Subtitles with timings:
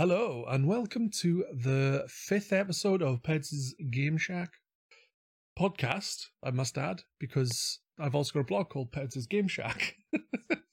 [0.00, 4.54] Hello, and welcome to the fifth episode of Pedz' Game Shack
[5.58, 9.96] podcast, I must add, because I've also got a blog called Pedz' Game Shack.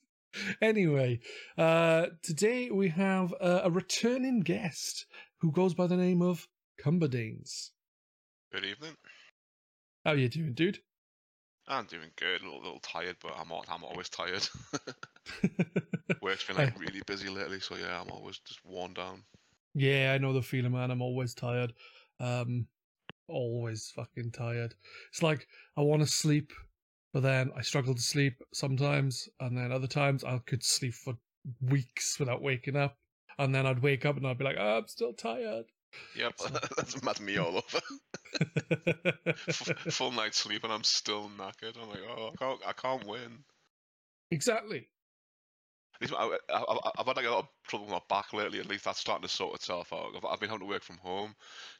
[0.62, 1.20] anyway,
[1.58, 5.04] uh, today we have uh, a returning guest
[5.42, 6.48] who goes by the name of
[6.82, 7.72] Cumberdanes.
[8.50, 8.94] Good evening.
[10.06, 10.78] How are you doing, dude?
[11.66, 12.40] I'm doing good.
[12.40, 14.48] A little, little tired, but I'm I'm always tired.
[16.22, 19.22] Work's been like really busy lately, so yeah, I'm always just worn down.
[19.74, 20.90] Yeah, I know the feeling, man.
[20.90, 21.72] I'm always tired.
[22.20, 22.66] Um,
[23.28, 24.74] always fucking tired.
[25.10, 25.46] It's like
[25.76, 26.52] I want to sleep,
[27.12, 31.14] but then I struggle to sleep sometimes, and then other times I could sleep for
[31.60, 32.96] weeks without waking up,
[33.38, 35.66] and then I'd wake up and I'd be like, oh, I'm still tired.
[36.16, 36.34] Yep,
[36.76, 37.80] that's, that's me all over.
[39.90, 41.80] Full night sleep and I'm still knackered.
[41.80, 43.44] I'm like, oh, I can't, I can't win.
[44.30, 44.88] exactly.
[46.00, 46.38] At least I,
[46.98, 48.60] I've had like a lot of trouble with my back lately.
[48.60, 50.14] At least that's starting to sort itself out.
[50.16, 51.34] I've, I've been having to work from home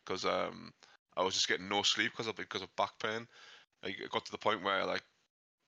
[0.05, 0.73] because um,
[1.17, 3.29] I was just getting no sleep because of because of back pain.
[3.85, 5.03] I it got to the point where like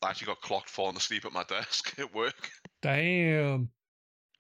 [0.02, 2.50] I actually got clocked falling asleep at my desk at work.
[2.82, 3.70] Damn.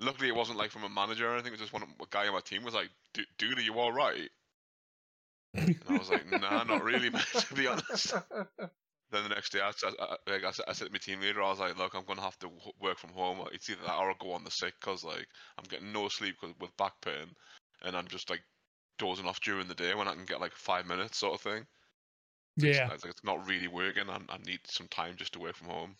[0.00, 1.52] Luckily, it wasn't like from a manager or anything.
[1.52, 3.78] It was just one a guy on my team was like, "Du- "Dude, are you
[3.78, 4.30] all right?"
[5.54, 7.24] And I was like, "Nah, not really, mate.
[7.34, 8.14] To be honest."
[9.10, 11.20] Then the next day, I, I, I, like, I said- I said to my team
[11.20, 13.44] leader, I was like, "Look, I'm gonna have to work from home.
[13.52, 15.26] It's either that or I'll go on the sick because like
[15.58, 17.34] I'm getting no sleep 'cause- with back pain,
[17.82, 18.42] and I'm just like
[18.98, 21.66] dozing off during the day when I can get like five minutes sort of thing.
[22.58, 24.08] It's- yeah, it's, like, it's not really working.
[24.10, 25.96] I, I need some time just to work from home.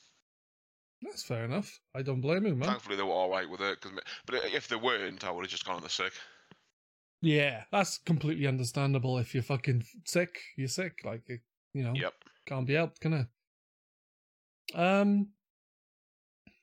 [1.03, 1.81] that's fair enough.
[1.95, 2.69] I don't blame him, man.
[2.69, 3.81] Thankfully, they were all right with it.
[3.81, 3.93] Cause,
[4.27, 6.13] but if they weren't, I would have just gone on the sick.
[7.23, 9.19] Yeah, that's completely understandable.
[9.19, 11.01] If you're fucking sick, you're sick.
[11.05, 11.23] Like,
[11.73, 12.15] you know, Yep.
[12.51, 13.27] Can't be helped, can it?
[14.75, 15.29] Um.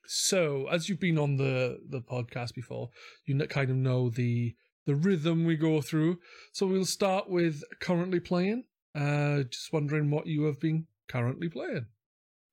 [0.06, 2.90] So, as you've been on the the podcast before,
[3.26, 4.54] you kind of know the
[4.86, 6.18] the rhythm we go through.
[6.52, 8.64] So we'll start with currently playing.
[8.94, 11.86] Uh, just wondering what you have been currently playing.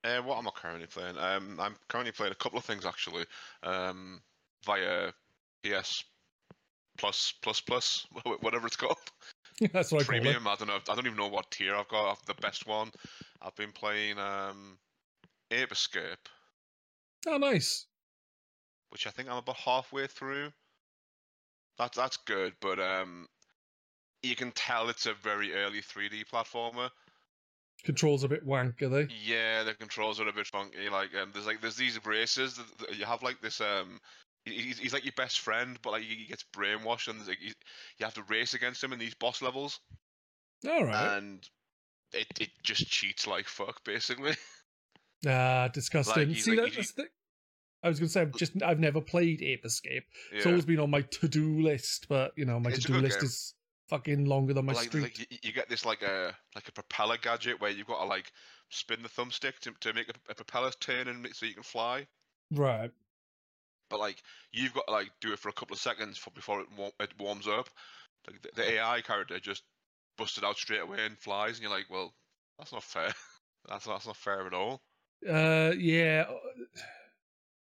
[0.03, 1.18] Uh, what am I currently playing?
[1.18, 3.24] Um, I'm currently playing a couple of things actually,
[3.63, 4.22] um,
[4.66, 5.12] via
[5.63, 6.03] PS
[6.97, 8.06] Plus Plus Plus,
[8.41, 8.97] whatever it's called.
[9.72, 10.22] That's what I call it.
[10.22, 10.47] Premium.
[10.47, 10.75] I don't know.
[10.90, 12.12] I don't even know what tier I've got.
[12.12, 12.91] I've- The best one.
[13.41, 14.79] I've been playing um,
[15.51, 16.29] Ape Escape,
[17.28, 17.88] Oh, nice.
[18.90, 20.51] which I think I'm about halfway through.
[21.78, 23.28] That's that's good, but um,
[24.24, 26.91] you can tell it's a very early 3D platformer.
[27.84, 29.09] Controls a bit wank, are they?
[29.09, 30.90] Yeah, the controls are a bit funky.
[30.90, 33.62] Like, um, there's like there's these races that, that you have like this.
[33.62, 34.00] Um,
[34.45, 37.53] he's, he's like your best friend, but like he he gets brainwashed, and like, you
[37.97, 39.79] you have to race against him in these boss levels,
[40.68, 41.13] All right.
[41.13, 41.47] and
[42.14, 44.34] it it just cheats like fuck, basically.
[45.28, 46.30] Ah, disgusting.
[46.30, 47.08] he's See, like- that, that's the.
[47.84, 50.04] I was going to say, I've just I've never played Ape Escape.
[50.32, 50.52] It's Yeah.
[50.52, 53.26] always been on my to-do list, but you know my to-do list game.
[53.28, 53.54] is
[53.90, 55.02] fucking longer than my like, street.
[55.04, 58.32] like you, get this like a like a propeller gadget where you've got to like
[58.70, 62.08] spin the thumbstick to, to make a, a propeller turn and so you can fly.
[62.52, 62.92] Right.
[63.90, 66.62] But like you've got to like do it for a couple of seconds for, before
[66.62, 66.68] it,
[67.00, 67.70] it warms up.
[68.28, 69.64] Like the, the AI character just
[70.18, 72.16] busted out straight away and flies, and you're like, well,
[72.58, 73.14] that's not fair.
[73.68, 74.84] that's not, that's not fair at all.
[75.28, 76.26] Uh, yeah.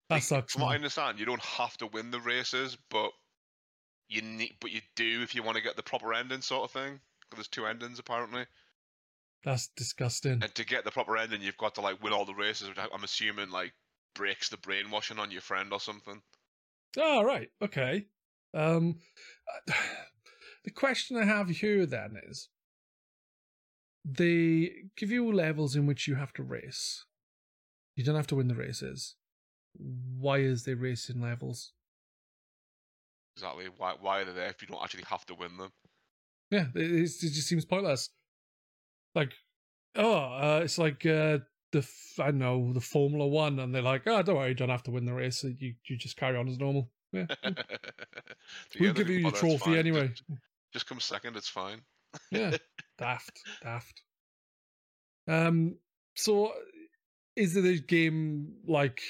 [0.08, 0.52] That Like, sucks.
[0.52, 3.12] From what I understand, you don't have to win the races, but
[4.08, 6.72] you need, but you do if you want to get the proper ending, sort of
[6.72, 7.00] thing.
[7.30, 8.46] 'Cause there's two endings apparently.
[9.42, 10.42] That's disgusting.
[10.42, 12.78] And to get the proper ending, you've got to like win all the races, which
[12.78, 13.74] I'm assuming like
[14.14, 16.22] breaks the brainwashing on your friend or something.
[16.98, 17.50] All right.
[17.62, 18.08] Okay.
[18.52, 19.00] Um,
[20.64, 22.48] the question I have here then is,
[24.04, 27.04] they give you levels in which you have to race.
[27.96, 29.16] You don't have to win the races.
[29.76, 31.72] Why is they racing levels?
[33.36, 33.66] Exactly.
[33.76, 35.70] Why why are they there if you don't actually have to win them?
[36.50, 38.10] Yeah, it, it just seems pointless.
[39.14, 39.32] Like,
[39.96, 41.38] oh, uh, it's like uh,
[41.72, 44.54] the f- I don't know the Formula One, and they're like, oh, don't worry, you
[44.54, 45.44] don't have to win the race.
[45.44, 46.90] You you just carry on as normal.
[47.12, 47.26] Yeah.
[48.80, 50.12] we'll give you your trophy anyway.
[50.72, 51.80] Just, come second, it's fine.
[52.30, 52.56] Yeah,
[52.98, 54.02] daft, daft.
[55.28, 55.76] Um,
[56.16, 56.52] so
[57.36, 59.00] is it a game like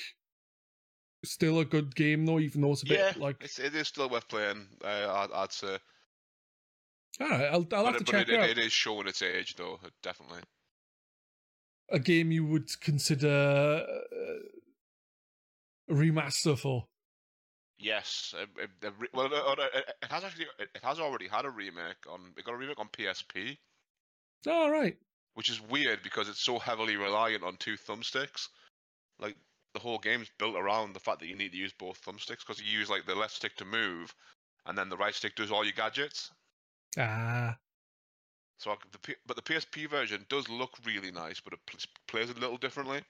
[1.24, 3.36] still a good game though, even though it's a bit yeah, like?
[3.40, 4.66] it's, it is still worth playing.
[4.84, 5.78] Uh, I'd, I'd say.
[7.20, 8.48] All right, I'll I'll have but to check it, it out.
[8.50, 9.78] it is showing its age, though.
[9.84, 10.40] uh, Definitely.
[11.90, 13.82] a game you would consider uh,
[15.90, 16.86] a remaster for.
[17.80, 18.34] Yes.
[18.36, 20.46] uh, uh, the re- well, uh, uh, it it has actually.
[20.58, 22.34] It it has already had a remake on.
[22.36, 23.58] It got a remake on PSP,
[24.46, 24.98] All right.
[25.34, 28.48] which is weird because it's so heavily reliant on two thumbsticks.
[29.18, 29.36] Like
[29.74, 32.60] the whole game's built around the fact that you need to use both thumbsticks because
[32.60, 34.14] you use like the left stick to move
[34.66, 36.32] and then the right stick does all your gadgets.
[36.96, 37.60] Ah,
[38.58, 42.30] So the P- but the PSP version does look really nice, but it pl- plays
[42.30, 43.04] a little differently.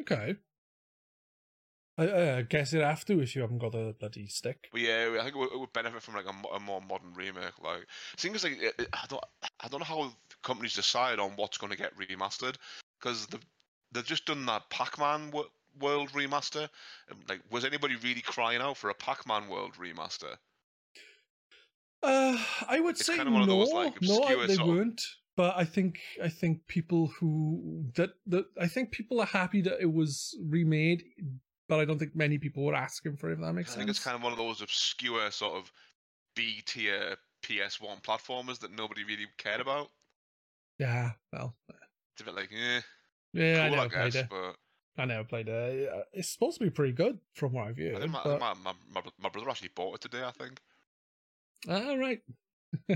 [0.00, 0.36] okay.
[1.98, 4.68] I, I guess it have to if you haven't got a bloody stick.
[4.70, 7.14] But yeah, I think it would, it would benefit from like a, a more modern
[7.14, 7.58] remake.
[7.62, 7.82] Like,
[8.12, 9.24] it seems like it, I don't,
[9.60, 10.12] I don't know how
[10.42, 12.56] companies decide on what's going to get remastered
[13.00, 13.46] because they've
[13.92, 15.50] they've just done that Pac-Man wo-
[15.80, 16.68] World remaster.
[17.28, 20.36] Like, was anybody really crying out for a Pac-Man World remaster?
[22.02, 22.36] Uh,
[22.68, 25.02] I would It's say kinda one of no, those, like, no, they weren't.
[25.36, 29.80] But I think I think people who that that I think people are happy that
[29.80, 31.04] it was remade,
[31.68, 33.34] but I don't think many people were asking for it.
[33.34, 33.76] If that makes sense.
[33.76, 35.72] I think it's kind of one of those obscure sort of
[36.34, 39.88] B tier PS1 platformers that nobody really cared about.
[40.78, 41.12] yeah.
[41.32, 42.80] Well, It's a bit like, eh,
[43.32, 44.28] yeah, I cool, I, never played guess, it.
[44.30, 44.56] but
[44.98, 45.88] I never played it.
[45.92, 48.10] Uh, It's supposed to be pretty good from what I've heard.
[48.10, 48.54] my, I but- my,
[48.92, 50.22] my, my, brother actually bought it today.
[50.24, 50.60] I think.
[51.68, 52.20] All right.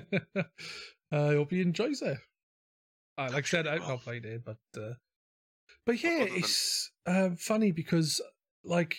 [1.12, 2.18] I hope he enjoys it.
[3.18, 4.94] Uh, like I said, I've not played it, but uh,
[5.84, 8.20] but yeah, it's um, funny because
[8.64, 8.96] like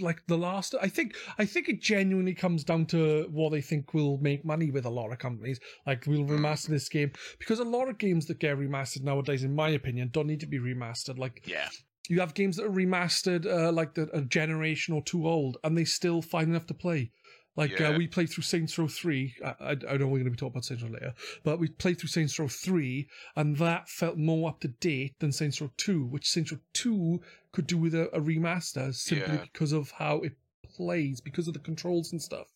[0.00, 3.94] like the last, I think I think it genuinely comes down to what they think
[3.94, 5.58] will make money with a lot of companies.
[5.86, 6.30] Like we'll Mm.
[6.40, 10.10] remaster this game because a lot of games that get remastered nowadays, in my opinion,
[10.12, 11.18] don't need to be remastered.
[11.18, 11.68] Like Yeah.
[12.08, 15.76] you have games that are remastered, uh, like the, a generation or two old, and
[15.76, 17.12] they still fine enough to play.
[17.56, 19.34] Like uh, we played through Saints Row three.
[19.44, 21.12] I, I, I know we're going to be talking about Saints Row later,
[21.42, 25.32] but we played through Saints Row three, and that felt more up to date than
[25.32, 27.20] Saints Row two, which Saints Row two
[27.52, 29.42] could do with a, a remaster simply Yeah.
[29.42, 30.32] because of how it
[30.76, 32.46] plays, because of the controls and stuff.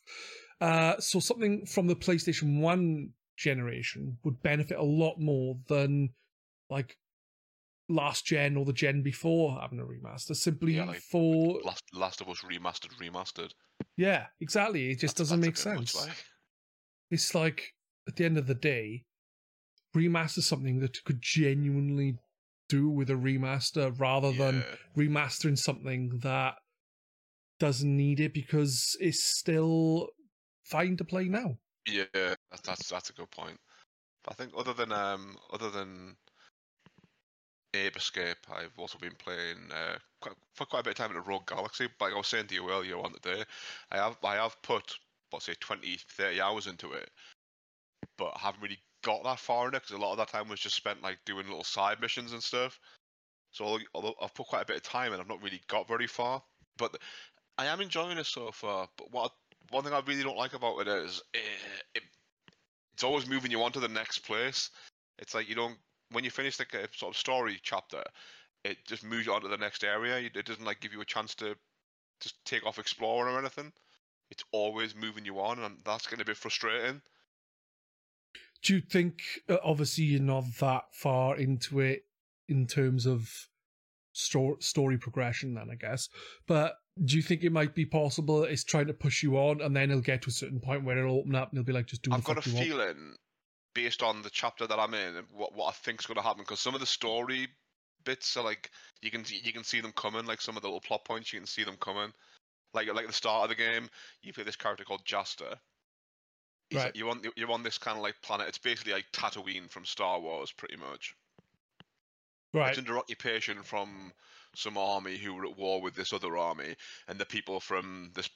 [0.60, 6.10] Uh, so something from the PlayStation one generation would benefit a lot more than
[6.70, 6.96] like
[7.88, 12.20] last gen or the gen before having a remaster simply Yeah, like for Last Last
[12.20, 13.50] of Us remastered, remastered.
[13.96, 16.24] yeah exactly it just That's- doesn't that's make a bit much, sense like.
[17.10, 17.74] it's like
[18.06, 19.04] at the end of the day
[19.96, 22.16] remaster something that could genuinely
[22.72, 24.64] do with a remaster rather than
[24.96, 26.54] remastering something that
[27.58, 30.08] doesn't need it because it's still
[30.64, 33.58] fine to play now Yeah, that's that's that's a good point.
[34.28, 36.16] I think other than um other than
[37.74, 41.16] Ape Escape, I've also been playing uh, quite, for quite a bit of time in
[41.16, 41.88] the Rogue Galaxy.
[41.98, 43.44] But like I was saying to you earlier on today,
[43.90, 44.94] I have I have put
[45.30, 47.10] what say 20, 30 hours into it,
[48.18, 50.49] but I haven't really got that far in it because a lot of that time
[50.49, 52.78] was just spent like doing little side missions and stuff.
[53.50, 56.06] So although- I've put quite a bit of time in, I've not really got very
[56.06, 56.43] far.
[56.78, 56.96] But
[57.58, 58.88] I am enjoying it so far.
[58.96, 59.32] But what
[59.70, 61.38] one thing I really don't like about it is eh,
[61.94, 62.02] it,
[62.94, 64.70] it's always moving you on to the next place.
[65.19, 65.78] It's like you don't
[66.10, 68.02] when you finish the sort of story chapter,
[68.64, 70.19] it just moves you on to the next area.
[70.19, 71.56] It it doesn't like give you a chance to
[72.20, 73.72] just take off exploring or anything.
[74.31, 77.02] It's always moving you on, and that's getting a bit frustrating.
[78.62, 82.05] Do you think uh, obviously you're not that far into it
[82.49, 83.49] in terms of
[84.12, 86.09] story story progression then i guess
[86.47, 89.75] but do you think it might be possible it's trying to push you on and
[89.75, 91.87] then it'll get to a certain point where it'll open up and it'll be like
[91.87, 92.66] just do I've got a you want?
[92.66, 93.16] feeling,
[93.75, 96.61] based on the chapter that I'm in, what what I think's going to happen, because
[96.61, 97.49] some of the story
[98.04, 100.69] bits are like you can see, you can see them coming, like some of the
[100.69, 102.12] little plot points you can see them coming.
[102.75, 103.88] Like like at the start of the game,
[104.23, 105.57] you play this character called Jaster.
[106.73, 106.85] He's Right.
[106.87, 108.49] like- you're on you're on this kind of like planet.
[108.49, 111.14] It's basically like Tatooine from Star Wars, pretty much.
[112.55, 114.12] right It's under occupation from
[114.55, 116.76] some army who were at war with this other army,
[117.09, 118.31] and the people from this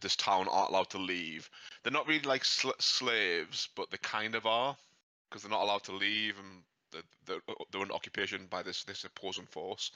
[0.00, 1.50] this town aren't allowed to leave.
[1.82, 4.76] They're not really like sl- slaves, but they kind of are
[5.28, 9.04] because they're not allowed to leave, and they're, they're, they're under occupation by this this
[9.04, 9.90] opposing force.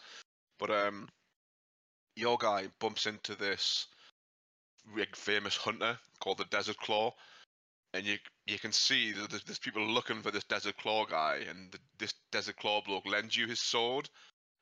[0.59, 1.09] But um,
[2.17, 3.87] your guy bumps into this
[5.15, 7.15] famous hunter called the Desert Claw,
[7.95, 8.17] and you
[8.47, 11.79] you can see that there's, there's people looking for this Desert Claw guy, and the,
[11.99, 14.09] this Desert Claw bloke lends you his sword,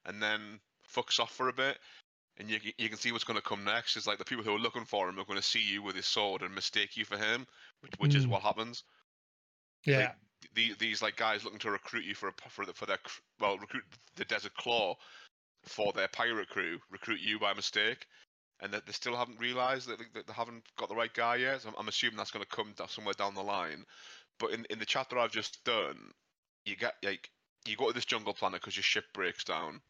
[0.04, 0.60] and then
[0.94, 1.78] fucks off for a bit,
[2.38, 3.96] and you you can see what's going to come next.
[3.96, 5.96] It's like the people who are looking for him are going to see you with
[5.96, 7.46] his sword and mistake you for him,
[7.80, 8.30] which, which is Mm.
[8.30, 8.82] what happens.
[9.84, 10.12] yeah
[10.54, 12.98] These these like guys looking to recruit you for a, for the, for their
[13.40, 13.84] well recruit
[14.16, 14.94] the Desert Claw
[15.64, 18.06] for their pirate crew, recruit you by mistake.
[18.60, 21.36] And that they still haven't realised that, they- that they haven't got the right guy
[21.36, 21.62] yet.
[21.62, 23.84] So I'm, I'm assuming that's going to come somewhere down the line.
[24.38, 26.12] But in in the chapter I've just done,
[26.64, 27.30] you get like
[27.66, 29.80] you go to this jungle planet because your ship breaks down,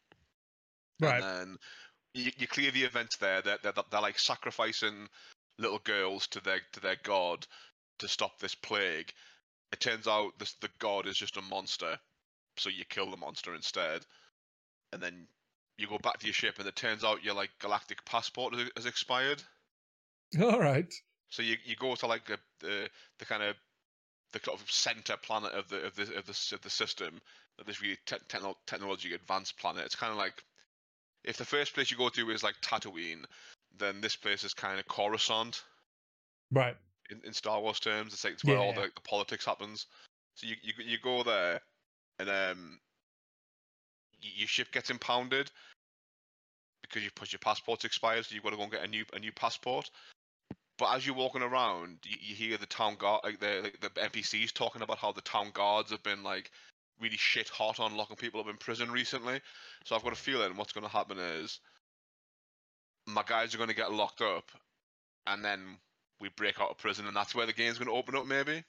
[1.00, 1.58] right and then
[2.14, 3.42] you, you clear the events there.
[3.42, 5.08] They're, they're, they're like sacrificing
[5.58, 7.46] little girls to their to their god
[7.98, 9.12] to stop this plague.
[9.72, 11.98] It turns out this the god is just a monster,
[12.56, 14.04] so you kill the monster instead,
[14.92, 15.28] and then
[15.78, 18.86] you go back to your ship, and it turns out your like galactic passport has,
[18.86, 19.42] expired.
[20.40, 20.92] all right
[21.28, 23.56] So you, you go to like the the, the kind of
[24.32, 27.20] the kind of center planet of the of the of the, of the system,
[27.58, 29.84] of this really te- techno- technology advanced planet.
[29.84, 30.42] It's kind of like
[31.24, 33.24] if the first place you go to is like Tatooine,
[33.78, 35.62] then this place is kind of Coruscant
[36.50, 36.76] Right.
[37.10, 38.12] in, in Star Wars terms.
[38.12, 38.82] It's like it's where all Yeah.
[38.82, 39.86] the, the politics happens.
[40.34, 41.60] So you, you you go there,
[42.18, 42.80] and um,
[44.20, 45.50] your ship gets impounded
[46.82, 49.04] because you put your passport's expired, so you've got to go and get a new
[49.12, 49.90] a new passport.
[50.78, 53.88] But as you're walking around, you, you hear the town guard, like the like the
[53.88, 56.50] NPCs talking about how the town guards have been like
[57.00, 59.40] really shit hot on locking people up in prison recently.
[59.84, 61.60] So I've got a feeling what's going to happen is
[63.06, 64.50] my guys are going to get locked up,
[65.26, 65.78] and then
[66.20, 68.64] we break out of prison, and that's where the game's going to open up, maybe.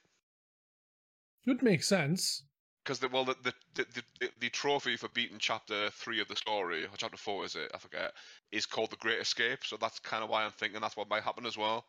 [1.46, 2.42] Would make sense.
[2.88, 3.84] Because the well, the the, the
[4.18, 7.70] the the trophy for beating chapter three of the story, or chapter four is it?
[7.74, 8.14] I forget.
[8.50, 9.58] Is called the Great Escape.
[9.62, 11.84] So that's kind of why I'm thinking that's what might happen as well.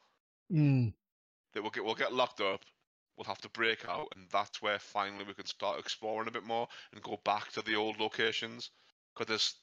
[0.51, 0.91] Mm.
[1.53, 2.59] That we'll get we'll get locked up.
[3.15, 6.43] We'll have to break out, and that's where finally we can start exploring a bit
[6.43, 8.69] more and go back to the old locations.
[9.13, 9.55] Because there's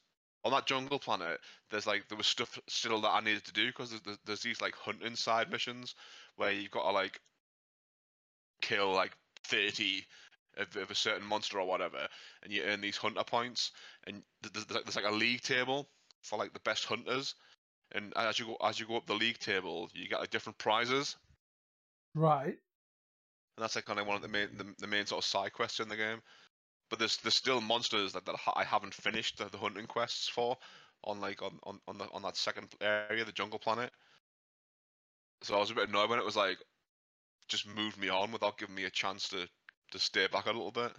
[0.42, 1.38] on that jungle planet,
[1.70, 4.40] there's like there was stuff still that I needed to do because there's, there's, there's
[4.40, 5.94] these like hunting side missions
[6.36, 7.20] where you've got to like
[8.62, 9.12] kill like
[9.44, 10.02] 30
[10.56, 12.08] of, of a certain monster or whatever,
[12.42, 13.72] and you earn these hunter points.
[14.06, 15.88] And there's, there's like- there's like a league table
[16.22, 17.34] for like the best hunters,
[17.92, 20.58] and as you go as you go up the league table, you get like different
[20.58, 21.16] prizes,
[22.14, 22.58] Right.
[23.56, 25.52] and that's like kind of one of the main the, the main sort of side
[25.52, 26.20] quests in the game.
[26.90, 30.56] But there's there's still monsters that, that I haven't finished the, the hunting quests for
[31.04, 33.92] on like on, on, on the on that second area, the jungle planet.
[35.42, 36.58] So I was a bit annoyed when it was like
[37.48, 39.48] just moved me on without giving me a chance to
[39.92, 40.92] to stay back a little bit.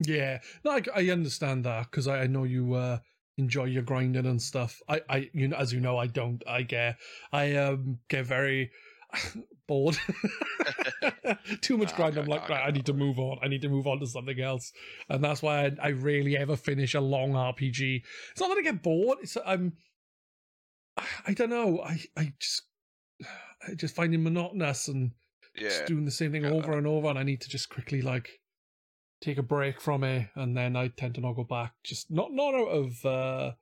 [0.00, 0.40] Yeah.
[0.64, 2.98] No, I, I understand that because I, I know you uh,
[3.38, 4.80] enjoy your grinding and stuff.
[4.88, 6.42] I, I, you know, as you know, I don't.
[6.46, 6.98] I get,
[7.32, 8.70] I um get very
[9.68, 9.98] bored.
[11.60, 12.16] Too much Nah, I grind.
[12.18, 13.38] I'm like, I right, I need to move on.
[13.42, 14.72] I need to move on to something else,
[15.08, 18.02] and that's why I, I rarely ever finish a long RPG.
[18.32, 19.18] It's not that I get bored.
[19.22, 19.74] It's I'm,
[21.26, 21.80] I don't know.
[21.80, 22.62] I, I just,
[23.68, 25.12] I just find it monotonous and
[25.54, 28.02] Yeah, just doing the same thing over and over, and I need to just quickly
[28.02, 28.40] like
[29.20, 31.74] take a break from it, and then I tend to not go back.
[31.84, 33.52] Just not not out of uh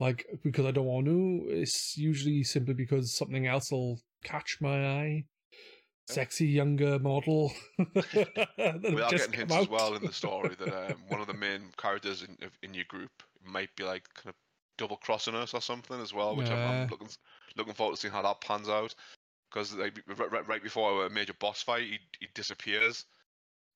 [0.00, 1.46] like because I don't want to.
[1.48, 5.24] It's usually simply because something else will catch my eye.
[6.08, 7.52] Sexy younger model.
[7.78, 12.22] are getting hints as well in the story that um, one of the main characters
[12.22, 13.10] in in your group
[13.44, 14.34] might be like kind of
[14.76, 17.08] double crossing us or something as well, which I'm, I'm looking
[17.56, 18.94] looking forward to seeing how that pans out.
[19.52, 23.04] Because like right, right, before a major boss fight, he, he disappears,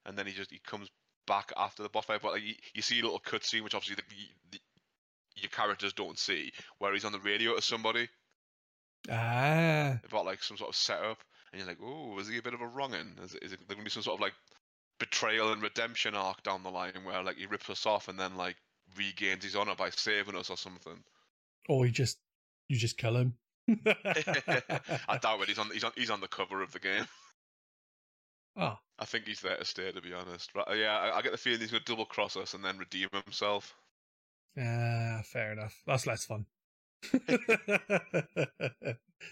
[0.04, 0.90] and then he just he comes
[1.26, 2.22] back after the boss fight.
[2.22, 4.02] But like, you, you see a little cutscene, which obviously the,
[4.52, 4.60] the,
[5.36, 8.08] your characters don't see, where he's on the radio to somebody
[9.10, 11.18] Ah, about like some sort of setup,
[11.52, 13.16] and you're like, oh, is he a bit of a wrongin?
[13.22, 14.34] Is, is it there gonna be some sort of like
[14.98, 18.36] betrayal and redemption arc down the line where like he rips us off and then
[18.36, 18.56] like
[18.96, 21.04] regains his honor by saving us or something?
[21.68, 22.18] or you just
[22.68, 23.34] you just kill him.
[25.08, 25.48] I doubt it.
[25.48, 27.06] He's on he's on he's on the cover of the game.
[28.56, 30.54] Ah, I think he's there to stay, to be honest.
[30.54, 33.08] Right, yeah, I, I get the feeling he's gonna double cross us and then redeem
[33.24, 33.74] himself.
[34.58, 35.82] ah, fair enough.
[35.86, 36.46] That's less fun.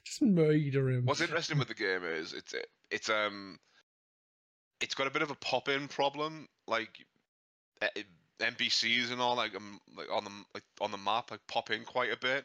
[0.05, 1.07] just murder him.
[1.07, 2.55] What's interesting with the game is it's
[2.91, 3.59] it's um
[4.81, 6.91] it's got a bit of a pop in problem, like
[7.81, 8.03] eh, eh,
[8.41, 11.85] NPCs and all like um like on the like on the map like pop in
[11.85, 12.45] quite a bit,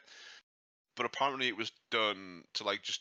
[0.96, 3.00] but apparently it was done to like just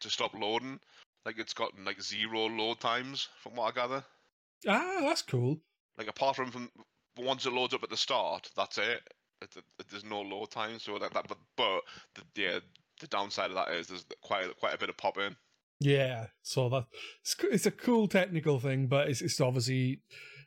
[0.00, 0.78] to stop loading.
[1.24, 4.04] Like it's gotten like zero load times from what I gather.
[4.68, 5.58] Ah, that's cool.
[5.98, 6.70] Like apart from from
[7.16, 9.00] once it loads up at the start, that's it.
[9.42, 11.80] It- it- There's no load time, so that, that but but
[12.14, 12.58] the, yeah
[13.00, 15.36] the downside of that is there's quite a- quite a bit of pop in.
[15.80, 16.86] Yeah, so that
[17.22, 20.00] it's, it's a cool technical thing, but it's, it's obviously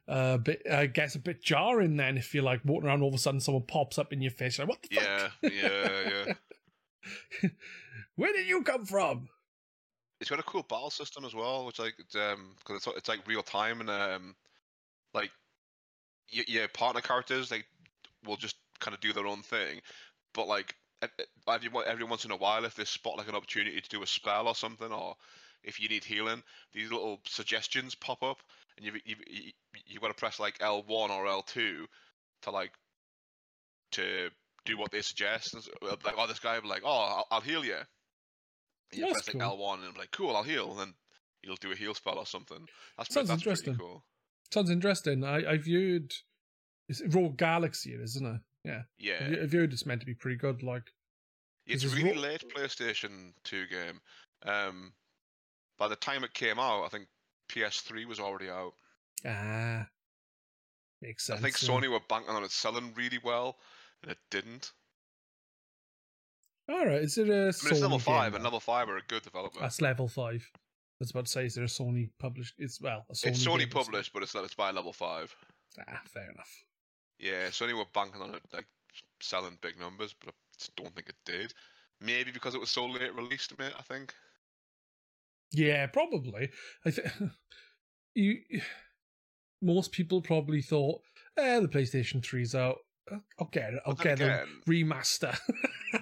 [0.07, 0.61] uh, a bit.
[0.71, 3.39] I guess a bit jarring then if you're like walking around, all of a sudden
[3.41, 4.57] someone pops up in your face.
[4.57, 5.51] Like, what the Yeah, fuck?
[5.51, 6.33] Yeah, yeah, yeah.
[8.15, 9.29] Where did you come from?
[10.19, 13.27] It's got a cool battle system as well, which like um because it's it's like
[13.27, 14.35] real time and um
[15.13, 15.31] like
[16.29, 17.63] your, your partner characters they
[18.25, 19.81] will just kind of do their own thing,
[20.33, 20.75] but like
[21.47, 24.07] every every once in a while if they spot like an opportunity to do a
[24.07, 25.15] spell or something or
[25.63, 28.43] if you need healing, these little suggestions pop up
[28.77, 29.53] and you've you've you-
[29.85, 31.87] you've got to press like L one or L two
[32.41, 32.73] to like
[33.91, 34.31] to
[34.67, 35.55] do what they suggest.
[35.81, 37.75] Like oh this guy will be like oh I'll, I'll heal you.
[37.75, 39.51] And you That's press like cool.
[39.51, 40.93] L one and be like cool I'll heal and then
[41.41, 42.67] he'll do a heal spell or something.
[42.97, 43.75] That's Sounds that's interesting.
[43.75, 44.03] pretty cool.
[44.53, 45.23] Sounds interesting.
[45.23, 46.13] I I viewed
[46.89, 48.41] it's Rogue Galaxy, isn't it?
[48.63, 50.61] Yeah, Yeah, I viewed it's meant to be pretty good.
[50.61, 50.91] Like,
[51.65, 54.01] it's is really ro- late PlayStation Two game.
[54.43, 54.93] Um,
[55.77, 57.07] by the time it came out, I think
[57.49, 58.73] PS3 was already out.
[59.25, 59.87] Ah,
[61.01, 61.39] makes sense.
[61.39, 61.55] I think.
[61.55, 63.57] Sony were banking on it selling really well,
[64.03, 64.71] and it didn't.
[66.69, 69.01] All right, is it a I mean, it's level five, and level five are a
[69.07, 69.59] good developer.
[69.59, 70.49] That's level five.
[70.53, 70.59] I
[70.99, 72.55] was about to say, is there a Sony published?
[72.57, 75.33] It's well, a Sony it's Sony published, but it's it's by level five.
[75.79, 76.63] Ah, fair enough.
[77.19, 78.65] Yeah, Sony were banking on it like
[79.21, 81.53] selling big numbers, but I just don't think it did.
[82.01, 83.73] Maybe because it was so late released, mate.
[83.77, 84.13] I think.
[85.51, 86.49] Yeah, probably.
[86.85, 87.07] I think
[88.15, 88.39] you.
[89.59, 91.01] Most people probably thought,
[91.35, 92.77] "Eh, the PlayStation 3's out.
[93.11, 93.81] I'll- I'll get it.
[93.85, 95.37] I'll get a again- remaster."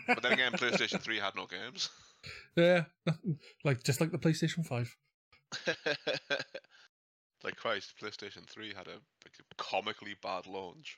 [0.07, 1.89] But then again, PlayStation Three had no games.
[2.55, 2.85] yeah,
[3.63, 4.95] like just like the PlayStation 5.
[7.43, 8.91] like Christ, PlayStation Three had a,
[9.24, 10.97] like, a comically bad launch.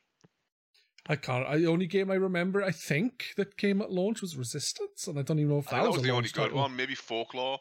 [1.09, 1.45] I can't.
[1.47, 5.17] I, the only game I remember, I think, that came at launch was Resistance, and
[5.17, 6.57] I don't even know if that, that was, was the only good title.
[6.57, 6.75] one.
[6.75, 7.59] Maybe Folklore.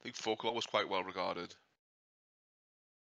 [0.00, 1.54] I think Folklore was quite well regarded.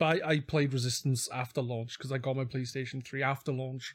[0.01, 3.95] But I, I played Resistance after launch because I got my PlayStation 3 after launch.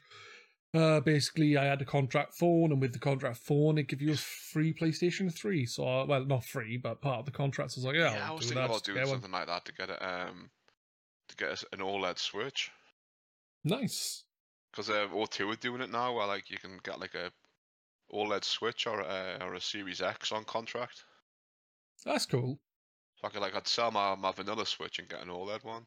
[0.74, 4.12] Uh, basically, I had a contract phone, and with the contract phone, it give you
[4.12, 5.64] a free PlayStation 3.
[5.64, 7.72] So, uh, well, not free, but part of the contract.
[7.72, 8.70] So I was like, yeah, Yeah, I I'll was do thinking that.
[8.70, 9.14] about doing get one.
[9.14, 10.50] something like that to get it, um,
[11.28, 12.70] to get an OLED Switch.
[13.64, 14.24] Nice.
[14.70, 17.32] Because uh, O2 are doing it now, where like you can get like a
[18.12, 21.02] OLED Switch or a, or a Series X on contract.
[22.04, 22.60] That's cool.
[23.16, 25.86] So I could like I'd sell my, my vanilla Switch and get an OLED one.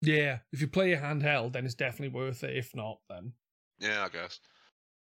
[0.00, 2.56] Yeah, if you play a handheld, then it's definitely worth it.
[2.56, 3.34] If not, then
[3.78, 4.38] Yeah, I guess.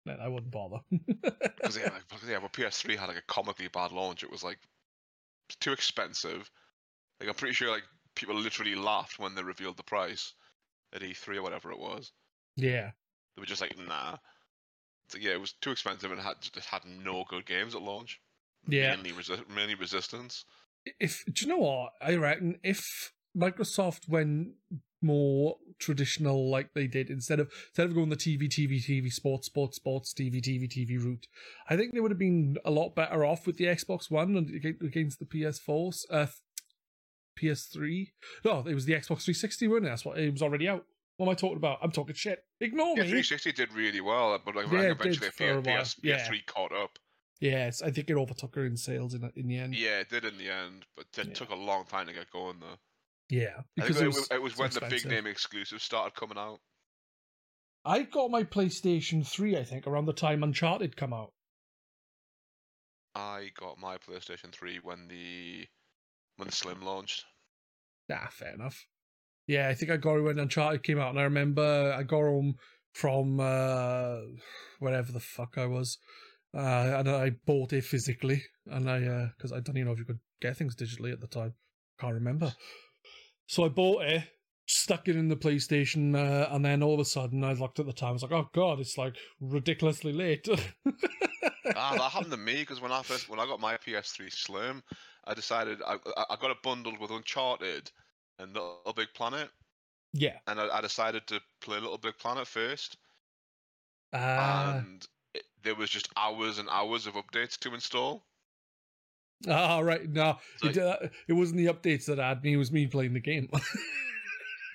[0.06, 0.80] then I wouldn't bother.
[1.22, 4.24] Because yeah, like, yeah, but PS3 had like a comically bad launch.
[4.24, 4.60] It was like
[5.60, 6.50] too expensive.
[7.20, 7.84] Like I'm pretty sure like
[8.16, 10.34] people literally laughed when they revealed the price
[10.94, 12.12] at E3 or whatever it was.
[12.56, 12.92] yeah,
[13.36, 14.18] They were just like, nah.
[15.10, 18.20] So yeah, it was too expensive and had just had no good games at launch.
[18.68, 18.96] yeah.
[18.96, 20.46] Mainly, resi- mainly resistance.
[21.00, 24.50] if do you know what I reckon if Microsoft went
[25.06, 29.48] more traditional like they did instead of instead of going the TV TV TV sports
[29.48, 31.28] sports sports TV TV TV route,
[31.70, 34.50] I think they would have been a lot better off with the Xbox One and
[34.82, 36.28] against the PS4, uh,
[37.40, 38.12] PS3.
[38.44, 39.90] No, it was the Xbox 360, wasn't it?
[39.90, 40.86] That's what it was already out.
[41.18, 41.80] What am I talking about?
[41.82, 42.44] I'm talking shit.
[42.60, 43.10] Ignore Yeah, me.
[43.22, 46.28] 360 did really well, but like Yeah, eventually did for a while, PS, yeah.
[46.28, 47.00] PS3 caught up.
[47.42, 49.76] Yes, I think it overtook her in sales in in the end.
[49.76, 51.34] Yeah, it did in the end, but it Yeah.
[51.34, 52.78] took a long time to get going though.
[53.30, 56.60] Yeah, because it was, it was when the big name exclusives started coming out.
[57.84, 61.34] I got my PlayStation 3, I think, around the time Uncharted come out.
[63.14, 65.66] I got my PlayStation 3 when the
[66.38, 67.24] when the Slim launched.
[68.10, 68.86] Nah, fair enough.
[69.48, 72.22] Yeah, I think I got it when Uncharted came out, and I remember I got
[72.22, 72.56] home
[72.94, 74.18] from uh,
[74.80, 75.98] wherever the fuck I was,
[76.56, 80.06] uh, and I bought it physically, and I because I don't even know if you
[80.06, 81.54] could get things digitally at the time.
[82.00, 82.54] Can't remember.
[83.48, 84.24] So I bought it,
[84.68, 87.86] stuck it in the PlayStation, uh, and then all of a sudden I looked at
[87.86, 88.10] the time.
[88.10, 90.48] I was like, "Oh God, it's like ridiculously late."
[91.76, 94.84] ah, that happened to me because when I first when I got my PS3 Slim,
[95.26, 95.98] I decided I
[96.30, 97.92] I- got it bundled with Uncharted
[98.40, 99.50] and Little Big Planet,
[100.14, 100.38] yeah.
[100.48, 102.98] and I, I decided to play Little Big Planet first,
[104.14, 108.26] Uh, and it, there was just hours and hours of updates to install.
[109.50, 110.10] Ah, right.
[110.10, 112.54] No, It's it, uh, it wasn't the updates that had me.
[112.54, 113.50] It was me playing the game.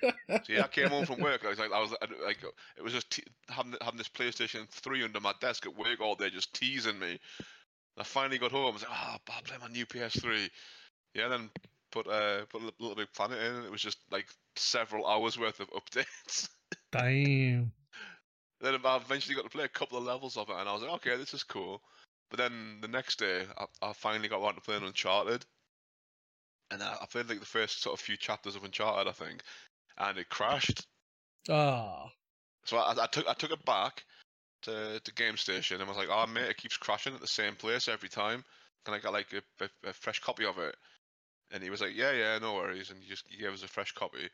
[0.01, 1.45] So yeah, I came home from work.
[1.45, 1.93] I was like, I was
[2.25, 2.43] like,
[2.75, 6.15] it was just te- having having this PlayStation Three under my desk at work all
[6.15, 7.19] day, just teasing me.
[7.97, 8.65] I finally got home.
[8.65, 10.49] I was like, oh, I'll play my new PS3.
[11.13, 11.51] Yeah, then
[11.91, 15.37] put uh put a Little Big Planet in, and it was just like several hours
[15.37, 16.49] worth of updates.
[16.91, 17.71] Damn.
[18.61, 20.81] then I eventually got to play a couple of levels of it, and I was
[20.81, 21.81] like, okay, this is cool.
[22.31, 25.45] But then the next day, I, I finally got around to playing Uncharted,
[26.71, 29.43] and I, I played like the first sort of few chapters of Uncharted, I think,
[29.97, 30.87] and it crashed.
[31.49, 32.09] Ah.
[32.65, 34.05] So I, I took I took it back
[34.63, 37.55] to to Game Station and was like, "Oh mate, it keeps crashing at the same
[37.55, 38.45] place every time.
[38.85, 40.75] Can I get like a, a, a fresh copy of it?"
[41.51, 43.67] And he was like, "Yeah, yeah, no worries." And he just he gave us a
[43.67, 44.29] fresh copy.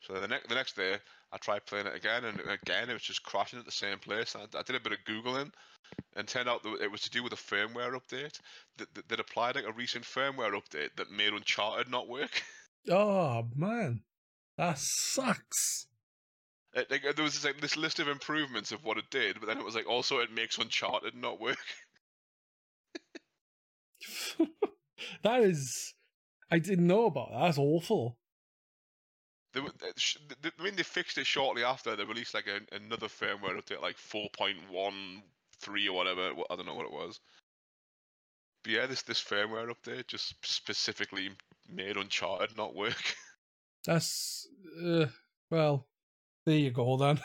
[0.00, 0.96] So the next the next day,
[1.32, 4.36] I tried playing it again, and again it was just crashing at the same place.
[4.36, 5.50] I, I did a bit of googling,
[6.14, 8.38] and turned out that it was to do with a firmware update
[8.78, 12.42] that, that that applied like a recent firmware update that made Uncharted not work.
[12.90, 14.02] Oh, man.
[14.58, 15.86] That sucks.
[16.74, 19.46] It, like, there was this, like, this list of improvements of what it did, but
[19.46, 21.58] then it was like also it makes Uncharted not work.
[25.22, 25.94] that is.
[26.50, 27.40] I didn't know about that.
[27.40, 28.18] That's awful.
[29.52, 31.94] They, uh, I mean, they fixed it shortly after.
[31.96, 35.22] They released like a, another firmware update, like four point one
[35.60, 36.30] three or whatever.
[36.50, 37.20] I don't know what it was.
[38.64, 41.30] but yeah, this this firmware update just specifically
[41.68, 43.14] made Uncharted not work.
[43.86, 44.46] That's
[44.84, 45.06] uh,
[45.50, 45.86] well,
[46.46, 47.20] there you go then.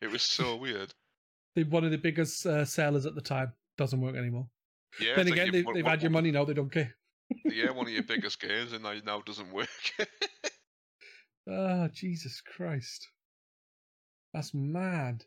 [0.00, 0.92] it was so weird.
[1.56, 4.48] They one of the biggest uh, sellers at the time doesn't work anymore.
[5.00, 5.16] Yeah.
[5.16, 6.94] then it's like again, they, one- had your money now; they don't care.
[7.46, 9.68] Yeah, one of your biggest games, and now now doesn't work.
[11.48, 13.08] Ah, Jesus Christ,
[14.32, 15.24] that's mad.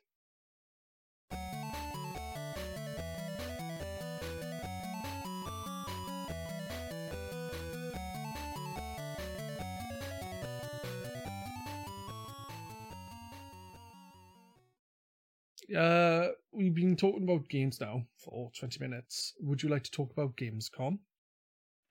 [15.75, 19.33] Uh, we've been talking about games now for 20 minutes.
[19.41, 20.99] Would you like to talk about Gamescom?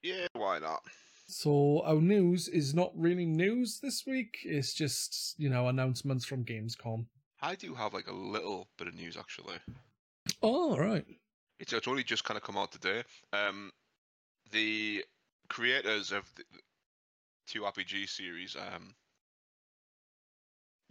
[0.01, 0.81] yeah, why not?
[1.27, 4.37] So our news is not really news this week.
[4.43, 7.05] It's just, you know, announcements from Gamescom.
[7.41, 9.55] I do have like a little bit of news actually.
[10.41, 11.05] Oh, right.
[11.59, 13.03] It's, it's only just kind of come out today.
[13.33, 13.71] Um,
[14.51, 15.03] the
[15.49, 16.59] creators of the the
[17.47, 18.93] two RPG series, um,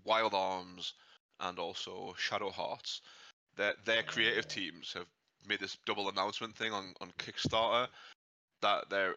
[0.04, 0.94] Wild Arms
[1.40, 3.02] and also Shadow Hearts,
[3.56, 5.06] their their creative teams have
[5.46, 7.88] made this double announcement thing on, on Kickstarter
[8.62, 9.16] that they're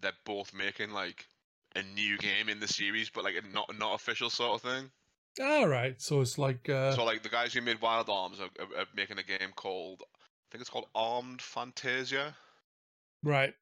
[0.00, 1.26] they're both making like
[1.76, 4.90] a new game in the series, but like a not not official sort of thing.
[5.40, 6.00] All right.
[6.00, 8.86] So it's like, uh, So like the guys who made Wild Arms are, are, are
[8.94, 12.36] making a game called I think it's called Armed Fantasia.
[13.22, 13.54] right.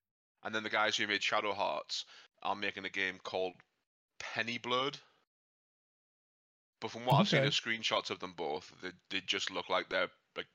[0.42, 2.04] And then the guys who made Shadow Hearts
[2.42, 3.54] are making a game called
[4.18, 4.98] Penny Blood.
[6.80, 7.46] But from what I've seen Okay.
[7.46, 10.46] of screenshots of them both, they, they just look like they're like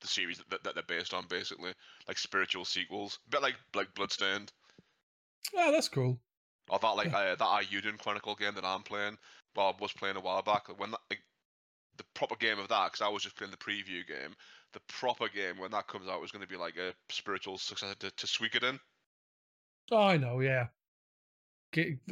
[0.00, 1.72] the series that, that they're based on, basically,
[2.08, 4.52] like spiritual sequels, a bit like like Bloodstained,
[5.56, 6.18] Oh, that's cool.
[6.68, 9.18] or that like uh, that Eiyuden Chronicle game that I'm playing.
[9.56, 11.20] Well, I was playing a while back when that, like,
[11.96, 14.34] the proper game of that, because I was just playing the preview game.
[14.72, 17.94] The proper game when that comes out is going to be like a spiritual successor
[18.00, 18.80] to, to Suikoden.
[19.92, 20.40] Oh, I know.
[20.40, 20.66] Yeah.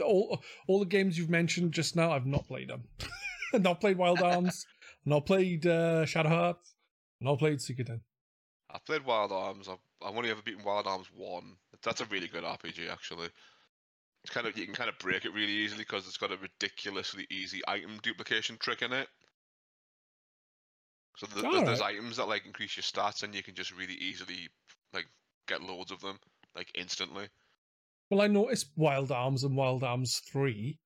[0.05, 2.85] All all the games you've mentioned just now, I've not played them.
[3.55, 4.67] not played Wild Arms.
[5.05, 6.75] not played uh, Shadow Hearts.
[7.21, 8.01] Not played Suikoden.
[8.71, 9.69] I played Wild Arms.
[9.69, 13.29] I've, I've only ever beaten Wild Arms one that's a really good RPG actually.
[14.25, 16.37] It's kind of you can kind of break it really easily because it's got a
[16.37, 19.09] ridiculously easy item duplication trick in it.
[21.17, 23.95] So the, the, there's items that like increase your stats, and you can just really
[23.95, 24.49] easily
[24.93, 25.07] like
[25.47, 26.19] get loads of them
[26.55, 27.29] like instantly.
[28.11, 30.79] Well, I noticed Wild Arms and Wild Arms Three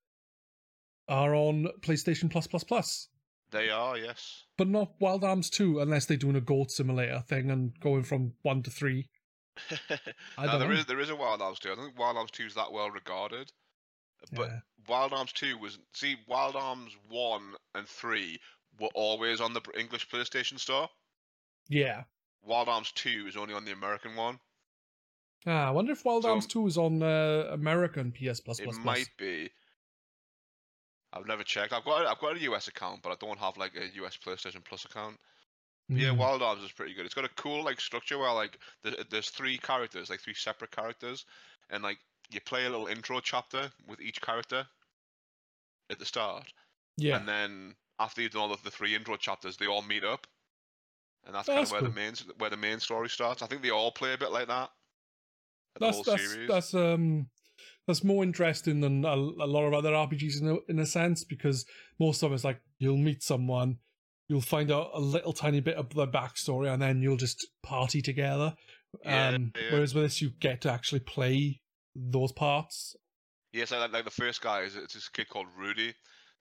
[1.09, 3.09] are on PlayStation Plus Plus Plus.
[3.51, 4.45] They are, yes.
[4.57, 8.33] But not Wild Arms 2, unless they're doing a gold simulator thing and going from
[8.43, 9.09] 1 to 3.
[9.90, 9.97] no,
[10.47, 10.75] don't there know.
[10.75, 11.71] is there is a Wild Arms two.
[11.73, 13.51] I don't think Wild Arms two is that well regarded,
[14.33, 14.59] but Yeah.
[14.88, 18.38] Wild Arms 2 was see Wild Arms 1 and 3
[18.79, 20.88] were always on the English PlayStation Store.
[21.69, 22.05] Yeah.
[22.45, 24.38] Wild Arms 2 is only on the American one.
[25.45, 28.73] Ah, I wonder if Wild So- Arms Two is on uh, American PS Plus it
[28.85, 29.51] might be.
[31.12, 31.73] I've never checked.
[31.73, 34.16] I've got a, I've got a US account, but I don't have like a US
[34.16, 35.19] PlayStation Plus account.
[35.88, 36.16] Yeah, Mm.
[36.18, 37.07] Wild Arms is pretty good.
[37.07, 40.70] It's got a cool like structure where like there, there's three characters, like three separate
[40.72, 41.25] characters,
[41.70, 41.99] and like
[42.31, 44.66] you play a little intro chapter with each character
[45.90, 46.53] at the start.
[46.96, 47.16] yeah.
[47.18, 50.27] And then after you've done all of the three intro chapters, they all meet up,
[51.25, 51.90] and that's Oh, kind of where cool.
[51.90, 53.42] the main where the main story starts.
[53.42, 54.70] I think they all play a bit like that.
[55.79, 57.29] That's that's that's um
[57.87, 61.22] that's more interesting than a, a lot of other RPGs in a, in a sense
[61.22, 61.64] because
[62.01, 63.79] most of it's like you'll meet someone,
[64.29, 68.03] you'll find out a little tiny bit of their backstory, and then you'll just party
[68.03, 68.55] together.
[69.05, 69.73] Yeah, um, yeah.
[69.73, 71.61] Whereas with this, you get to actually play
[71.95, 72.97] those parts.
[73.53, 75.95] Yes, like, like the first guy is it's this kid called Rudy,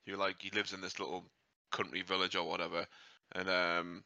[0.06, 1.30] who like he lives in this little
[1.72, 2.86] country village or whatever,
[3.32, 4.04] and um.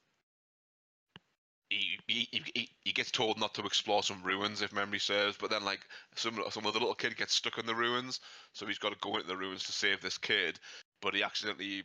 [1.69, 5.37] He, he, he- he, he gets told not to explore some ruins if memory serves,
[5.37, 5.79] but then like
[6.17, 8.19] some some other little kid gets stuck in the ruins,
[8.55, 10.59] so he's got to go into the ruins to save this kid,
[11.01, 11.85] but he accidentally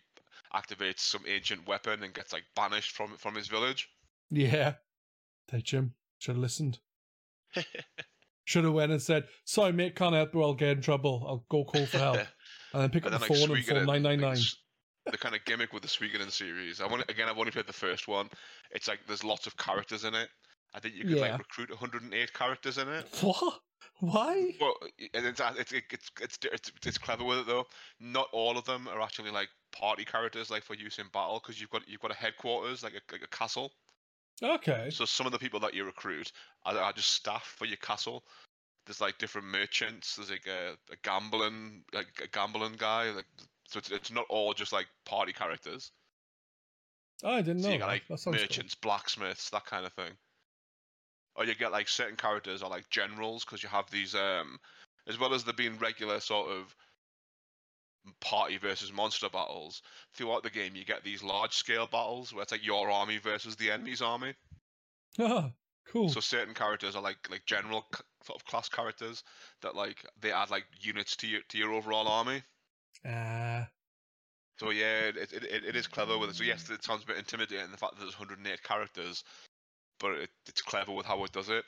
[0.54, 3.90] activates some ancient weapon and gets like banished from from his village.
[4.30, 4.74] Yeah,
[5.52, 6.80] hey Jim, should have listened.
[8.48, 10.44] Should have went and said, "Sorry, mate, can't help you.
[10.44, 11.26] I'll get in trouble.
[11.28, 12.18] I'll go call for help."
[12.74, 14.38] and then pick And up then the like phone and phone nine nine like,
[15.12, 16.80] the kind of gimmick with the Suikoden series.
[16.80, 17.28] I want again.
[17.28, 18.30] I've only played the first one.
[18.70, 20.30] It's like there's lots of characters in it.
[20.76, 21.22] I think you could Yeah.
[21.32, 23.08] like recruit 108 characters in it.
[23.22, 23.62] What?
[24.02, 24.54] Why?
[24.60, 24.76] Well,
[25.14, 27.66] and it's it's it's it's it's, it's clever with it though.
[28.02, 31.62] Not all of them are actually like party characters, like for use in battle, because
[31.62, 33.72] you've got you've got a headquarters, like a, like a castle.
[34.44, 34.90] Okay.
[34.90, 36.34] So some of the people that you recruit
[36.66, 38.26] are, are just staff for your castle.
[38.86, 40.18] There's like different merchants.
[40.18, 43.12] There's like a, a gambling like a gambling guy.
[43.12, 43.26] Like
[43.70, 45.92] so, it's, it's not all just like party characters.
[47.24, 47.74] Oh, I didn't So know.
[47.76, 48.34] you got like sounds cool.
[48.34, 50.12] merchants, blacksmiths, that kind of thing.
[51.36, 54.60] Or you get like certain characters are like generals because you have these um
[55.08, 56.76] as well as there being regular sort of
[58.22, 59.82] party versus monster battles
[60.14, 63.56] throughout the game you get these large scale battles where it's like your army versus
[63.56, 64.34] the enemy's army.
[65.20, 65.52] Ah,
[65.92, 66.10] cool.
[66.10, 69.24] so certain characters are like like general c- sort of class characters
[69.62, 72.44] that like they add like units to your to your overall army.
[73.06, 73.68] Ah,
[74.60, 76.36] so yeah it, it, it, it is clever with it.
[76.36, 79.24] So yes it sounds a bit intimidating the fact that there's 108 characters
[80.00, 81.64] but it, it's clever with how it does it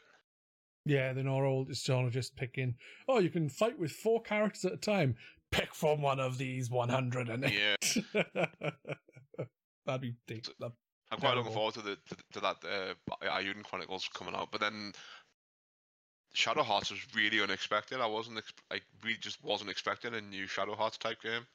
[0.87, 2.75] yeah, they're not all it's not just picking.
[3.09, 5.15] Oh, you can fight with four characters at a time.
[5.51, 7.75] Pick from one of these 100 and yeah
[9.85, 10.45] that'd be deep.
[10.59, 10.71] That,
[11.11, 12.93] I'm quite looking forward to the to, to that uh,
[13.25, 14.51] Eiyuden Chronicles coming out.
[14.51, 14.93] But then
[16.33, 17.99] Shadow Hearts was really unexpected.
[17.99, 21.45] I wasn't ex- I really just wasn't expecting a new Shadow Hearts type game.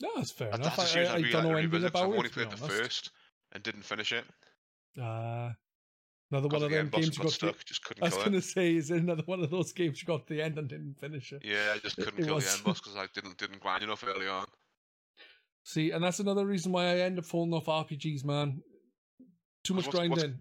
[0.00, 0.76] no, that's fair That- enough.
[0.76, 2.32] That's I, I, I'd I don't know anything about I've only it.
[2.32, 3.10] To be played the first
[3.52, 4.24] and didn't finish it.
[5.00, 5.50] Uh,
[6.30, 8.42] another one of the them games you got stuck, just couldn't I was going to
[8.42, 10.98] say, is it another one of those games you got to the end and didn't
[11.00, 11.42] finish it?
[11.44, 12.44] Yeah, I just couldn't it kill was.
[12.46, 14.46] the end boss because I didn't didn't grind enough early on.
[15.64, 18.60] See, and that's another reason why I end up falling off RPGs, man.
[19.64, 20.40] Too much What's- what's- grinding.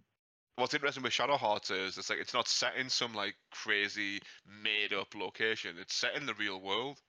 [0.55, 4.19] What's interesting with Shadow Hearts is it's like it's not set in some like crazy
[4.61, 5.77] made up location.
[5.79, 6.99] It's set in the real world.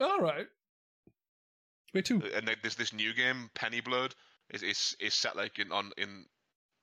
[0.00, 0.46] All right.
[1.92, 2.22] Where too.
[2.34, 4.14] and there's this new game, Penny Blood,
[4.54, 6.24] is is is set like in on in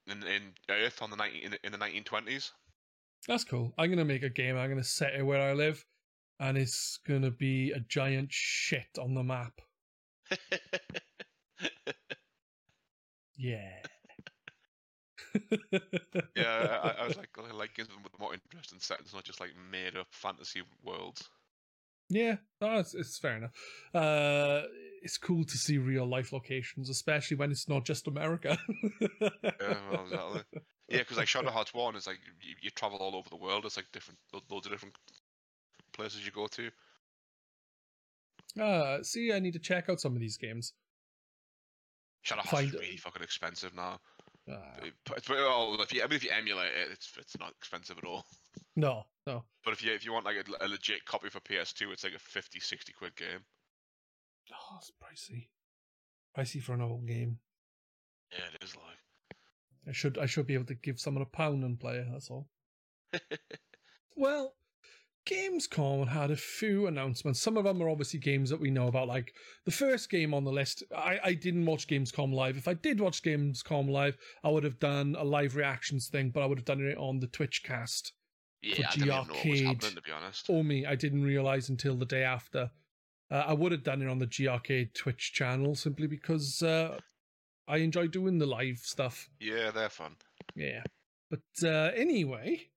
[0.07, 2.51] in, in Earth on the 19, in, the- in the 1920s.
[3.27, 3.73] That's cool.
[3.77, 4.57] I'm gonna make a game.
[4.57, 5.83] I'm gonna set it where I live,
[6.39, 9.61] and it's gonna be a giant shit on the map.
[13.37, 13.81] Yeah.
[16.35, 19.51] yeah, I, I was like, I like games with more interesting settings, not just like
[19.71, 21.29] made up fantasy worlds.
[22.09, 23.51] Yeah, no, it's, it's fair enough.
[23.93, 24.61] Uh,
[25.05, 28.57] it's cool to see real life locations, especially when it's not just America.
[29.61, 30.43] Yeah, well, exactly.
[30.89, 33.65] Yeah, because like Shadow Hearts One is like you, you travel all over the world.
[33.65, 34.95] It's like different, loads of different
[35.93, 36.69] places you go to.
[38.61, 40.73] uh, see, I need to check out some of these games.
[42.23, 43.99] Shadow Hearts is really fucking expensive now.
[44.49, 47.37] Uh, It- But, but well, if you, I mean, if you emulate it, it's it's
[47.39, 48.25] not expensive at all.
[48.75, 49.43] no, no.
[49.63, 52.13] But if you if you want like a, a legit copy for PS2, it's like
[52.13, 53.39] a 50, 60 quid game.
[54.53, 55.47] Oh, it's pricey.
[56.37, 57.39] Pricey for an old game.
[58.31, 59.37] Yeah, it is like.
[59.87, 62.29] I should I should be able to give someone a pound and play it, that's
[62.29, 62.47] all.
[64.17, 64.55] Well,
[65.27, 67.41] Gamescom had a few announcements.
[67.41, 69.07] Some of them are obviously games that we know about.
[69.07, 69.33] Like
[69.65, 72.55] the first game on the list, I, I didn't watch Gamescom live.
[72.57, 76.43] If I did watch Gamescom live, I would have done a live reactions thing, but
[76.43, 78.13] I would have done it on the Twitch cast.
[78.61, 79.65] Yeah, I G didn't even know what was Arcade.
[79.65, 80.49] happening to be honest.
[80.49, 82.71] Or me, I didn't realize until the day after.
[83.31, 86.99] Uh, I would have done it on the G Arcade Twitch channel simply because uh,
[87.67, 89.29] I enjoy doing the live stuff.
[89.39, 90.15] Yeah, they're fun.
[90.55, 90.83] Yeah.
[91.29, 92.67] But uh, anyway,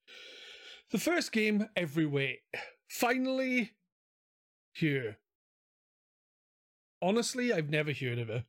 [0.91, 2.35] the first game everywhere.
[2.89, 3.73] Finally
[4.73, 5.19] here.
[7.03, 8.45] Honestly, I've never heard of it.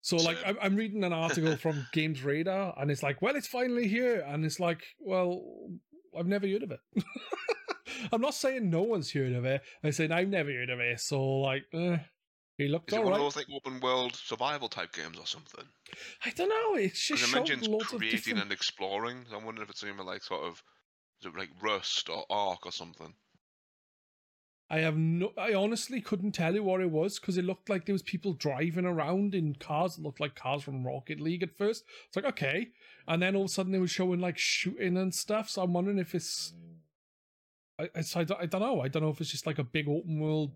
[0.00, 3.46] So, like, I'm, I'm reading an article from Games Radar, and it's like, well, it's
[3.46, 4.24] finally here.
[4.26, 5.42] And it's like, well,
[6.18, 6.80] I've never heard of it.
[8.12, 9.62] I'm not saying no one's heard of it.
[9.82, 11.00] I'm saying I've never heard of it.
[11.00, 11.98] So, like, eh,
[12.58, 15.64] it looked Is it one of those like open world survival type games or something?
[16.24, 16.76] I don't know.
[16.76, 19.24] It's just Because it showed mentions lots of creating different and exploring.
[19.28, 20.62] So I'm wondering if it's something like sort of
[21.20, 23.14] is it like Rust or Ark or something.
[24.70, 25.32] I have no.
[25.36, 28.32] I honestly couldn't tell you what it was because it looked like there was people
[28.32, 31.84] driving around in cars that looked like cars from Rocket League at first.
[32.06, 32.68] It's like okay,
[33.06, 35.50] and then all of a sudden they were showing like shooting and stuff.
[35.50, 36.54] So I'm wondering if it's.
[37.78, 38.80] I I, I, don't, I don't know.
[38.80, 40.52] I don't know if it's just like a big open world,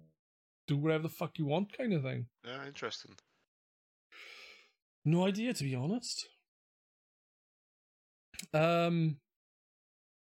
[0.66, 2.26] do whatever the fuck you want kind of thing.
[2.44, 3.12] Yeah, interesting.
[5.04, 6.26] No idea to be honest.
[8.54, 9.16] Um,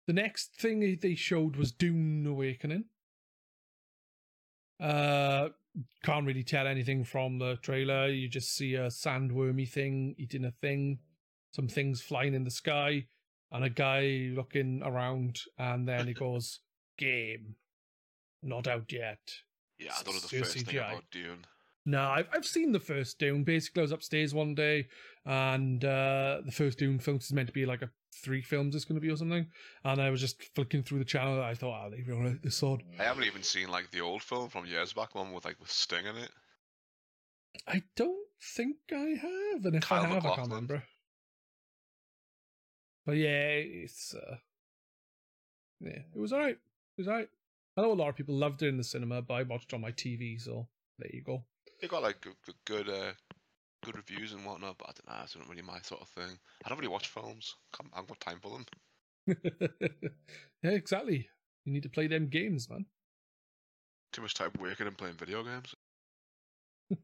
[0.06, 2.84] the next thing they showed was Dune Awakening.
[4.80, 5.50] Uh,
[6.02, 8.08] can't really tell anything from the trailer.
[8.08, 10.98] You just see a sandwormy thing eating a thing,
[11.54, 13.06] some things flying in the sky,
[13.52, 16.60] and a guy looking around, and then he goes
[17.00, 17.56] game,
[18.42, 19.18] not out yet.
[19.78, 20.90] Yeah, I don't know the first thing CGI.
[20.90, 21.46] about Dune.
[21.86, 23.42] No, I've I've seen the first Dune.
[23.42, 24.88] Basically, I was upstairs one day,
[25.24, 27.90] and uh, the first Dune film is meant to be like a
[28.22, 28.74] three films.
[28.74, 29.46] It's going to be or something.
[29.84, 31.34] And I was just flicking through the channel.
[31.34, 32.82] And I thought, leave they on this sword.
[32.98, 35.70] I haven't even seen like the old film from years back, one with like with
[35.70, 36.30] Sting in it.
[37.66, 40.84] I don't think I have, and if Kyle I have, I can't remember.
[43.04, 44.36] But yeah, it's uh,
[45.80, 46.58] yeah, it was alright.
[47.00, 47.30] Was alright.
[47.78, 49.74] I know a lot of people loved it in the cinema, but I watched it
[49.74, 51.44] on my TV, so there you go.
[51.80, 53.12] It got like good, good, good, uh,
[53.82, 55.24] good reviews and whatnot, but I don't know.
[55.24, 56.38] It's not really my sort of thing.
[56.62, 57.54] I don't really watch films.
[57.72, 58.66] I haven't got time for them.
[60.62, 61.30] yeah, exactly.
[61.64, 62.84] You need to play them games, man.
[64.12, 65.74] Too much time working and playing video games.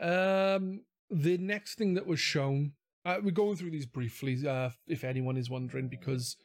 [0.00, 2.74] um, the next thing that was shown,
[3.04, 6.36] uh, we're going through these briefly, uh, if anyone is wondering, because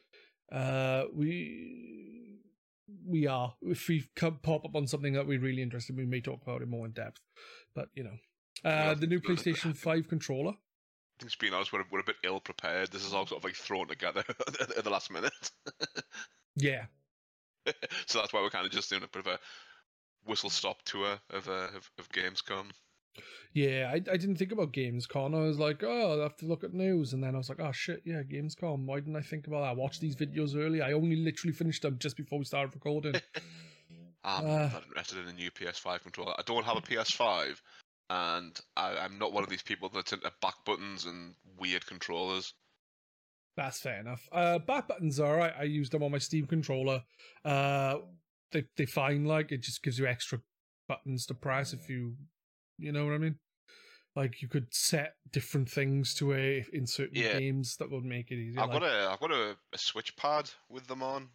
[0.51, 2.39] uh, we
[3.05, 3.53] we are.
[3.61, 6.61] If we come, pop up on something that we're really interested, we may talk about
[6.61, 7.21] it more in depth.
[7.75, 10.51] But you know, uh, the new PlayStation Five controller.
[10.51, 12.91] I think, to be honest, we're, we're a bit ill prepared.
[12.91, 14.23] This is all sort of like thrown together
[14.77, 15.33] at the last minute.
[16.55, 16.85] yeah.
[18.05, 19.39] so that's why we're kind of just doing a bit of a
[20.25, 22.71] whistle stop tour of uh, of, of Gamescom.
[23.53, 25.35] Yeah, I, I didn't think about Gamescom.
[25.35, 27.59] I was like, oh, I have to look at news, and then I was like,
[27.59, 28.85] oh shit, yeah, Gamescom.
[28.85, 29.69] Why didn't I think about that?
[29.69, 30.81] I watched these videos early.
[30.81, 33.15] I only literally finished them just before we started recording.
[34.23, 36.33] I'm uh, not interested in a new PS5 controller.
[36.37, 37.55] I don't have a PS5,
[38.09, 42.53] and I, I'm not one of these people that's into back buttons and weird controllers.
[43.55, 44.27] That's fair enough.
[44.31, 45.53] Uh, back buttons are alright.
[45.59, 47.03] I use them on my Steam controller.
[47.43, 47.95] Uh,
[48.51, 49.25] they they fine.
[49.25, 50.39] Like it just gives you extra
[50.87, 52.15] buttons to press if you,
[52.79, 53.35] you know what I mean.
[54.15, 57.37] Like you could set different things to a in certain yeah.
[57.37, 58.61] games that would make it easier.
[58.61, 61.29] I've like, got a I've got a, a switch pad with them on.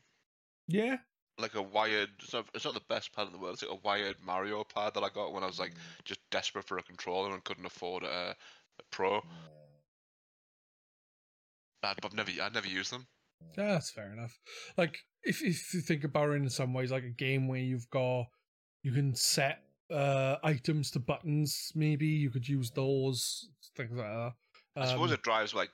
[0.67, 0.97] Yeah,
[1.39, 2.11] like a wired.
[2.23, 3.55] It's not, it's not the best pad in the world.
[3.55, 6.05] It's like a wired Mario pad that I got when I was like mm.
[6.05, 8.37] just desperate for a controller and couldn't afford a,
[8.79, 9.23] a Pro.
[11.83, 13.07] I'd, I've never I'd never used them.
[13.59, 14.39] Yeah, that's fair enough.
[14.77, 17.91] Like if if you think about it in some ways, like a game where you've
[17.91, 18.27] got
[18.83, 21.73] you can set uh items to buttons.
[21.75, 24.33] Maybe you could use those things like that.
[24.77, 25.71] Um, I suppose um, it drives like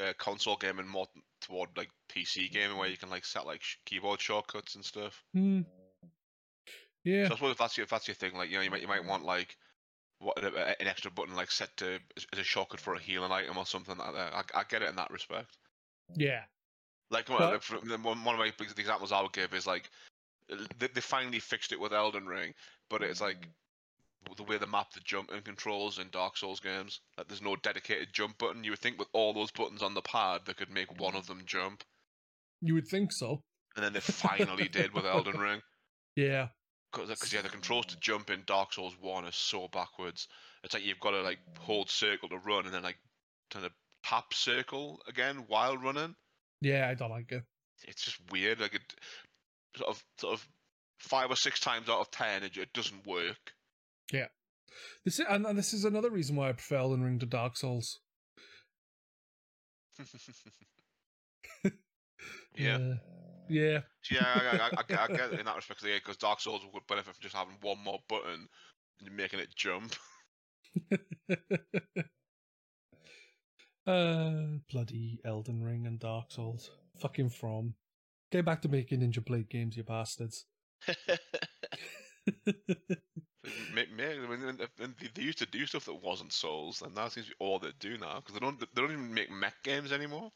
[0.00, 1.06] a console gaming more
[1.40, 5.22] toward like PC gaming where you can like set like sh- keyboard shortcuts and stuff.
[5.34, 5.60] Hmm.
[7.04, 7.26] Yeah.
[7.26, 8.82] So I suppose if that's your if that's your thing, like you know, you might
[8.82, 9.56] you might want like
[10.18, 13.66] what an extra button like set to as a shortcut for a healing item or
[13.66, 14.32] something like that.
[14.32, 15.58] I, I get it in that respect.
[16.14, 16.42] Yeah.
[17.10, 17.62] Like but,
[18.02, 19.90] one, one of my examples I would give is like
[20.78, 22.54] they, they finally fixed it with Elden Ring,
[22.90, 23.48] but it's like
[24.28, 24.36] mm.
[24.36, 27.00] the way they map the jump and controls in Dark Souls games.
[27.16, 28.64] Like there's no dedicated jump button.
[28.64, 31.26] You would think with all those buttons on the pad, they could make one of
[31.26, 31.84] them jump.
[32.60, 33.42] You would think so.
[33.76, 35.60] And then they finally did with Elden Ring.
[36.14, 36.48] Yeah.
[36.92, 40.28] Because yeah, the controls to jump in Dark Souls One are so backwards.
[40.62, 42.98] It's like you've got to like hold circle to run, and then like
[43.50, 43.72] kind of
[44.04, 46.14] tap circle again while running.
[46.60, 47.44] Yeah, I don't like it.
[47.88, 48.60] It's just weird.
[48.60, 48.82] Like it,
[49.76, 50.48] sort of, sort of
[50.98, 53.52] five or six times out of ten, it, it doesn't work.
[54.12, 54.28] Yeah.
[55.04, 57.56] This is, and, and this is another reason why I prefer Elden Ring to Dark
[57.56, 58.00] Souls.
[62.56, 62.76] yeah.
[62.76, 62.94] Uh,
[63.48, 63.80] yeah.
[64.10, 66.86] Yeah, I, I, I, I, get it in that respect, yeah, because Dark Souls would
[66.86, 68.48] benefit from just having one more button
[69.00, 69.94] and making it jump.
[73.86, 74.32] uh,
[74.70, 76.70] bloody Elden Ring and Dark Souls.
[77.00, 77.74] Fucking from.
[78.32, 80.46] Get back to making Ninja Blade games, you bastards.
[85.14, 87.72] they used to do stuff that wasn't Souls, and that seems to be all they
[87.78, 90.32] do now because they don't they don't even make mech games anymore.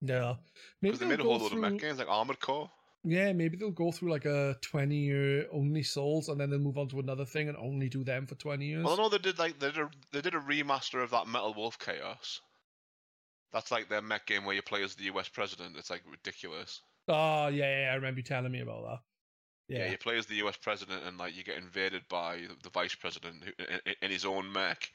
[0.00, 0.38] No,
[0.80, 2.70] because they made a whole load of mech games like Armored Core.
[3.04, 6.78] Yeah, maybe they'll go through like a twenty year only Souls, and then they'll move
[6.78, 8.82] on to another thing and only do them for twenty years.
[8.82, 11.26] Well, I know they did like they did a, they did a remaster of that
[11.26, 12.40] Metal Wolf Chaos.
[13.52, 15.28] That's like their mech game where you play as the U.S.
[15.28, 15.76] president.
[15.76, 16.80] It's like ridiculous.
[17.08, 18.98] Oh yeah, yeah, I remember you telling me about that.
[19.68, 19.84] Yeah.
[19.84, 20.56] yeah, you play as the U.S.
[20.56, 24.52] president, and like you get invaded by the vice president who, in, in, his own
[24.52, 24.90] mech,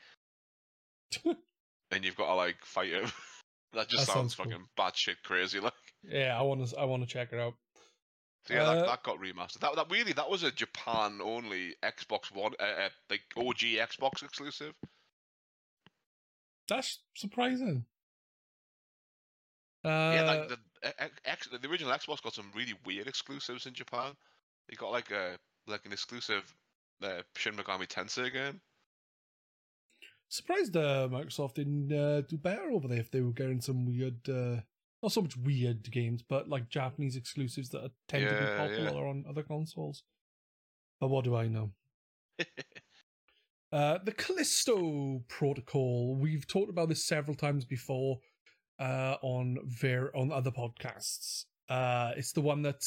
[1.25, 3.11] and you've got to like fight him.
[3.73, 4.69] that just that sounds, sounds fucking cool.
[4.77, 5.59] bad shit crazy.
[5.59, 7.53] Like, yeah, I want to, I want to check it out.
[8.45, 9.59] So yeah, uh, that, that got remastered.
[9.59, 14.23] That that really that was a Japan only Xbox One, uh, uh, like OG Xbox
[14.23, 14.73] exclusive.
[16.67, 17.85] That's surprising.
[19.83, 24.13] Uh, yeah, like the, the, the original Xbox got some really weird exclusives in Japan.
[24.69, 26.53] He got like a like an exclusive
[27.03, 28.61] uh, Shin Megami Tensei game.
[30.29, 34.17] Surprised uh, Microsoft didn't uh, do better over there if they were getting some weird,
[34.29, 34.61] uh,
[35.03, 39.03] not so much weird games, but like Japanese exclusives that tend yeah, to be popular
[39.03, 39.09] yeah.
[39.09, 40.03] on other consoles.
[41.01, 41.71] But what do I know?
[43.73, 46.15] uh, the Callisto Protocol.
[46.15, 48.19] We've talked about this several times before
[48.81, 51.45] uh, on ver- on other podcasts.
[51.69, 52.83] Uh, it's the one that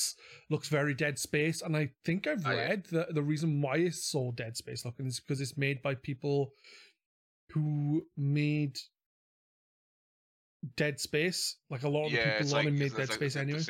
[0.50, 3.04] looks very Dead Space, and I think I've read oh, yeah.
[3.06, 6.52] the the reason why it's so Dead Space looking is because it's made by people
[7.52, 8.76] who made
[10.76, 11.56] Dead Space.
[11.70, 13.60] Like a lot of yeah, the people on like, made Dead like, Space anyway,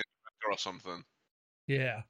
[0.50, 1.04] or something.
[1.68, 2.00] Yeah.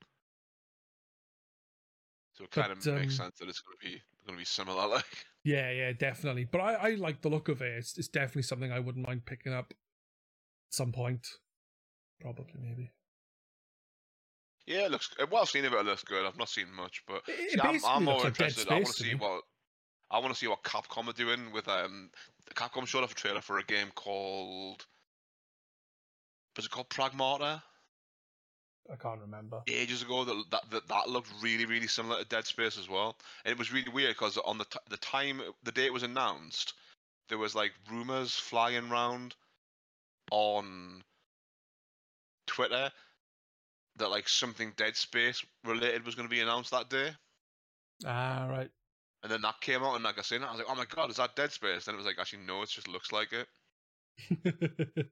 [2.34, 4.40] So it kind but, of makes um, sense that it's going to be going to
[4.40, 5.26] be similar, like.
[5.44, 6.46] Yeah, yeah, definitely.
[6.50, 7.76] But I, I like the look of it.
[7.76, 9.74] It's, it's definitely something I wouldn't mind picking up
[10.75, 11.27] some point.
[12.20, 12.91] probably maybe.
[14.66, 15.11] Yeah, it looks.
[15.31, 15.89] Well, I've seen a bit of it.
[15.89, 16.25] It looks good.
[16.27, 18.68] I've not seen much, but It, see, I'm, I'm more looks like interested.
[18.70, 19.14] I want to to see me.
[19.16, 19.43] what
[20.11, 22.11] I want to see what Capcom are doing with um.
[22.55, 24.87] Capcom showed off a trailer for a game called.
[26.57, 27.62] Was it called Pragmata?
[28.93, 29.62] I can't remember.
[29.68, 33.16] ages ago that that that, that looked really really similar to Dead Space as well,
[33.45, 36.03] and it was really weird because on the t- the time the day it was
[36.03, 36.75] announced,
[37.29, 39.35] there was like rumors flying around
[40.31, 41.03] on
[42.47, 42.91] Twitter
[43.97, 47.11] that like something Dead Space related was going to be announced that day,
[48.05, 48.70] Ah, right.
[49.22, 50.85] and then that came out, and like I seen it, I was like, oh my
[50.87, 51.85] god, is that Dead Space?
[51.85, 53.49] Then it was like, actually no, it just looks like it.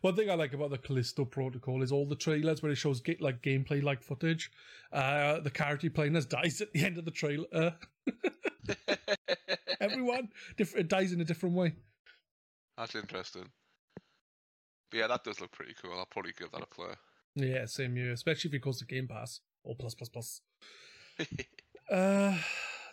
[0.00, 3.02] One thing I like about the Callisto Protocol is all the trailers where it shows
[3.20, 4.50] like gameplay like footage.
[4.92, 7.76] Uh, the character you're playing as dies at the end of the trailer.
[9.80, 11.74] Everyone different dies in a different way.
[12.76, 13.50] That's interesting.
[14.90, 15.92] But yeah, that does look pretty cool.
[15.98, 16.94] I'll probably give that a play.
[17.36, 20.40] Yeah, same year, especially if it goes to Game Pass or plus plus plus.
[21.90, 22.36] Uh,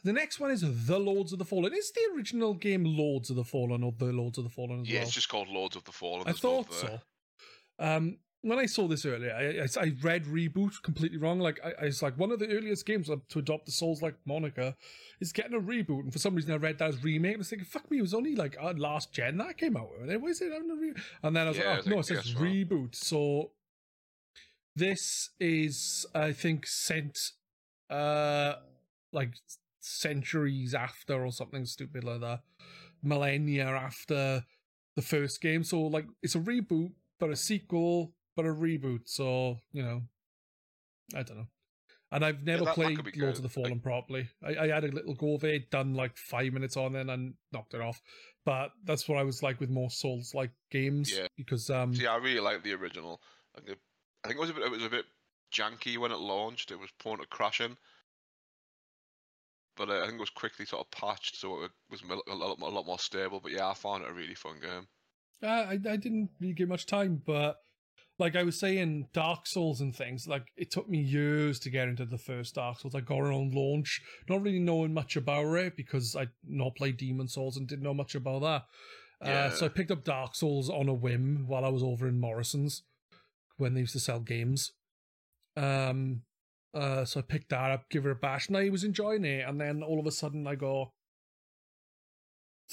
[0.03, 1.71] the next one is The Lords of the Fallen.
[1.73, 4.89] Is the original game Lords of the Fallen or The Lords of the Fallen as
[4.89, 5.03] Yeah, well?
[5.03, 6.23] it's just called Lords of the Fallen.
[6.27, 6.99] I no thought the- so.
[7.77, 8.17] Um,
[8.47, 11.39] when I saw this earlier, I, I, I read reboot completely wrong.
[11.39, 14.15] Like I, I was like one of the earliest games to adopt the Souls like
[14.25, 14.75] moniker
[15.19, 17.35] is getting a reboot, and for some reason I read that as remake.
[17.35, 19.89] I was thinking, fuck me, it was only like uh, last gen that came out.
[19.99, 20.93] Why is it having a re-?
[21.23, 22.67] And then I was Yeah, like, it's oh, no, like it says PS1.
[22.69, 22.95] reboot.
[22.95, 23.51] So
[24.75, 27.17] this is, I think, sent
[27.89, 28.55] uh
[29.13, 29.33] like
[29.79, 32.41] centuries after or something stupid like that,
[33.01, 34.45] millennia after
[34.95, 35.63] the first game.
[35.63, 39.01] So like it's a reboot, but a sequel, but a reboot.
[39.09, 40.03] So you know,
[41.13, 41.47] I don't know.
[42.09, 44.29] And I've never that- that played be Lords of the Fallen properly.
[44.41, 47.33] I, I had a little go of it, done like five minutes on it, and
[47.51, 47.99] knocked it off.
[48.45, 51.27] But that's what I was like with more Souls like games Yeah.
[51.35, 53.19] because um See, I really like the original.
[53.55, 53.79] I think, it,
[54.23, 55.05] I think it was a bit, it was a bit
[55.53, 56.71] janky when it launched.
[56.71, 57.75] It was prone to crashing,
[59.75, 62.57] but uh, I think it was quickly sort of patched, so it was a lot,
[62.59, 63.39] a lot more stable.
[63.41, 64.87] But yeah, I found it a really fun game.
[65.43, 67.57] Uh, I I didn't really give much time, but
[68.19, 71.87] like I was saying, Dark Souls and things, like it took me years to get
[71.87, 72.95] into the first Dark Souls.
[72.95, 76.97] I got it on launch, not really knowing much about it because I'd not played
[76.97, 78.63] Demon Souls and didn't know much about that.
[79.19, 82.19] Uh, so I picked up Dark Souls on a whim while I was over in
[82.19, 82.83] Morrison's
[83.57, 84.73] when they used to sell games.
[85.55, 86.21] Um,
[86.73, 89.47] uh, so I picked that up, give it a bash, and I was enjoying it.
[89.47, 90.93] And then all of a sudden, I go,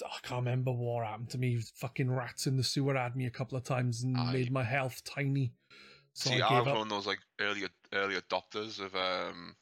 [0.03, 1.59] I can't remember what happened to me.
[1.77, 5.03] Fucking rats in the sewer had me a couple of times and made my health
[5.05, 5.53] tiny.
[6.15, 6.75] So See, I I, was up.
[6.75, 9.55] one of those like early early adopters of um,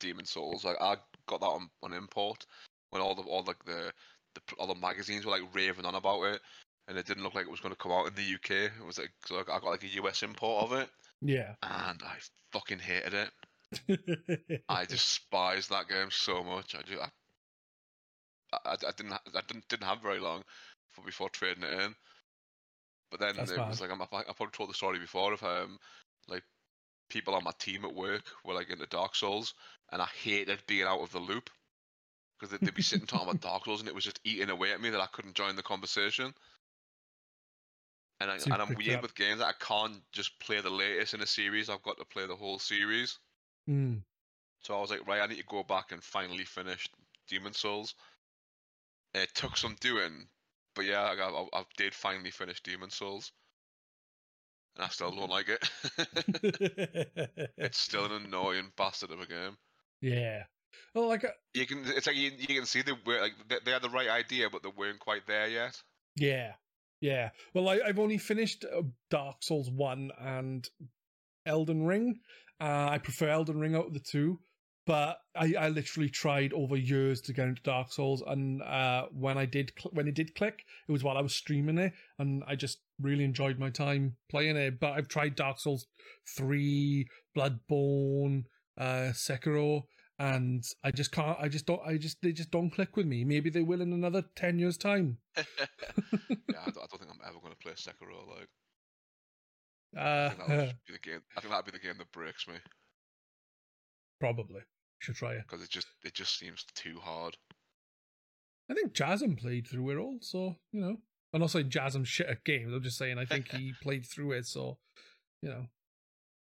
[0.00, 0.64] Demon Souls.
[0.64, 0.96] Like I
[1.26, 2.46] got that on, on import
[2.90, 3.92] when all the all like the,
[4.34, 6.40] the all the magazines were like raving on about it,
[6.88, 8.70] and it didn't look like it was going to come out in the UK.
[8.80, 10.88] It was like so I got like a US import of it,
[11.20, 11.54] Yeah.
[11.62, 12.16] and I
[12.52, 14.62] fucking hated it.
[14.68, 16.74] I despised that game so much.
[16.74, 16.98] I do.
[17.00, 17.08] I,
[18.52, 19.12] I, I didn't.
[19.12, 20.42] I didn't didn't have very long
[20.90, 21.94] for before trading it in.
[23.10, 25.78] But then That's it was like I'm, I probably told the story before of um
[26.28, 26.42] like
[27.08, 29.54] people on my team at work were like into Dark Souls,
[29.92, 31.50] and I hated being out of the loop
[32.38, 34.72] because they'd, they'd be sitting talking about Dark Souls, and it was just eating away
[34.72, 36.32] at me that I couldn't join the conversation.
[38.20, 39.02] And, I, and I'm weird up.
[39.02, 41.70] with games that I can't just play the latest in a series.
[41.70, 43.16] I've got to play the whole series.
[43.68, 44.02] Mm.
[44.60, 46.88] So I was like, right, I need to go back and finally finish
[47.28, 47.94] Demon Souls.
[49.14, 50.28] It took some doing,
[50.74, 53.32] but yeah, I, got, I, I did finally finish Demon Souls,
[54.76, 55.70] and I still don't like it.
[57.56, 59.56] it's still an annoying bastard of a game.
[60.00, 60.44] yeah.
[60.94, 63.56] Well, like, uh, You can, it's like you, you can see they were like they,
[63.64, 65.76] they had the right idea, but they weren't quite there yet.
[66.16, 66.52] yeah.
[67.00, 67.30] Yeah.
[67.54, 70.68] Well, I, I've only finished uh, Dark Souls 1 and
[71.46, 72.18] Elden Ring.
[72.60, 74.40] Uh, I prefer Elden Ring out of the two.
[74.88, 79.36] But I, I literally tried over years to get into Dark Souls, and uh, when
[79.36, 82.42] I did, cl- when it did click, it was while I was streaming it, and
[82.48, 84.80] I just really enjoyed my time playing it.
[84.80, 85.86] But I've tried Dark Souls
[86.26, 88.44] three, Bloodborne,
[88.78, 89.82] uh, Sekiro,
[90.18, 91.36] and I just can't.
[91.38, 91.82] I just don't.
[91.86, 93.24] I just they just don't click with me.
[93.24, 95.18] Maybe they will in another ten years' time.
[95.36, 98.26] yeah, I don't, I don't think I'm ever going to play Sekiro.
[98.26, 98.48] Like,
[100.02, 101.20] I think that'll Uh, be the game.
[101.36, 102.54] I think that'll be the game that breaks me
[104.18, 104.62] probably
[104.98, 105.42] should try it.
[105.48, 107.36] because it just it just seems too hard.
[108.70, 110.96] I think Jasm played through it all, so you know.
[111.34, 112.72] I'm not saying Jasm's shit at games.
[112.72, 114.78] I'm just saying I think he played through it, so
[115.42, 115.66] you know,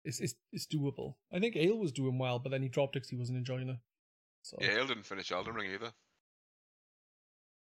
[0.03, 1.15] it's it's it's doable.
[1.31, 3.69] I think Ale was doing well, but then he dropped it because he wasn't enjoying
[3.69, 3.77] it.
[4.43, 5.91] So Yeah, Ale didn't finish Elden Ring either.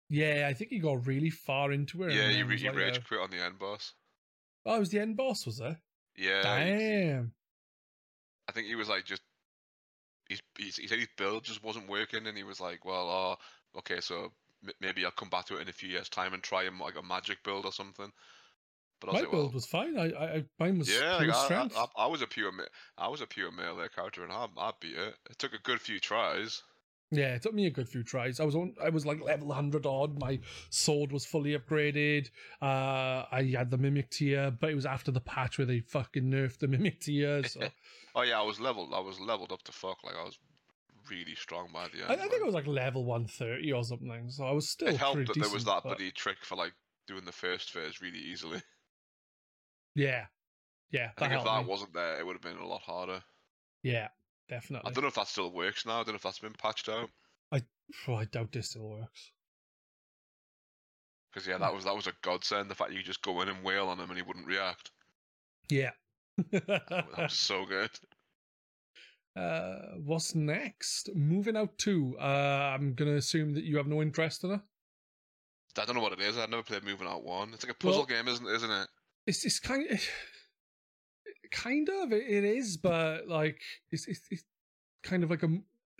[0.09, 2.13] yeah, I think he got really far into it.
[2.13, 3.93] Yeah, he, re- was he like, rage uh, quit on the end boss.
[4.65, 5.77] Oh, it was the end boss, was it?
[6.15, 7.33] Yeah, Damn.
[8.47, 9.21] I think he was like just.
[10.29, 13.79] He's, he's, he said his build just wasn't working, and he was like, "Well, oh,
[13.79, 14.31] okay, so
[14.65, 16.79] m- maybe I'll come back to it in a few years' time and try him
[16.79, 18.11] like a magic build or something."
[19.01, 19.97] But My like, build well, was fine.
[19.97, 21.77] I, I, mine was yeah, pure like, I, strength.
[21.77, 22.51] I, I, was a pure,
[22.97, 25.15] I was a pure melee character, and I, I beat it.
[25.29, 26.61] It took a good few tries.
[27.11, 28.39] Yeah, it took me a good few tries.
[28.39, 30.19] I was on, I was like level hundred odd.
[30.19, 32.29] My sword was fully upgraded.
[32.61, 36.29] Uh, I had the mimic tear, but it was after the patch where they fucking
[36.29, 37.43] nerfed the mimic tear.
[37.43, 37.61] So
[38.19, 38.93] Oh yeah, I was leveled.
[38.93, 40.03] I was leveled up to fuck.
[40.03, 40.37] Like I was
[41.09, 42.11] really strong by the end.
[42.11, 42.41] I, I think like.
[42.41, 44.29] I was like level one thirty or something.
[44.29, 46.73] So I was still it helped that there was that but- bloody trick for like
[47.07, 48.61] doing the first phase really easily.
[49.95, 50.25] Yeah,
[50.91, 51.67] yeah, I think if that me.
[51.69, 53.21] wasn't there, it would have been a lot harder.
[53.83, 54.09] yeah,
[54.47, 54.89] definitely.
[54.89, 55.95] I don't know if that still works now.
[55.95, 57.09] I don't know if that's been patched out.
[57.51, 59.31] Oh, I doubt this still works.
[61.33, 62.69] Because yeah, that was that was a godsend.
[62.69, 64.91] The fact you could just go in and wail on him and he wouldn't react.
[65.69, 65.91] Yeah.
[66.51, 67.89] That was so good.
[69.35, 71.09] Uh, what's next?
[71.15, 72.15] Moving out to.
[72.19, 72.23] Uh,
[72.75, 74.61] I'm gonna assume that you have no interest in it.
[75.77, 76.37] I don't know what it is.
[76.37, 77.53] I've never played Moving Out One.
[77.53, 78.87] It's like a puzzle Well- game, isn't isn't it?
[79.27, 80.01] It's it's kind of
[81.51, 83.59] kind of it, it is, but like
[83.91, 84.43] it's, it's it's
[85.03, 85.47] kind of like a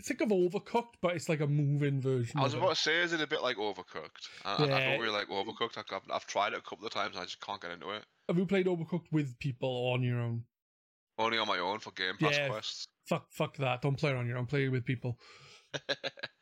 [0.03, 2.39] think of Overcooked, but it's like a moving version.
[2.39, 2.75] I was about it.
[2.75, 4.27] to say, is it a bit like Overcooked?
[4.45, 4.91] I, I- I Yeah.
[4.91, 5.77] don't really like Overcooked.
[5.77, 7.89] I've, I've- I've tried it a couple of times and I just can't get into
[7.91, 8.03] it.
[8.27, 10.43] Have you played Overcooked with people or on your own?
[11.17, 12.47] Only on my own for Game Pass Yeah.
[12.47, 12.88] quests.
[13.10, 13.82] Fuck, fuck that.
[13.82, 14.45] Don't play it on your own.
[14.45, 15.18] Play it with people.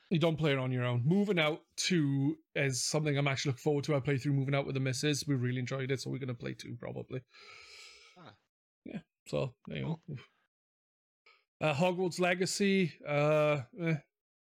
[0.10, 1.04] You don't play it on your own.
[1.06, 3.96] Moving out two is something I'm actually looking forward to.
[3.96, 5.26] I played through Moving Out with the missus.
[5.28, 7.22] We really enjoyed it, so we're gonna play two probably.
[8.18, 8.34] Ah.
[8.86, 9.00] Yeah.
[9.28, 10.16] So there you go.
[11.60, 12.94] Uh, Hogwarts Legacy.
[13.06, 13.96] Uh, eh,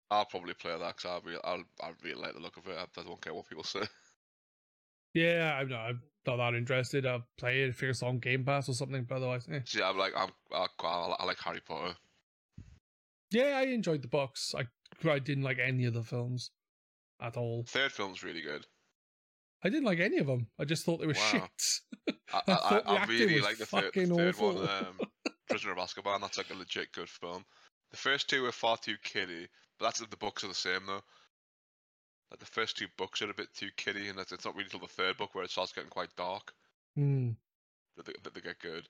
[0.10, 2.78] I'll probably play that because I really, I'll, I really like the look of it.
[2.78, 3.82] I, I don't care what people say.
[5.14, 7.06] yeah, I'm not, I'm not that interested.
[7.06, 9.04] I'll play it if it's on Game Pass or something.
[9.08, 9.60] But otherwise, eh.
[9.66, 10.66] See, I'm like, I'm, I,
[11.20, 11.96] I like Harry Potter.
[13.32, 14.54] Yeah, I enjoyed the books.
[14.56, 14.68] I
[15.10, 16.52] I didn't like any of the films
[17.20, 17.64] at all.
[17.68, 18.66] Third film's really good.
[19.64, 20.48] I didn't like any of them.
[20.60, 21.50] I just thought they were Wow.
[22.08, 22.16] shit.
[22.34, 25.00] I, I I, I, really like the third, the third one, um,
[25.50, 26.22] Prisoner of Azkaban.
[26.22, 27.46] That's like a legit good film.
[27.92, 31.02] The first two were far too kiddie, but that's the books are the same though.
[32.32, 34.80] Like the first two books are a bit too kiddie, and it's, not really till
[34.80, 36.54] the third book where it starts getting quite dark
[36.96, 37.32] Hmm.
[37.98, 38.88] that they, that they get good.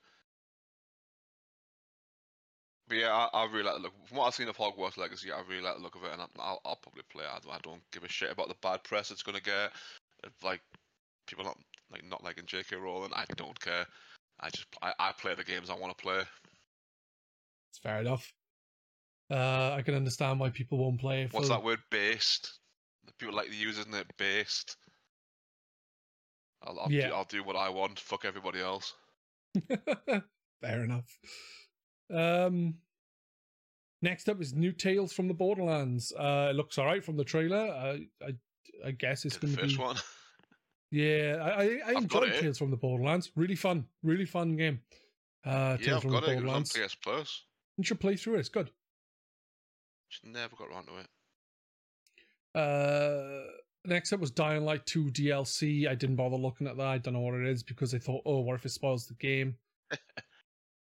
[2.92, 3.92] But yeah, I, I really like the look.
[4.04, 6.20] From what I've seen of Hogwarts Legacy, I really like the look of it, and
[6.20, 7.30] I, I'll, I'll probably play it.
[7.34, 9.72] I don't, I don't give a shit about the bad press it's gonna get.
[10.22, 10.60] If, like
[11.26, 11.56] people not
[11.90, 12.76] like not liking J.K.
[12.76, 13.86] Rowling, I don't care.
[14.40, 16.18] I just I, I play the games I want to play.
[17.70, 18.30] It's fair enough.
[19.30, 21.32] Uh, I can understand why people won't play it.
[21.32, 21.78] What's that word?
[21.90, 22.58] Based.
[23.18, 24.06] People like to use, isn't it?
[24.18, 24.76] Based.
[26.62, 27.08] I'll I'll, Yeah.
[27.08, 27.98] do, I'll do what I want.
[27.98, 28.92] Fuck everybody else.
[30.60, 31.06] Fair enough.
[32.10, 32.74] Um,
[34.00, 36.12] next up is New Tales from the Borderlands.
[36.12, 37.68] Uh, it looks alright from the trailer.
[37.68, 37.96] Uh,
[38.26, 38.34] I
[38.86, 39.82] I guess it's going to first be.
[39.82, 39.96] one.
[40.94, 42.40] Yeah, I I, I I've got enjoyed it.
[42.42, 43.30] Tales from the Borderlands.
[43.34, 44.82] Really fun, really fun game.
[45.42, 46.32] Uh, yeah, Tales I've from got the it.
[46.32, 46.72] It was on Borderlands.
[46.72, 47.42] PS Plus.
[47.78, 48.40] You should play through it.
[48.40, 48.70] It's good.
[50.10, 51.06] Just never got around to it.
[52.54, 53.50] Uh,
[53.86, 55.88] next up was Dying Light 2 DLC.
[55.88, 56.86] I didn't bother looking at that.
[56.86, 59.14] I don't know what it is because I thought, oh, what if it spoils the
[59.14, 59.56] game?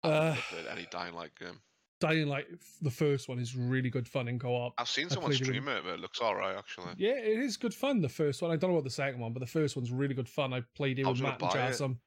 [0.03, 1.61] Uh, played any Dying Light game.
[2.01, 2.47] Dying Light,
[2.81, 4.73] the first one, is really good fun in co-op.
[4.79, 6.95] I've seen someone played it with- stream it, but it looks alright actually.
[6.97, 8.01] Yeah, it is good fun.
[8.01, 10.15] The first one, I don't know about the second one, but the first one's really
[10.15, 10.55] good fun.
[10.55, 11.53] I played it I with Matt and buy it.
[11.53, 12.01] Jasm.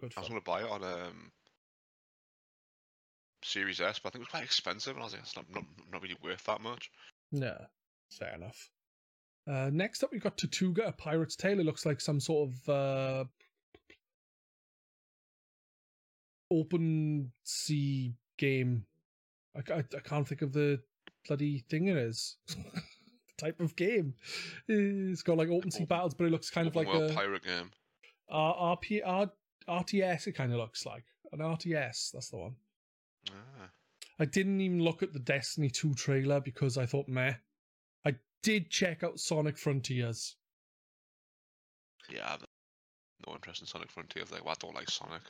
[0.00, 1.32] Good I was going to buy it on um,
[3.42, 5.46] Series S, but I think it was quite expensive, and I was like, it's not,
[5.50, 6.90] not, not really worth that much.
[7.30, 7.58] Yeah,
[8.10, 8.70] fair enough.
[9.46, 11.60] Uh, next up, we've got Tortuga, a Pirate's Tale.
[11.60, 13.24] It looks like some sort of uh,
[16.50, 18.84] open sea game.
[19.56, 20.80] I, I, I can't think of the
[21.26, 22.36] bloody thing it is.
[22.48, 22.56] the
[23.38, 24.14] type of game.
[24.68, 27.70] It's got like open sea battles, but it looks kind of like a pirate game.
[28.28, 29.30] R- RP, R,
[29.68, 30.26] RTS.
[30.26, 32.12] It kind of looks like an RTS.
[32.12, 32.56] That's the one.
[33.30, 33.70] Ah.
[34.18, 37.34] I didn't even look at the Destiny 2 trailer because I thought, meh.
[38.04, 40.36] I did check out Sonic Frontiers.
[42.08, 42.36] Yeah,
[43.26, 44.30] no interest in Sonic Frontiers.
[44.30, 45.22] Like, well, I don't like Sonic.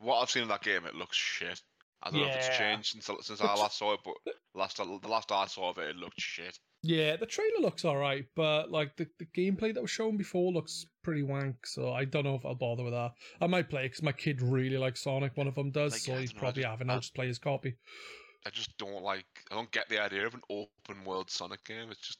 [0.00, 1.60] What I've seen in that game, it looks shit.
[2.02, 4.14] I don't know if it's changed since since I last saw it, but
[4.54, 6.58] last the last I saw of it, it looked shit.
[6.82, 10.86] Yeah, the trailer looks alright, but like the, the gameplay that was shown before looks
[11.04, 13.12] pretty wank, so I don't know if I'll bother with that.
[13.42, 16.16] I might play because my kid really likes Sonic, one of them does, Like, so
[16.16, 16.88] he's probably having.
[16.88, 17.76] I'll just play his copy.
[18.46, 19.26] I just don't like.
[19.50, 21.90] I don't get the idea of an open world Sonic game.
[21.90, 22.18] It just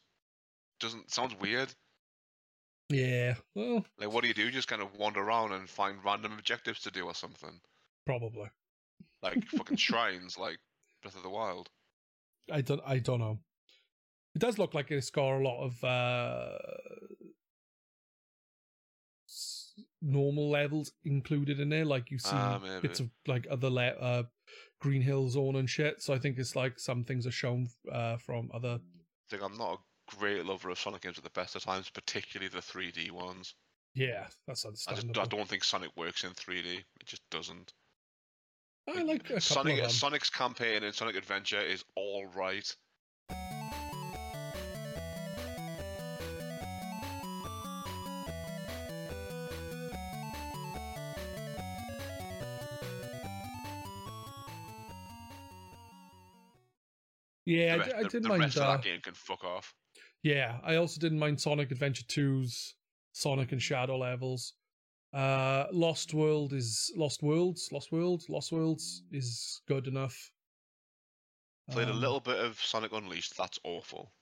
[0.79, 1.73] doesn't sounds weird.
[2.91, 4.51] Yeah, well, Like, what do you do?
[4.51, 7.61] Just kind of wander around and find random objectives to do or something.
[8.19, 8.49] Probably.
[9.23, 10.59] Like fucking shrines, like
[11.03, 11.69] Breath of the Wild.
[12.51, 12.81] I don't.
[12.87, 13.39] I don't know.
[14.35, 16.57] It does look like it's got a lot of uh,
[19.29, 21.85] s- normal levels included in there.
[21.85, 22.81] Like you see Ah, maybe.
[22.89, 24.23] bits of like other le- uh,
[24.81, 26.03] Green Hill Zone and shit.
[26.03, 28.79] So I think it's like some things are shown uh, from other.
[28.81, 31.91] I think I'm not a great lover of Sonic games at the best of times,
[31.91, 33.55] particularly the 3D ones.
[33.95, 35.21] Yeah, that's I just understandable.
[35.23, 36.79] I don't think Sonic works in 3D.
[36.79, 37.73] It just doesn't.
[38.89, 39.89] I, like a Sonic.
[39.91, 42.75] Sonic's campaign in Sonic Adventure is all right.
[57.51, 58.57] yeah, the I, I didn't mind.
[58.57, 59.75] Uh, that game can fuck off.
[60.23, 62.75] yeah, I also didn't mind Sonic Adventure 2's
[63.13, 64.55] Sonic and Shadow levels.
[65.13, 70.31] Uh, Lost World is Lost Worlds, Lost Worlds, Lost Worlds is good enough.
[71.71, 73.37] Played a Um, little bit of Sonic Unleashed.
[73.37, 74.13] That's awful.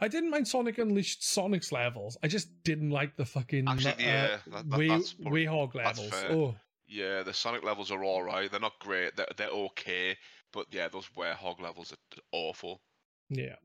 [0.00, 2.16] I didn't mind Sonic Unleashed Sonic's levels.
[2.22, 5.74] I just didn't like the fucking Actually, uh, yeah, that, that, way, that's probably- Werehog
[5.74, 6.12] levels.
[6.30, 6.54] Oh,
[6.86, 7.22] yeah.
[7.22, 8.50] The Sonic levels are all right.
[8.50, 9.16] They're not great.
[9.16, 10.16] They're they're okay.
[10.52, 12.80] But yeah, those Werehog levels are awful.
[13.28, 13.56] yeah.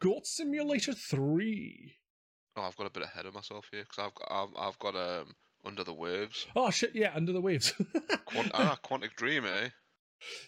[0.00, 1.94] Goat Simulator 3.
[2.56, 4.96] Oh, I've got a bit ahead of myself here because I've got I've, I've got
[4.96, 5.34] um
[5.64, 6.46] Under the Waves.
[6.54, 7.72] Oh shit, yeah, Under the Waves.
[8.26, 9.68] Quant- ah, Quantic Dream, eh?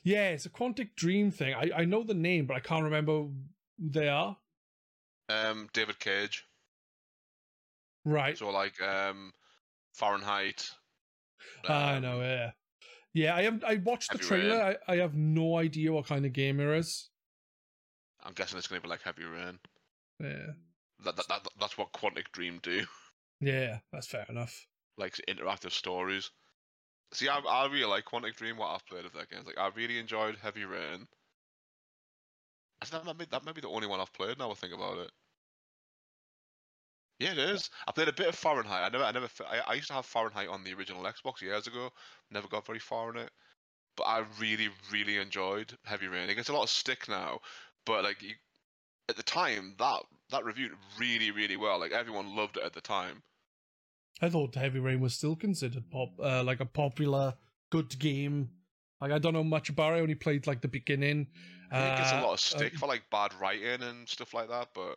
[0.02, 1.54] yeah, it's a Quantic Dream thing.
[1.54, 3.32] I, I know the name, but I can't remember who
[3.78, 4.36] they are.
[5.28, 6.44] Um, David Cage.
[8.04, 8.36] Right.
[8.36, 9.32] So like um,
[9.94, 10.70] Fahrenheit.
[11.68, 12.50] I um, know, yeah.
[13.14, 14.76] Yeah, I have I watched the trailer.
[14.88, 17.08] I, I have no idea what kind of game it is.
[18.24, 19.58] I'm guessing it's going to be like Heavy Rain.
[20.20, 20.52] Yeah.
[21.04, 22.86] That, that, that that's what Quantic Dream do.
[23.40, 24.66] Yeah, that's fair enough.
[24.96, 26.30] like interactive stories.
[27.12, 28.56] See, I, I really like Quantic Dream.
[28.58, 31.08] What I've played of their games, like I really enjoyed Heavy Rain.
[32.80, 34.38] I think that might be that might be the only one I've played.
[34.38, 35.10] Now I think about it.
[37.18, 37.70] Yeah, it is.
[37.86, 38.84] I played a bit of Fahrenheit.
[38.84, 41.66] I never, I never, I, I used to have Fahrenheit on the original Xbox years
[41.66, 41.90] ago.
[42.30, 43.30] Never got very far in it,
[43.96, 46.28] but I really, really enjoyed Heavy Rain.
[46.30, 47.40] It gets a lot of stick now,
[47.86, 48.34] but like you,
[49.08, 51.78] at the time, that that reviewed really, really well.
[51.78, 53.22] Like everyone loved it at the time.
[54.22, 57.34] I thought Heavy Rain was still considered pop, uh, like a popular,
[57.70, 58.50] good game.
[59.00, 59.96] Like I don't know much about it.
[59.96, 61.26] I only played like the beginning.
[61.70, 64.08] I think it gets a Uh, lot of stick uh, for like bad writing and
[64.08, 64.96] stuff like that, but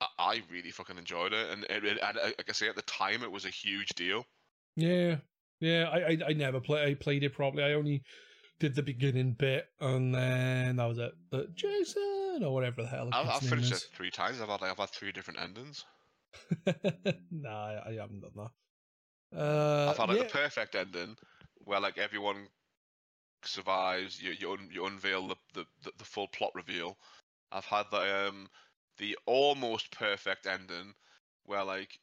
[0.00, 1.50] I, I really fucking enjoyed it.
[1.50, 3.88] And, it, it, and uh, like I say, at the time, it was a huge
[3.90, 4.24] deal.
[4.76, 5.16] Yeah,
[5.60, 5.84] yeah.
[5.92, 6.84] I I, I never play.
[6.84, 7.64] I played it properly.
[7.64, 8.02] I only
[8.58, 11.12] did the beginning bit, and then that was it.
[11.30, 13.08] But Jason or whatever the hell.
[13.12, 14.40] I've, I've finished name it three times.
[14.40, 15.84] I've had like, I've had three different endings.
[16.66, 17.14] is.
[17.30, 19.38] nah, I, I haven't done that.
[19.38, 20.24] Uh, I've had like yeah.
[20.24, 21.16] the perfect ending
[21.64, 22.48] where like everyone
[23.44, 24.22] survives.
[24.22, 26.96] You you, un, you unveil the, the, the, the full plot reveal.
[27.50, 28.48] I've had the um
[28.98, 30.94] the almost perfect ending
[31.44, 31.98] where like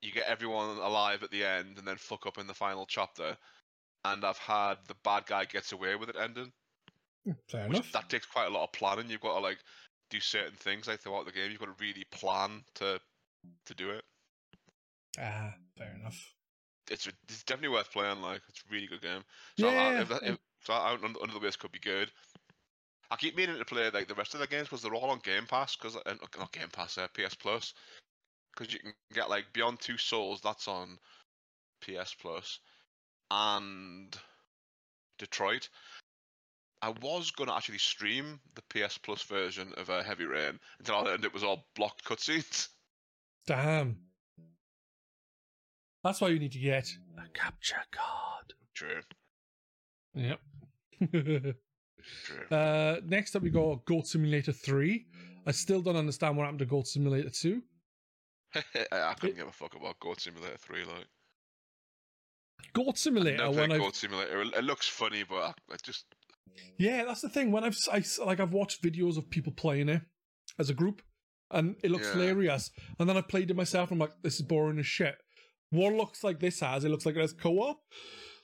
[0.00, 3.36] you get everyone alive at the end and then fuck up in the final chapter.
[4.04, 6.52] And I've had the bad guy gets away with it ending,
[7.48, 7.92] Fair which enough.
[7.92, 9.08] that takes quite a lot of planning.
[9.08, 9.58] You've got to like
[10.10, 11.50] do certain things like throughout the game.
[11.50, 13.00] You've got to really plan to
[13.66, 14.04] to do it.
[15.18, 16.18] Ah, fair enough.
[16.90, 18.20] it's it's definitely worth playing.
[18.22, 19.22] Like it's a really good game.
[19.58, 22.10] So I, Yeah, if, that- if, so I, under, under the waves could be good.
[23.10, 25.20] I keep meaning to play like the rest of the games because they're all on
[25.22, 25.76] Game Pass.
[25.76, 27.74] Because uh, not Game Pass, uh, PS Plus.
[28.56, 30.40] Because you can get like Beyond Two Souls.
[30.42, 30.98] That's on
[31.82, 32.58] PS Plus,
[33.30, 34.16] and
[35.18, 35.68] Detroit.
[36.82, 41.00] I was gonna actually stream the PS Plus version of uh, Heavy Rain until I
[41.02, 42.68] learned it was all blocked cutscenes.
[43.46, 43.96] Damn.
[46.02, 48.52] That's why you need to get a capture card.
[48.74, 49.00] True,
[50.14, 50.40] Yep.
[51.12, 51.54] true.
[52.50, 55.06] uh, next up, we got Goat Simulator 3.
[55.46, 57.62] I still don't understand what happened to Goat Simulator 2.
[58.92, 61.06] I couldn't give a fuck about Goat Simulator 3, like.
[62.72, 64.40] Goat Simulator, Never when played I've Goat Simulator.
[64.42, 66.06] It it looks funny, but I, I just
[66.78, 67.52] Yeah, that's the thing.
[67.52, 70.02] When I've I, like I've watched videos of people playing it
[70.58, 71.02] as a group,
[71.50, 72.14] and it looks Yeah.
[72.14, 72.70] hilarious.
[72.98, 73.90] And then I played it myself.
[73.90, 75.16] And I'm like, this is boring as shit.
[75.70, 76.84] What looks like this has?
[76.84, 77.78] It looks like it has co-op,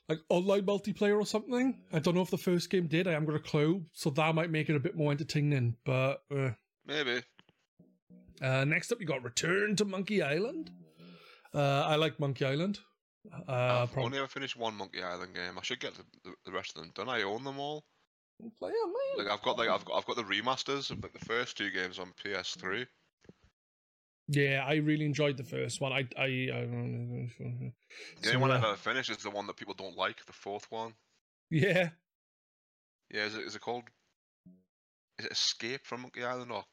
[0.09, 1.81] like online multiplayer or something.
[1.93, 3.07] I don't know if the first game did.
[3.07, 3.85] I haven't got a clue.
[3.93, 5.77] So that might make it a bit more entertaining.
[5.85, 6.51] But uh,
[6.87, 7.23] maybe.
[8.41, 10.71] uh, next up, you got Return to Monkey Island.
[11.55, 12.79] Uh, I like Monkey Island.
[13.47, 15.59] Uh, I've prob- only ever finished one Monkey Island game.
[15.59, 17.09] I should get the, the, the rest of them done.
[17.09, 17.87] I own them all.
[18.59, 19.19] play man.
[19.19, 21.71] Like I've got like I've got I've got the remasters of like the first two
[21.71, 22.89] games on PS3.
[24.29, 25.93] Yeah, I really enjoyed the first one.
[25.93, 26.67] I, I, I
[28.21, 30.33] The So, only one I've ever finished is the one that people don't like, the
[30.33, 30.95] fourth one.
[31.51, 31.91] yeah,
[33.11, 33.91] Yeah, is it is it called?
[35.19, 36.65] Is it Escape from Monkey Island or?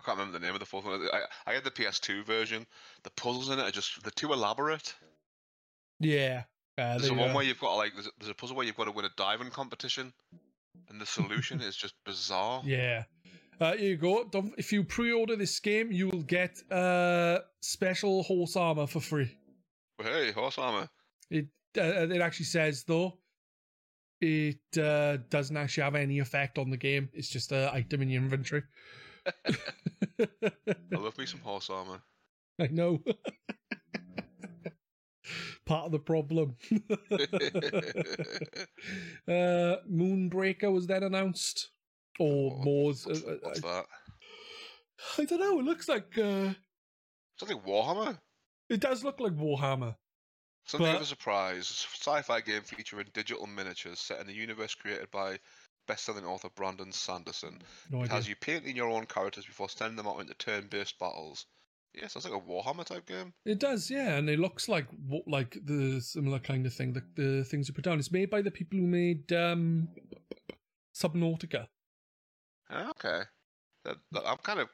[0.00, 1.06] I can't remember the name of the fourth one.
[1.12, 2.66] I, I had the PS2 version.
[3.02, 4.94] The puzzles in it are just they're too elaborate.
[5.98, 6.44] yeah.
[6.78, 8.64] Uh, There's one uh, where you've got to, like there's a, there's a puzzle where
[8.64, 10.14] you've got to win a diving competition,
[10.88, 12.62] and the solution is just bizarre.
[12.64, 13.04] Yeah.
[13.60, 14.24] Uh, here you go.
[14.24, 19.36] Don't, if you pre-order this game, you will get uh, special horse armor for free.
[20.02, 20.88] Hey, horse armor.
[21.30, 23.18] It uh, it actually says though,
[24.22, 27.10] it uh, doesn't actually have any effect on the game.
[27.12, 28.62] It's just an item in your inventory.
[29.26, 32.00] I love me some horse armor.
[32.60, 33.00] I know.
[35.66, 36.56] Part of the problem.
[39.28, 41.70] uh, Moonbreaker was then announced,
[42.18, 43.06] or What- Moore's.
[43.06, 43.84] What's, uh, what's that?
[45.18, 45.58] I don't know.
[45.60, 46.52] It looks like uh,
[47.38, 48.18] Something Warhammer.
[48.68, 49.94] it does look like Warhammer.
[50.66, 51.66] Something of a surprise.
[52.00, 55.38] Sci-fi game featuring digital miniatures set in a universe created by
[55.90, 57.60] best-selling author Brandon Sanderson.
[57.90, 61.46] No It has you painting your own characters before sending them out into turn-based battles.
[61.94, 63.32] Yeah, sounds like a Warhammer type game.
[63.44, 66.92] It does, yeah, and it looks like what like the similar kind of thing.
[66.92, 67.98] The, the things you put down.
[67.98, 69.88] It's made by the people who made um,
[70.94, 71.66] Subnautica.
[72.70, 73.22] Ah, Okay,
[73.84, 74.68] that, that- I'm kind of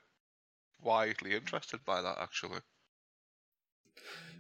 [0.83, 2.61] widely interested by that actually.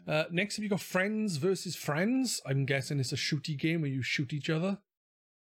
[0.07, 2.43] Uh, next, have you got Friends versus Friends?
[2.47, 4.79] I'm guessing it's a shooty game where you shoot each other.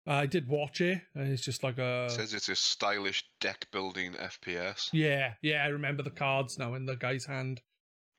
[0.07, 3.25] Uh, I did watch it, and it's just like a It says it's a stylish
[3.41, 4.89] deck-building FPS.
[4.93, 5.65] yeah, yeah.
[5.65, 7.61] I remember the cards now in the guy's hand.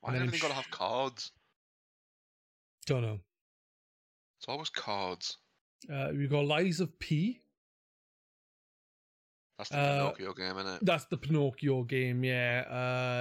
[0.00, 1.32] Why and does then everything got to have cards?
[2.86, 3.20] Don't know.
[4.38, 5.38] It's always cards.
[5.92, 7.40] Uh, we got Lies of P.
[9.56, 10.84] That's the Uh, Pinocchio game, isn't it?
[10.84, 12.22] That's the Pinocchio game.
[12.22, 12.64] Yeah,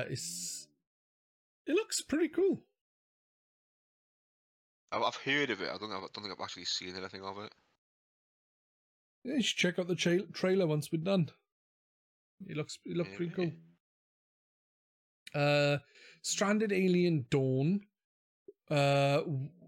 [0.05, 0.67] uh, it's
[1.65, 2.61] it looks pretty cool.
[4.91, 5.69] I've, I've heard of it.
[5.73, 7.51] I don't, know, I don't think I've actually seen anything of it.
[9.27, 11.29] Yeah, you should check out the tra- trailer once we're done.
[12.47, 13.51] It looks it looks pretty cool.
[15.35, 15.79] Uh,
[16.21, 17.81] Stranded Alien Dawn.
[18.69, 19.21] Uh,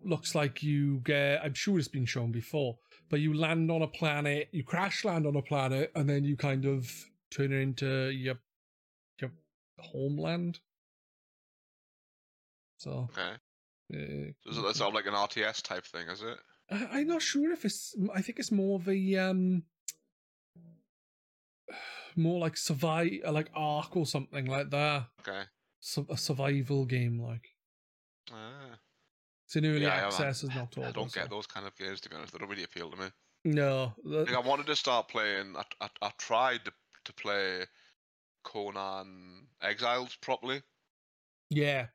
[0.04, 1.44] looks like you get.
[1.44, 2.78] I'm sure it's been shown before,
[3.10, 6.38] but you land on a planet, you crash land on a planet, and then you
[6.38, 6.90] kind of
[7.30, 8.36] turn it into your
[9.20, 9.32] your
[9.80, 10.60] homeland.
[12.78, 13.34] So, Okay.
[13.94, 16.38] uh, So is it sort of like an RTS type thing, is it?
[16.72, 17.96] I, I'm not sure if it's.
[18.14, 19.64] I think it's more of a um,
[22.16, 25.08] more like survive, like Ark or something like that.
[25.22, 25.44] Okay.
[25.80, 27.48] Su- a survival game, like
[28.32, 28.78] Ah.
[29.46, 30.44] it's in early Yeah, access.
[30.44, 30.78] is not.
[30.78, 32.34] I don't so- get those kind of games to be honest.
[32.34, 33.08] They don't really appeal to me.
[33.46, 35.56] No, I the- think I wanted to start playing.
[35.56, 36.74] I, I, I tried to,
[37.06, 37.64] to play
[38.44, 40.62] Conan Exiles properly,
[41.50, 41.88] yeah,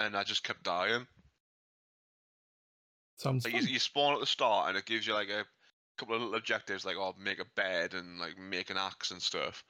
[0.00, 1.06] and I just kept dying.
[3.20, 5.44] Sounds Like you, you spawn at the start, and it gives you like a
[5.98, 9.20] couple of little objectives, like oh, make a bed and like make an axe and
[9.20, 9.62] stuff.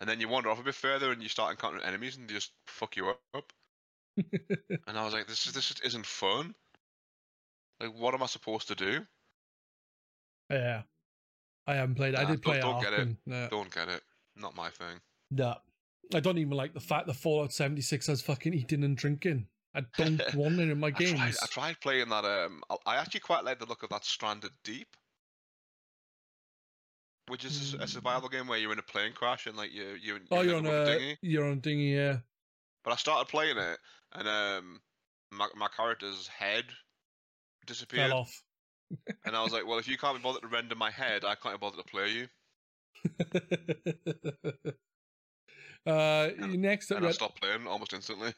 [0.00, 2.34] And then you wander off a bit further, and you start encountering enemies, and they
[2.34, 3.52] just fuck you up.
[4.86, 6.54] And I was like, this is this just isn't fun.
[7.80, 9.00] Like, what am I supposed to do?
[10.50, 10.82] yeah,
[11.66, 12.14] I haven't played.
[12.14, 12.18] it.
[12.18, 12.84] I Nah, did don't- play don't Ark.
[12.84, 13.50] get it.
[13.50, 14.02] Don't get it.
[14.36, 15.00] Not my thing.
[15.30, 15.56] no,
[16.14, 19.46] I don't even like the fact that Fallout seventy six has fucking eating and drinking.
[19.78, 22.24] I don't want it in my I tried, I tried playing that.
[22.24, 24.88] Um, I- actually quite like the look of that Stranded Deep,
[27.28, 27.88] which is a, a Mm.
[27.88, 30.56] survival game where you're in a plane crash and like you you oh, you you're
[30.56, 31.18] on a dinghy.
[31.22, 31.94] you're on a dinghy.
[31.94, 32.18] Yeah,
[32.84, 33.78] But I started playing it,
[34.12, 34.80] and um,
[35.30, 36.64] my my character's head
[37.66, 38.42] disappeared, fell off.
[39.26, 41.34] and I was like, well, if you can't be bothered to render my head, I
[41.34, 42.28] can't be bothered to play you.
[45.86, 48.32] uh, next up, And I stopped playing almost instantly.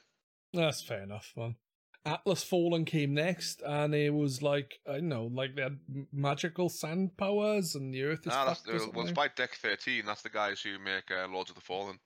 [0.53, 1.57] That's fair enough, man.
[2.05, 5.79] Atlas Fallen came next, and it was like I don't know, like they had
[6.13, 10.07] magical sand powers, and the Earth is Ah, that's, uh, well, it's by Deck 13.
[10.07, 11.99] That's the guys who make uh, Lords of the Fallen.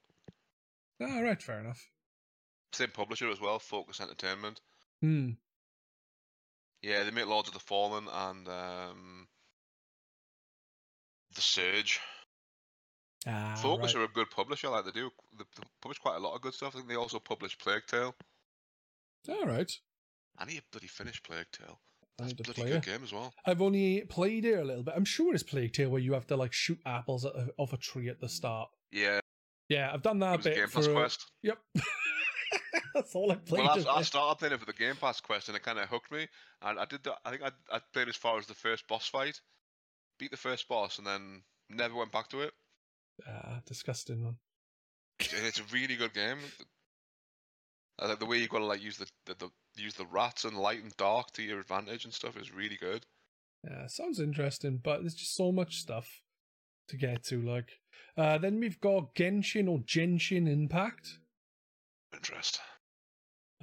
[1.00, 1.88] Ah, right, fair enough.
[2.72, 4.60] Same publisher as well, Focus Entertainment.
[5.00, 5.30] Hmm.
[6.82, 9.28] Yeah, they make Lords of the Fallen and um,
[11.34, 12.00] The Surge.
[13.26, 14.02] Ah, Focus right.
[14.02, 15.10] are a good publisher, like they do.
[15.38, 15.44] They
[15.80, 16.74] publish quite a lot of good stuff.
[16.74, 18.14] I think they also publish Plague Tale.
[19.28, 19.70] All right.
[20.38, 21.80] I need to bloody finish Plague Tale.
[22.18, 22.84] That's a bloody good it.
[22.84, 23.32] game as well.
[23.46, 24.94] I've only played it a little bit.
[24.96, 27.72] I'm sure it's Plague Tale where you have to like shoot apples at a, off
[27.72, 28.68] a tree at the start.
[28.92, 29.20] Yeah,
[29.68, 30.68] Yeah, I've done that a bit Game.
[30.68, 31.30] Pass a- quest.
[31.42, 31.58] Yep.
[32.94, 33.64] That's all I played.
[33.64, 35.88] Well, I, I started playing it for the Game Pass quest, and it kind of
[35.88, 36.28] hooked me.
[36.62, 37.16] And I did that.
[37.24, 39.40] I think I, I played as far as the first boss fight,
[40.18, 42.52] beat the first boss, and then never went back to it.
[43.28, 44.36] Ah, disgusting one.
[45.18, 46.38] it's a really good game.
[47.98, 50.44] I like the way you got to like use the, the, the use the rats
[50.44, 53.06] and light and dark to your advantage and stuff is really good.
[53.64, 56.22] Yeah, sounds interesting, but there's just so much stuff
[56.88, 57.40] to get to.
[57.40, 57.70] Like,
[58.16, 61.18] uh, then we've got Genshin or Genshin Impact.
[62.12, 62.60] Interest.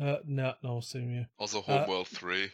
[0.01, 1.27] Uh, no, no, same here.
[1.37, 2.51] Also, Uh, Homeworld Three.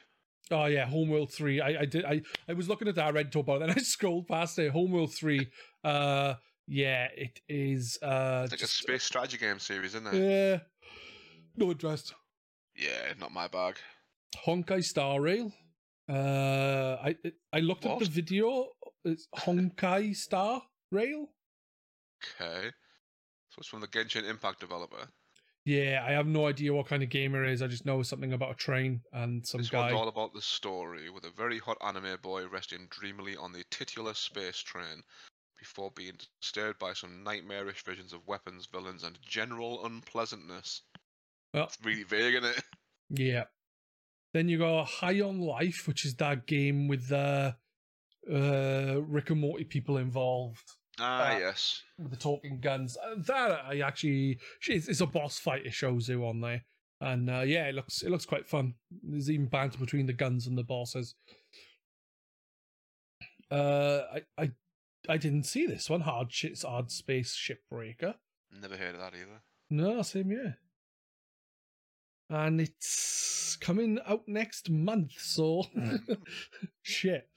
[0.51, 1.61] Oh yeah, Homeworld Three.
[1.61, 2.05] I, I did.
[2.05, 3.05] I, I was looking at that.
[3.05, 4.71] I read talk about it, and I scrolled past it.
[4.71, 5.47] Homeworld Three.
[5.83, 6.35] Uh,
[6.67, 7.97] yeah, it is.
[8.01, 10.15] Uh, It's like a space strategy game series, isn't it?
[10.15, 10.59] Yeah.
[11.57, 12.13] No interest.
[12.75, 13.77] Yeah, not my bag.
[14.45, 15.51] Honkai Star Rail.
[16.07, 17.15] Uh, I
[17.51, 18.67] I looked at the video.
[19.03, 21.27] It's Honkai Star Rail.
[22.23, 22.69] Okay.
[23.49, 25.07] So it's from the Genshin Impact developer.
[25.65, 27.61] Yeah, I have no idea what kind of game it is.
[27.61, 29.91] I just know something about a train and some this guy.
[29.91, 33.65] one's all about the story, with a very hot anime boy resting dreamily on the
[33.69, 35.03] titular space train
[35.59, 40.83] before being disturbed by some nightmarish visions of weapons, villains, and general unpleasantness.
[41.53, 42.63] Well- It's really vague, isn't it?
[43.09, 43.45] Yeah.
[44.33, 47.55] Then you got High on Life, which is that game with the
[48.29, 50.63] uh, Rick and Morty people involved
[50.99, 51.81] Ah, Uh, yes.
[51.97, 52.97] with the talking guns.
[52.97, 55.65] Uh, That I actually, it's, it's a boss fight.
[55.65, 56.65] It shows you on there,
[56.99, 58.73] and uh, yeah, it looks it looks quite fun.
[59.03, 61.15] There's even banter between the guns and the bosses.
[63.49, 64.51] Uh, I I
[65.07, 66.01] I didn't see this one.
[66.01, 68.15] Hard shit's Hardspace Shipbreaker.
[68.51, 69.41] Never heard of that either.
[69.69, 70.57] No, same year.
[72.29, 75.63] And it's coming out next month, so
[76.81, 77.29] shit.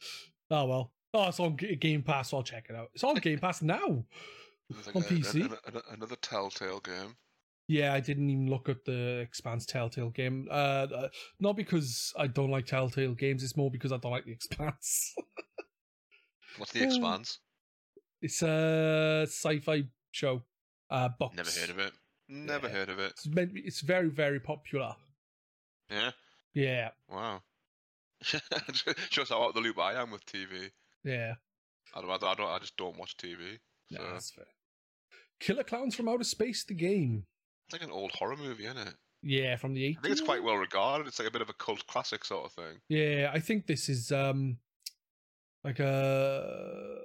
[0.51, 0.93] Oh well.
[1.15, 2.31] Oh, it's on G- Game Pass.
[2.31, 2.89] So I'll check it out.
[2.95, 4.05] It's on Game Pass now.
[4.87, 5.35] Like On a- PC?
[5.45, 7.17] an- an- another Telltale game.
[7.69, 10.49] Yeah, I didn't even look at the Expanse Telltale game.
[10.51, 13.45] Uh, uh, not because I don't like Telltale games.
[13.45, 15.15] It's more because I don't like the Expanse.
[16.59, 17.39] What's the Expanse?
[18.23, 20.43] it's a sci-fi show.
[20.91, 21.37] Uh, books.
[21.37, 21.93] Never heard of it.
[22.31, 22.73] Never Yeah.
[22.75, 23.13] heard of it.
[23.13, 24.95] It's, it's very, very popular.
[25.91, 26.11] Yeah.
[26.55, 27.43] Yeah, Wow.
[28.23, 30.71] Shows how out of the loop I am with TV.
[31.05, 31.35] yeah.
[31.95, 32.11] I don't.
[32.11, 32.41] I don't.
[32.49, 33.59] I just don't watch TV.
[33.91, 34.45] No, So that's fair.
[35.41, 37.25] Killer Clowns from Outer Space, the game.
[37.67, 38.95] it's like an old horror movie, isn't it?
[39.23, 39.99] Yeah, from the 80s.
[39.99, 41.07] I think it's quite well regarded.
[41.09, 42.81] It's like a bit of a cult classic sort of thing.
[42.89, 44.59] Yeah, I think this is um
[45.65, 46.99] like a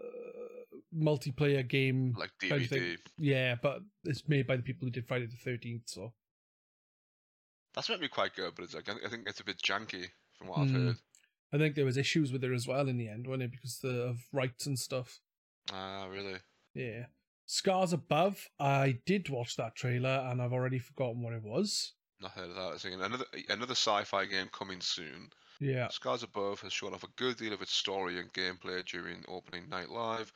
[0.96, 2.16] multiplayer game.
[2.18, 2.82] Like Kind of thing.
[2.82, 2.98] DVD.
[3.18, 5.84] Yeah, but it's made by the people who did Friday the Thirteenth.
[5.89, 6.14] So
[7.74, 10.06] That's meant to be quite good, but it's like I think it's a bit janky
[10.38, 10.86] from what I've Mm.
[10.88, 10.96] heard.
[11.54, 13.52] I think there was issues with it as well in the end, wasn't it?
[13.52, 15.20] Because the, of rights and stuff.
[15.72, 16.39] Ah, really?
[16.74, 17.06] Yeah.
[17.46, 18.50] Scars Above.
[18.60, 21.93] I did watch that trailer, and I've already forgotten what it was.
[22.20, 22.86] Not heard of that.
[22.86, 25.30] Another another sci-fi game coming soon.
[25.60, 25.88] Yeah.
[25.89, 29.70] Scars Above has shown off a good deal of its story and gameplay during opening
[29.70, 30.32] night live.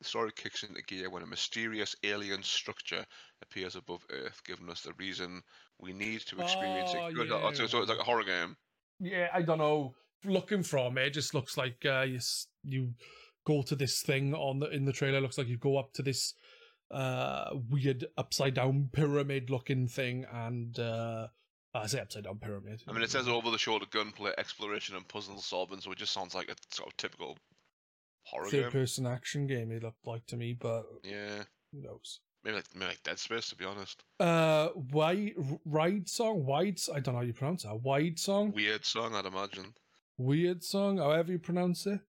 [0.00, 3.04] The story kicks into gear when a mysterious alien structure
[3.42, 5.42] appears above Earth, giving us the reason
[5.78, 7.14] we need to experience Oh, it.
[7.14, 7.28] Good.
[7.28, 7.52] yeah.
[7.52, 8.56] So, so it's like a horror game.
[9.00, 9.94] Yeah, I don't know.
[10.24, 12.20] Looking from it, it just looks like uh, you
[12.64, 12.94] you
[13.46, 15.20] go to this thing on the in the trailer.
[15.20, 16.34] Looks like you go up to this
[16.90, 21.28] uh weird upside down pyramid looking thing, and uh
[21.74, 22.82] I say upside down pyramid.
[22.88, 26.12] I mean, it says over the shoulder gunplay, exploration, and puzzle solving, so it just
[26.12, 27.36] sounds like a sort of typical
[28.30, 28.70] horror third game.
[28.70, 29.70] person action game.
[29.72, 32.20] It looked like to me, but Yeah, who knows?
[32.44, 34.02] maybe like, maybe like Dead Space, to be honest.
[34.20, 36.78] Uh, wide ride song, wide.
[36.94, 37.80] I don't know how you pronounce that.
[37.82, 39.74] Wide song, Weird song, I'd imagine.
[40.16, 42.00] weird song, however you pronounce it.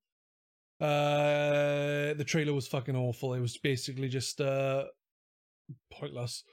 [0.82, 3.34] Uh, the trailer was fucking awful.
[3.34, 4.86] It was basically just uh
[5.91, 6.43] pointless.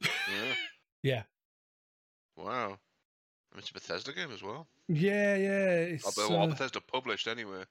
[0.00, 0.08] Yeah.
[1.02, 1.22] Yeah.
[2.38, 2.78] Wow.
[3.52, 4.68] I mean, it's a Bethesda game as well.
[4.88, 5.70] Yeah, yeah.
[5.92, 7.64] It's, Although well, uh, Bethesda published anyway.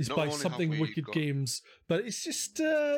[0.00, 2.96] It's not by something Wicked got- Games, but it's just uh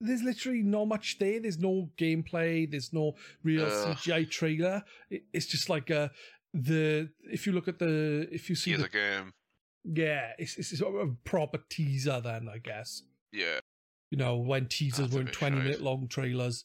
[0.00, 1.38] there's literally not much there.
[1.40, 2.68] There's no gameplay.
[2.70, 3.12] There's no
[3.44, 3.96] real Ugh.
[3.96, 4.82] CGI trailer.
[5.10, 6.08] It, it's just like uh
[6.54, 9.32] the if you look at the if you see Here's the game.
[9.84, 13.02] yeah, it's it's sort of a proper teaser then I guess.
[13.32, 13.60] Yeah.
[14.10, 15.64] You know when teasers That's weren't twenty shite.
[15.64, 16.64] minute long trailers.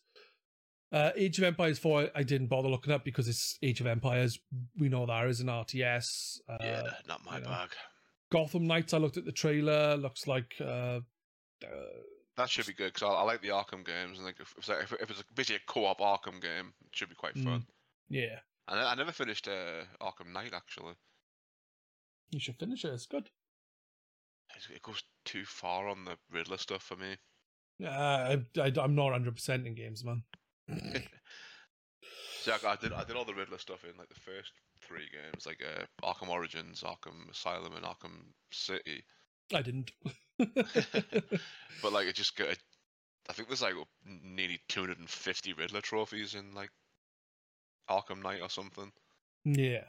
[0.89, 4.39] Uh, Age of Empires 4, I, didn't bother looking up because it's Age of Empires.
[4.79, 6.39] We know that is an RTS.
[6.47, 7.43] Uh, Yeah, not my bag.
[7.43, 7.65] know.
[8.31, 9.95] Gotham Knights, I looked at the trailer.
[9.97, 10.99] Looks like uh,
[11.63, 11.69] uh,
[12.35, 14.69] That should be good because I, I like the Arkham games, and like if, if,
[14.69, 17.43] it's- if it's basically a co-op Arkham game, it should be quite Mm.
[17.43, 17.65] fun.
[18.09, 18.39] yeah.
[18.69, 20.93] And I, I never finished uh, Arkham Knight actually.
[22.31, 22.93] You should finish it.
[22.93, 23.29] It's good.
[24.73, 27.15] It goes too far on the Riddler stuff for me.
[27.83, 30.23] Uh, I, I, I'm not 100% in games, man.
[32.47, 35.09] See, I, I did I did all the Riddler stuff in like the first three
[35.11, 39.03] games, like uh, Arkham Origins, Arkham Asylum, and Arkham City.
[39.53, 39.91] I didn't.
[40.37, 42.57] but like it just got
[43.29, 43.73] I think there's like
[44.23, 46.69] nearly 250 Riddler trophies in like
[47.89, 48.93] Arkham Knight or something.
[49.43, 49.83] Yeah.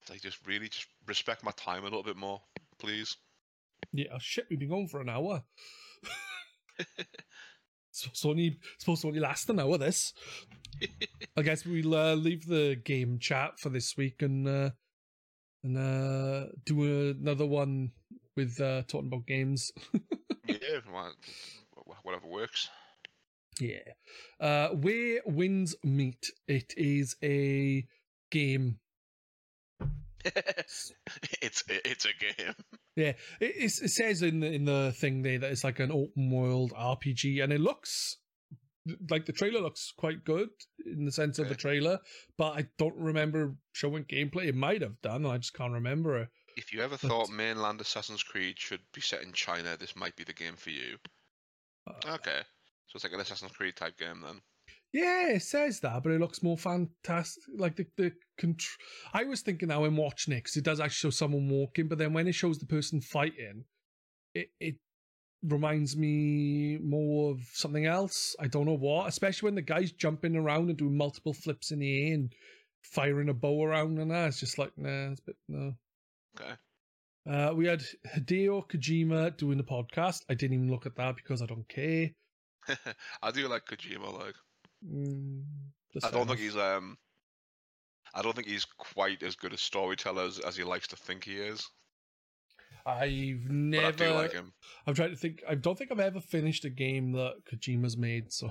[0.00, 2.40] It's like just really just respect my time a little bit more,
[2.78, 3.16] please.
[3.92, 5.42] Yeah, oh, shit, we've been going for an hour.
[7.98, 9.76] it's only supposed to only last an hour.
[9.76, 10.14] This.
[11.36, 14.70] I guess we'll uh, leave the game chat for this week and uh,
[15.62, 17.92] and uh, do another one
[18.36, 19.72] with uh, talking about games.
[20.46, 20.80] yeah,
[22.02, 22.68] whatever works.
[23.60, 23.78] Yeah.
[24.40, 27.84] Uh, where winds meet, it is a
[28.30, 28.78] game.
[30.24, 30.92] it's
[31.68, 32.54] it's a game.
[32.96, 36.30] Yeah, it, it says in the in the thing there that it's like an open
[36.30, 38.16] world RPG, and it looks
[39.10, 40.48] like the trailer looks quite good
[40.84, 41.98] in the sense of the trailer,
[42.36, 44.46] but I don't remember showing gameplay.
[44.46, 46.28] It might have done, I just can't remember.
[46.56, 50.16] If you ever but, thought mainland Assassin's Creed should be set in China, this might
[50.16, 50.96] be the game for you.
[51.86, 52.40] Uh, okay,
[52.86, 54.40] so it's like an Assassin's Creed type game then.
[54.92, 57.42] Yeah, it says that, but it looks more fantastic.
[57.56, 58.76] Like the the control.
[59.12, 61.98] I was thinking now in watching it because it does actually show someone walking, but
[61.98, 63.64] then when it shows the person fighting,
[64.34, 64.76] it it
[65.42, 68.34] reminds me more of something else.
[68.40, 71.78] I don't know what, especially when the guy's jumping around and doing multiple flips in
[71.78, 72.32] the air and
[72.82, 74.28] firing a bow around and that.
[74.28, 75.74] It's just like nah, it's a bit no.
[76.40, 76.52] Okay.
[77.28, 77.82] Uh, we had
[78.16, 80.22] Hideo Kojima doing the podcast.
[80.30, 82.10] I didn't even look at that because I don't care.
[83.22, 84.34] I do like Kojima, like.
[84.86, 85.44] Mm,
[86.02, 86.96] I don't think he's um.
[88.14, 91.24] I don't think he's quite as good a storyteller as, as he likes to think
[91.24, 91.68] he is.
[92.88, 93.92] I've never.
[93.92, 94.52] But I do like him.
[94.86, 95.42] I'm trying to think.
[95.48, 98.32] I don't think I've ever finished a game that Kojima's made.
[98.32, 98.50] So.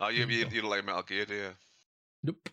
[0.00, 1.50] oh, you, you, you like Metal Gear, do you?
[2.22, 2.48] Nope.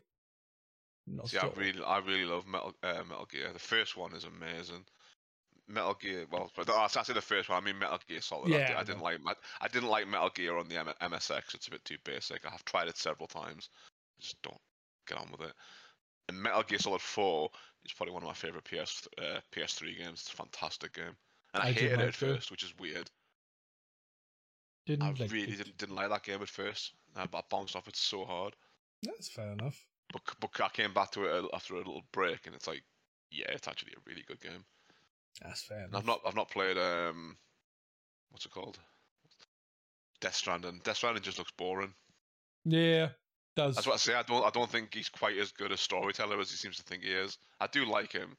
[1.06, 3.52] Not See, I really, I really love Metal uh, Metal Gear.
[3.52, 4.86] The first one is amazing.
[5.68, 6.26] Metal Gear.
[6.32, 7.62] Well, but I say the first one.
[7.62, 8.50] I mean Metal Gear Solid.
[8.50, 9.20] Yeah, I, I didn't like.
[9.60, 11.56] I didn't like Metal Gear on the M- MSX.
[11.56, 12.46] It's a bit too basic.
[12.46, 13.70] I have tried it several times.
[14.18, 14.58] I just don't
[15.08, 15.54] get on with it.
[16.30, 17.50] And Metal Gear Solid Four
[17.86, 20.22] is probably one of my favorite PS uh, PS3 games.
[20.22, 21.16] It's a fantastic game,
[21.54, 23.10] and I, I hated it at first, which is weird.
[24.86, 26.94] Didn't I like really didn't, didn't like that game at first.
[27.16, 28.56] I, I bounced off it so hard.
[29.02, 29.86] That's fair enough.
[30.12, 32.84] But but I came back to it after a little break, and it's like,
[33.32, 34.66] yeah, it's actually a really good game.
[35.42, 35.88] That's fair.
[35.94, 37.38] I've not I've not played um,
[38.32, 38.80] what's it called?
[40.22, 40.82] Death Stranding.
[40.84, 41.94] Death Stranding just looks boring.
[42.66, 43.10] Yeah,
[43.56, 43.76] does.
[43.76, 44.14] That's what I say.
[44.14, 46.84] I don't I don't think he's quite as good a storyteller as he seems to
[46.84, 47.38] think he is.
[47.60, 48.36] I do like him,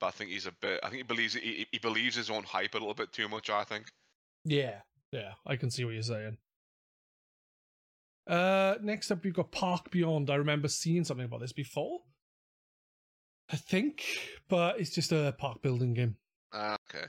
[0.00, 0.80] but I think he's a bit.
[0.82, 3.50] I think he believes he, he believes his own hype a little bit too much.
[3.50, 3.86] I think.
[4.44, 4.80] Yeah,
[5.12, 6.36] yeah, I can see what you're saying.
[8.26, 10.30] Uh, next up, we've got Park Beyond.
[10.30, 12.00] I remember seeing something about this before.
[13.50, 14.04] I think,
[14.48, 16.16] but it's just a park building game.
[16.52, 17.04] Ah, okay.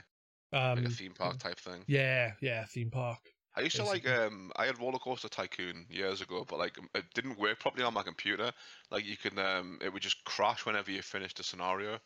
[0.52, 1.82] Um, like a theme park type thing.
[1.86, 3.18] Yeah, yeah, theme park.
[3.56, 4.00] I used basically.
[4.00, 7.58] to like um I had Roller Coaster Tycoon years ago, but like it didn't work
[7.58, 8.52] properly on my computer.
[8.90, 11.98] Like you can um it would just crash whenever you finished a scenario.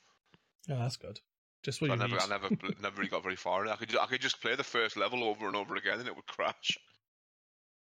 [0.69, 1.19] Yeah, that's good.
[1.63, 2.23] Just what so you I never, need.
[2.23, 2.49] I never,
[2.83, 3.67] never really got very far.
[3.67, 6.09] I could, just, I could just play the first level over and over again, and
[6.09, 6.79] it would crash.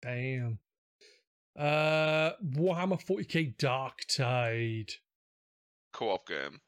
[0.01, 0.59] Damn.
[1.57, 4.91] Uh, Warhammer 40k Dark Tide.
[5.93, 6.59] Co-op game.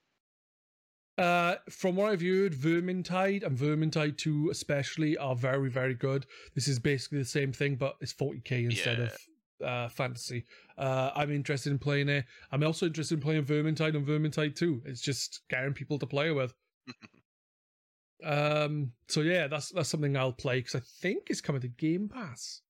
[1.21, 6.25] Uh, from what I've heard, Vermintide and Vermintide 2 especially are very, very good.
[6.55, 9.03] This is basically the same thing, but it's 40k instead yeah.
[9.03, 9.17] of
[9.63, 10.45] uh, fantasy.
[10.79, 12.25] Uh, I'm interested in playing it.
[12.51, 14.81] I'm also interested in playing Vermintide and Vermintide 2.
[14.85, 16.55] It's just getting people to play with.
[18.25, 18.91] um.
[19.07, 22.61] So yeah, that's that's something I'll play because I think it's coming to Game Pass.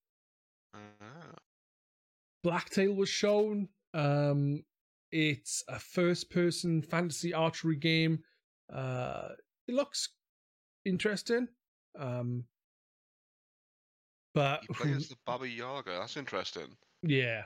[0.74, 1.36] Uh-huh.
[2.44, 3.70] Blacktail was shown.
[3.94, 4.66] Um,
[5.12, 8.20] it's a first-person fantasy archery game.
[8.74, 9.30] Uh,
[9.68, 10.10] it looks
[10.86, 11.48] interesting.
[11.98, 12.46] Um,
[14.34, 15.98] but he plays the Baba Yaga.
[16.00, 16.76] That's interesting.
[17.04, 17.44] Yeah,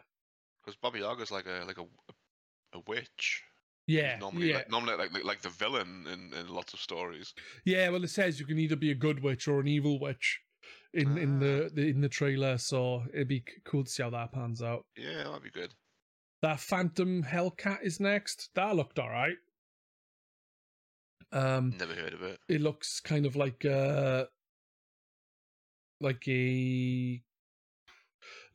[0.63, 1.85] because Baba Yaga's like a like a
[2.73, 3.43] a witch.
[3.87, 4.57] Yeah, normally, yeah.
[4.57, 7.33] Like, normally like, like like the villain in, in lots of stories.
[7.65, 10.41] Yeah, well, it says you can either be a good witch or an evil witch
[10.93, 11.21] in ah.
[11.21, 14.61] in the, the, in the trailer, so it'd be cool to see how that pans
[14.61, 14.85] out.
[14.97, 15.73] Yeah, that'd be good.
[16.41, 18.49] That Phantom Hellcat is next.
[18.55, 19.37] That looked all right.
[21.31, 22.39] Um, Never heard of it.
[22.47, 24.25] It looks kind of like uh
[26.01, 27.21] like a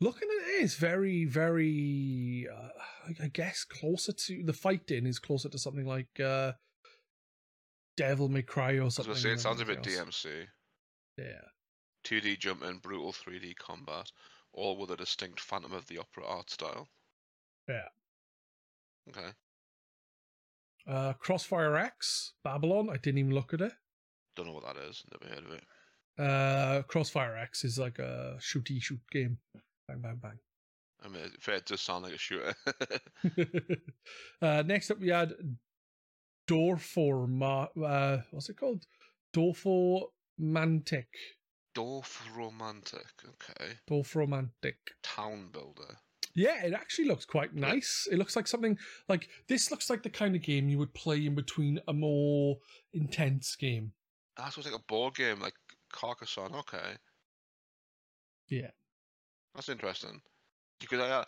[0.00, 2.68] looking at it is very very uh,
[3.22, 6.52] I guess closer to the fighting is closer to something like uh
[7.96, 9.10] Devil May Cry or something.
[9.10, 10.24] I was say, it sounds a bit else.
[10.24, 10.46] DMC.
[11.18, 11.42] Yeah.
[12.04, 14.10] 2D jump and brutal 3D combat,
[14.54, 16.88] all with a distinct Phantom of the Opera art style.
[17.68, 17.88] Yeah.
[19.10, 19.28] Okay.
[20.86, 22.88] Uh, Crossfire X, Babylon.
[22.90, 23.72] I didn't even look at it.
[24.36, 25.02] Don't know what that is.
[25.12, 25.64] Never heard of it.
[26.18, 29.38] Uh, Crossfire X is like a shooty shoot game.
[29.88, 30.38] Bang bang bang.
[31.02, 32.54] I mean, fair, it does sound like a shooter.
[34.42, 35.32] uh, next up, we had
[36.48, 37.68] Dorforma.
[37.82, 38.84] Uh, what's it called?
[39.34, 41.06] Dorformantic.
[41.74, 43.06] Dorf Romantic.
[43.24, 43.74] Okay.
[43.88, 44.74] Dorfromantik.
[45.02, 45.98] Town builder.
[46.34, 48.06] Yeah, it actually looks quite nice.
[48.10, 48.78] It looks like something
[49.08, 49.70] like this.
[49.70, 52.58] Looks like the kind of game you would play in between a more
[52.92, 53.92] intense game.
[54.36, 55.54] That's what's like a board game, like
[55.92, 56.54] Carcassonne.
[56.54, 56.96] Okay,
[58.48, 58.70] Yeah.
[59.54, 60.20] that's interesting.
[60.78, 61.24] Because I, uh,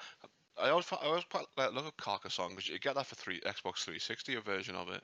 [0.57, 3.41] I always, I always quite like, look at Carcassonne because you get that for three
[3.41, 5.03] Xbox 360, a version of it.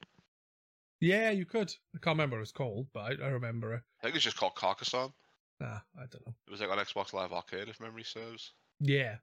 [1.00, 1.70] Yeah, you could.
[1.94, 3.82] I can't remember what it's called, but I, I remember it.
[4.00, 5.12] I think it's just called Carcassonne.
[5.60, 6.34] Nah, I don't know.
[6.46, 8.52] It was like on Xbox Live Arcade, if memory serves.
[8.80, 9.16] Yeah.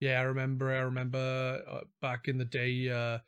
[0.00, 0.70] Yeah, I remember.
[0.72, 3.18] I remember uh, back in the day, uh,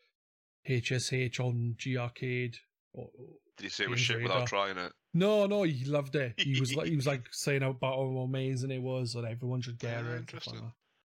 [0.69, 2.57] HSH on G Arcade.
[2.93, 3.09] Or,
[3.57, 4.33] Did you say it was shit Radar.
[4.35, 4.93] without trying it?
[5.15, 6.35] no, no, he loved it.
[6.37, 9.63] He was like, he was like saying how about how amazing it was, and everyone
[9.63, 10.05] should get Ah, it.
[10.17, 10.73] and stuff like interesting.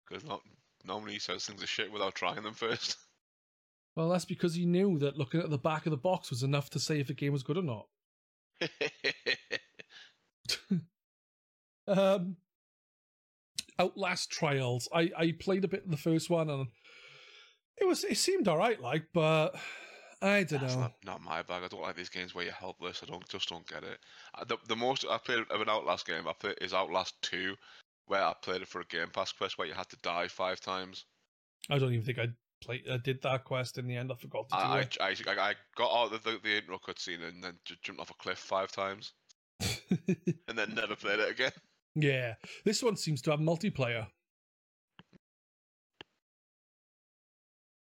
[0.10, 0.42] Because not
[0.86, 2.98] normally he says things are shit without trying them first.
[3.96, 6.72] Well, that's because he knew that looking at the back of the box was enough
[6.72, 7.86] to say if a game was good or not.
[11.88, 12.38] Um,
[13.80, 14.88] Outlast Trials.
[14.94, 16.68] I I played a bit of the first one and
[17.78, 19.56] it was it seemed alright, like, but
[20.22, 20.82] I don't That's know.
[20.82, 21.64] not, not my bag.
[21.64, 23.02] I don't like these games where you're helpless.
[23.04, 24.00] I don't just don't get it.
[24.36, 27.56] Uh, The, the most I played of an Outlast game I played is Outlast Two,
[28.06, 30.62] where I played it for a Game Pass quest where you had to die five
[30.62, 31.06] times.
[31.70, 32.28] I don't even think I
[32.62, 32.88] played.
[32.90, 34.12] I did that quest in the end.
[34.12, 34.98] I forgot to do I, it.
[35.02, 38.10] I, I, I got out of the, the intro cutscene and then just jumped off
[38.10, 39.14] a cliff five times
[39.60, 41.52] and then never played it again.
[41.96, 42.36] Yeah,
[42.66, 44.08] this one seems to have multiplayer.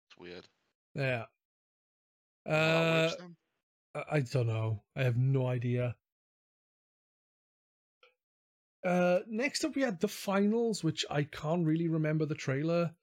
[0.08, 0.47] It's weird.
[0.93, 1.26] Yeah.
[2.45, 3.12] Uh.
[4.12, 4.84] I- don't know.
[4.95, 5.95] I have no idea.
[8.86, 12.93] Uh, next up, we had the finals, which I can't really remember the trailer.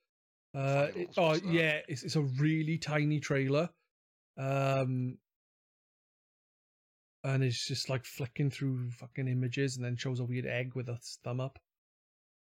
[0.54, 3.70] Uh, it- oh yeah, it's, it's a really tiny trailer,
[4.36, 5.18] um,
[7.24, 10.88] and it's just like flicking through fucking images, and then shows a weird egg with
[10.88, 11.58] a thumb up.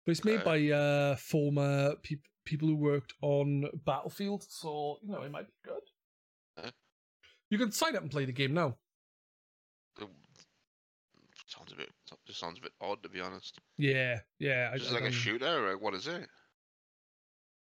[0.05, 5.23] But it's made by uh former peop people who worked on Battlefield, so you know
[5.23, 5.83] it might be good.
[6.59, 6.71] Okay.
[7.51, 8.77] You can sign up and play the game now.
[10.01, 10.09] It
[11.47, 11.91] sounds a bit.
[12.27, 13.59] Just sounds a bit odd to be honest.
[13.77, 14.71] Yeah, yeah.
[14.73, 15.69] I- Just I like a shooter.
[15.71, 16.29] Or what is it?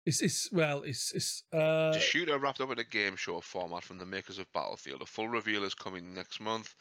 [0.06, 3.40] It's it's well, it's it's uh It's a shooter wrapped up in a game show
[3.40, 5.02] format from the makers of Battlefield.
[5.02, 6.74] A full reveal is coming next month,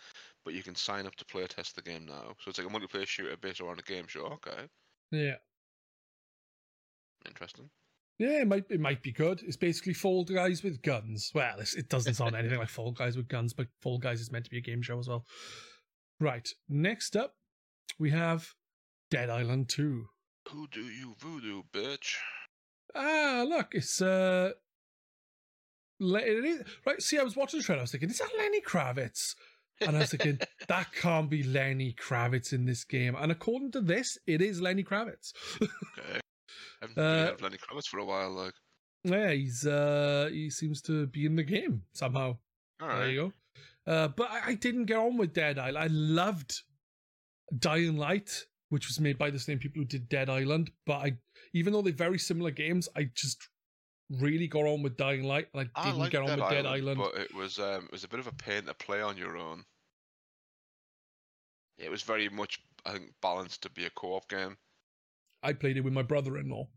[0.45, 2.35] but you can sign up to play test the game now.
[2.39, 4.25] So it's like a multiplayer shooter based around a game show.
[4.25, 4.67] Okay,
[5.11, 5.35] yeah.
[7.27, 7.69] interesting.
[8.19, 9.41] Yeah, it might it might be good.
[9.43, 11.31] It's basically Fall Guys with guns.
[11.33, 14.31] Well, it's, it doesn't sound anything like Fall Guys with guns, but Fall Guys is
[14.31, 15.25] meant to be a game show as well.
[16.21, 16.47] Right.
[16.67, 17.35] Next up,
[17.97, 18.53] we have
[19.11, 20.07] Dead Island Two.
[20.49, 22.15] Who do you voodoo, bitch?
[22.95, 24.51] Ah, look, it's uh,
[25.99, 27.01] Le- it is right.
[27.01, 27.81] See, I was watching the trailer.
[27.81, 29.35] I was thinking, is that Lenny Kravitz?
[29.81, 33.15] And I was thinking, that can't be Lenny Kravitz in this game.
[33.15, 35.33] And according to this, it is Lenny Kravitz.
[35.61, 36.19] Okay.
[36.81, 38.31] I haven't Uh, heard of Lenny Kravitz for a while.
[38.31, 38.53] Like,
[39.03, 42.37] yeah, he's uh, he seems to be in the game somehow.
[42.81, 43.33] all There you
[43.85, 43.91] go.
[43.91, 45.77] Uh, but I, I didn't get on with Dead Island.
[45.77, 46.61] I loved
[47.57, 50.71] Dying Light, which was made by the same people who did Dead Island.
[50.85, 51.17] But I,
[51.53, 53.49] even though they're very similar games, I just
[54.09, 56.65] really got on with Dying Light, and I I didn't get on Dead with Dead
[56.65, 57.11] Island, Island.
[57.13, 59.37] but it was um, it was a bit of a pain to play on your
[59.37, 59.63] own.
[61.77, 64.57] It was very much, I think, balanced to be a co-op game.
[65.41, 66.67] I played it with my brother-in-law,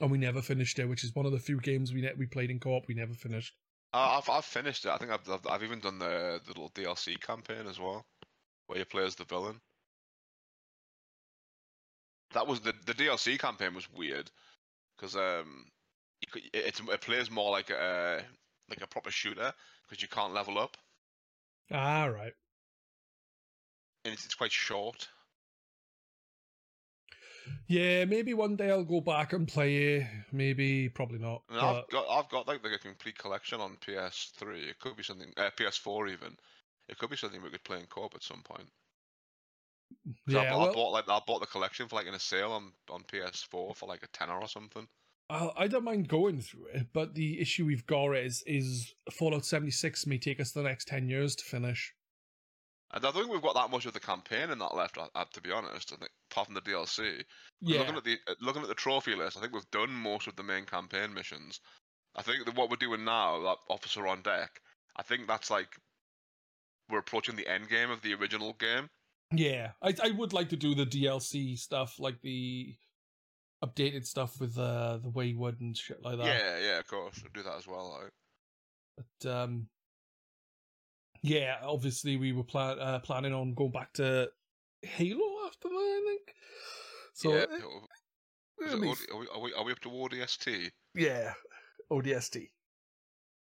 [0.00, 2.26] and we never finished it, which is one of the few games we ne- we
[2.26, 3.54] played in co-op we never finished.
[3.92, 4.90] Uh, I've I've finished it.
[4.90, 8.04] I think I've I've, I've even done the, the little DLC campaign as well,
[8.66, 9.60] where you play as the villain.
[12.34, 14.30] That was the the DLC campaign was weird
[14.96, 15.66] because um
[16.20, 18.22] you could, it, it plays more like a
[18.68, 19.52] like a proper shooter
[19.88, 20.76] because you can't level up
[21.70, 22.32] Ah, right.
[24.04, 25.08] and it's, it's quite short.
[27.66, 30.06] Yeah, maybe one day I'll go back and play it.
[30.32, 31.42] Maybe, probably not.
[31.48, 34.70] But- I've got I've got like, a complete collection on PS3.
[34.70, 36.36] It could be something uh, PS4 even.
[36.88, 38.68] It could be something we could play in co-op at some point.
[40.28, 42.20] I, yeah, bought, well, I bought like I bought the collection for like in a
[42.20, 44.86] sale on on PS4 for like a tenner or something.
[45.30, 49.44] I I don't mind going through it, but the issue we've got is is Fallout
[49.44, 51.94] 76 may take us the next 10 years to finish.
[52.92, 55.08] And I don't think we've got that much of the campaign in that left, uh,
[55.14, 55.92] uh, to be honest.
[55.92, 57.24] I think apart from the DLC,
[57.60, 60.26] Yeah, Looking at the uh, looking at the trophy list, I think we've done most
[60.28, 61.60] of the main campaign missions.
[62.14, 64.60] I think that what we're doing now, that officer on deck,
[64.96, 65.76] I think that's like
[66.88, 68.88] we're approaching the end game of the original game.
[69.36, 72.74] Yeah, I I would like to do the DLC stuff, like the
[73.64, 76.26] updated stuff with uh, the Wayward and shit like that.
[76.26, 77.22] Yeah, yeah, of course.
[77.24, 78.00] I'll do that as well.
[78.00, 78.12] Like.
[79.20, 79.68] But um,
[81.22, 84.28] yeah, obviously we were plan- uh, planning on going back to
[84.82, 85.74] Halo after that.
[85.74, 86.34] I think.
[87.14, 90.70] So yeah, eh, is it are, we, are, we, are we up to ODST?
[90.94, 91.32] yeah,
[91.90, 92.50] ODST.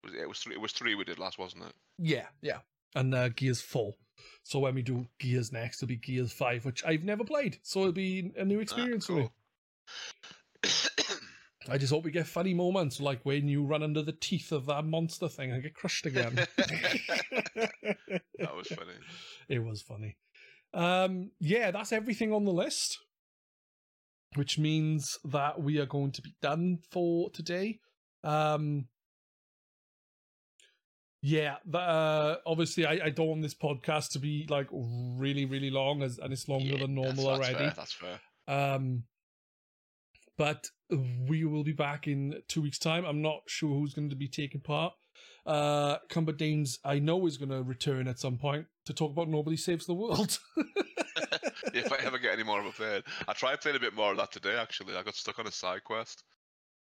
[0.04, 0.56] Was it, it was three.
[0.56, 1.74] It was three we did last, wasn't it?
[2.00, 2.60] Yeah, yeah,
[2.96, 3.94] and uh, Gears Four.
[4.44, 7.82] So when we do Gears next, it'll be Gears Five, which I've never played, so
[7.82, 9.30] it'll be a new Ah, experience for me.
[11.68, 14.68] I just hope we get funny moments like when you run under the teeth of
[14.68, 16.36] that monster thing and get crushed again.
[16.58, 18.94] that was funny.
[19.50, 20.16] It was funny.
[20.76, 23.00] Um, yeah, that's everything on the list,
[24.36, 27.80] which means that we are going to be done for today.
[28.24, 28.88] Um,
[31.22, 35.70] yeah, the, uh, obviously, I, I don't want this podcast to be like really, really
[35.70, 37.66] long, as and it's longer Yeah, than normal that's, that's already.
[37.66, 38.20] Fair, that's fair.
[38.48, 39.04] Um,
[40.38, 40.68] but
[41.28, 43.06] we will be back in two weeks' time.
[43.06, 44.94] I'm not sure who's going to be taking part.
[45.46, 49.58] Uh, Cumberdanes, I know, is going to return at some point to talk about Nobody
[49.58, 50.40] Saves the World.
[51.74, 54.12] if I ever get any more of a played, I tried playing a bit more
[54.12, 54.58] of that today.
[54.58, 56.24] Actually, I got stuck on a side quest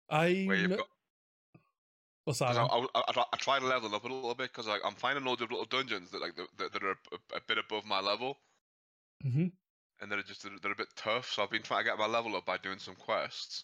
[0.10, 0.88] I where you've got.
[2.30, 2.56] What's that?
[2.56, 2.64] I?
[2.66, 5.50] I, I, I tried leveling up a little bit because like, I'm finding loads of
[5.52, 8.38] little dungeons that like that, that are a, a bit above my level,
[9.26, 9.52] Mhm.
[10.00, 11.32] and they're just they're a bit tough.
[11.32, 13.64] So I've been trying to get my level up by doing some quests.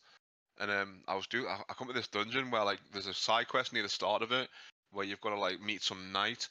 [0.60, 3.14] And um, I was doing I, I come to this dungeon where like there's a
[3.14, 4.50] side quest near the start of it
[4.92, 6.48] where you've got to like meet some knight,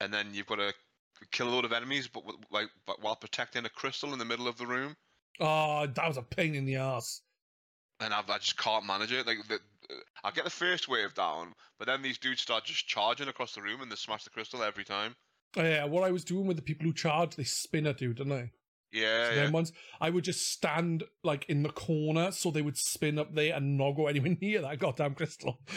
[0.00, 0.72] and then you've got to
[1.30, 4.48] kill a load of enemies, but like but while protecting a crystal in the middle
[4.48, 4.96] of the room.
[5.38, 7.22] Oh, that was a pain in the ass.
[8.00, 9.26] and I've, I just can't manage it.
[9.26, 9.58] Like the,
[10.24, 13.62] I get the first wave down, but then these dudes start just charging across the
[13.62, 15.14] room and they smash the crystal every time.
[15.56, 18.14] Oh, yeah, what I was doing with the people who charge, they spin at you,
[18.14, 18.52] didn't they?
[18.92, 19.42] Yeah, So yeah.
[19.42, 23.34] then once I would just stand like in the corner, so they would spin up
[23.34, 25.58] there and not go anywhere near that goddamn crystal.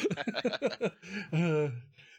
[1.33, 1.69] Uh,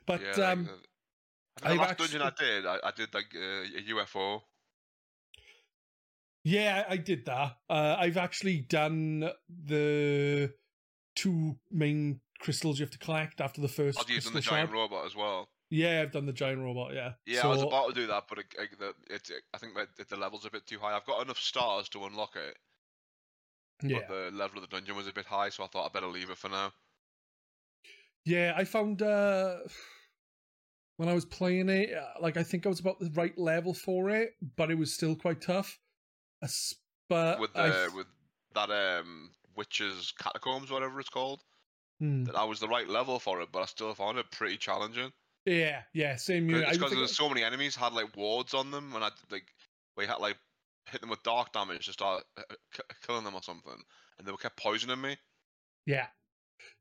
[0.07, 3.35] but yeah, like, um, uh, the I've last dungeon I did, I, I did like
[3.35, 4.41] uh, a UFO.
[6.45, 7.57] Yeah, I did that.
[7.71, 10.53] Uh, I've actually done the
[11.15, 14.69] two main crystals you have to collect after the first I've used crystal the giant
[14.71, 14.79] shard.
[14.79, 15.49] robot as well.
[15.71, 16.93] Yeah, I've done the giant robot.
[16.95, 17.13] Yeah.
[17.27, 18.69] Yeah, so, I was about to do that, but it, it,
[19.11, 20.95] it, it, I think that the level's a bit too high.
[20.95, 22.57] I've got enough stars to unlock it,
[23.83, 25.93] Yeah, but the level of the dungeon was a bit high, so I thought I'd
[25.93, 26.73] better leave it for now.
[28.25, 28.53] yeah.
[28.57, 29.57] I found uh,
[30.99, 33.75] when I was playing it, uh, like I think I was about the right level
[33.75, 35.79] for it, but it was still quite tough.
[37.09, 38.07] But With the f- with
[38.55, 41.43] that um witches catacombs, whatever it's called,
[42.01, 42.25] Hmm.
[42.25, 45.13] that I was the right level for it, but I still found it pretty challenging.
[45.47, 46.49] yeah, yeah, same.
[46.53, 49.47] It's because there's so many enemies had like wards on them, and I like
[49.97, 50.37] we had like
[50.91, 53.81] hit them with dark damage to start uh, uh, killing them or something,
[54.19, 55.17] and they were kept poisoning me.
[55.87, 56.07] Yeah.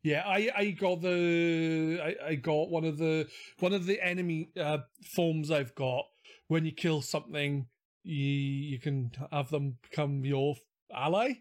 [0.01, 3.27] Yeah, I, I got the I, I got one of the
[3.59, 4.79] one of the enemy uh,
[5.15, 6.05] forms I've got.
[6.47, 7.67] When you kill something,
[8.03, 10.55] you you can have them become your
[10.95, 11.33] ally.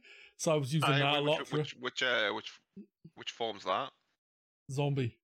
[0.43, 2.51] So I was using Aye, that a which, lot for which which uh, which
[3.15, 3.91] which forms that?
[4.73, 5.17] zombie.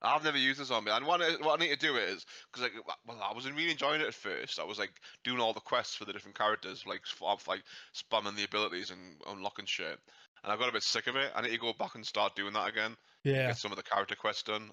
[0.00, 2.62] I've never used a zombie, and what I, what I need to do is because
[2.62, 2.74] like
[3.04, 4.60] well, I wasn't really enjoying it at first.
[4.60, 4.92] I was like
[5.24, 7.00] doing all the quests for the different characters, like
[7.48, 9.98] like spamming the abilities and unlocking shit.
[10.44, 11.32] And I got a bit sick of it.
[11.34, 12.94] I need to go back and start doing that again.
[13.24, 14.70] Yeah, get some of the character quests done.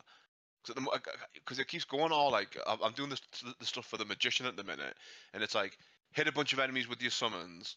[1.34, 3.22] Because it keeps going all like I'm I'm doing this
[3.60, 4.94] the stuff for the magician at the minute,
[5.34, 5.80] and it's like
[6.12, 7.76] hit a bunch of enemies with your summons,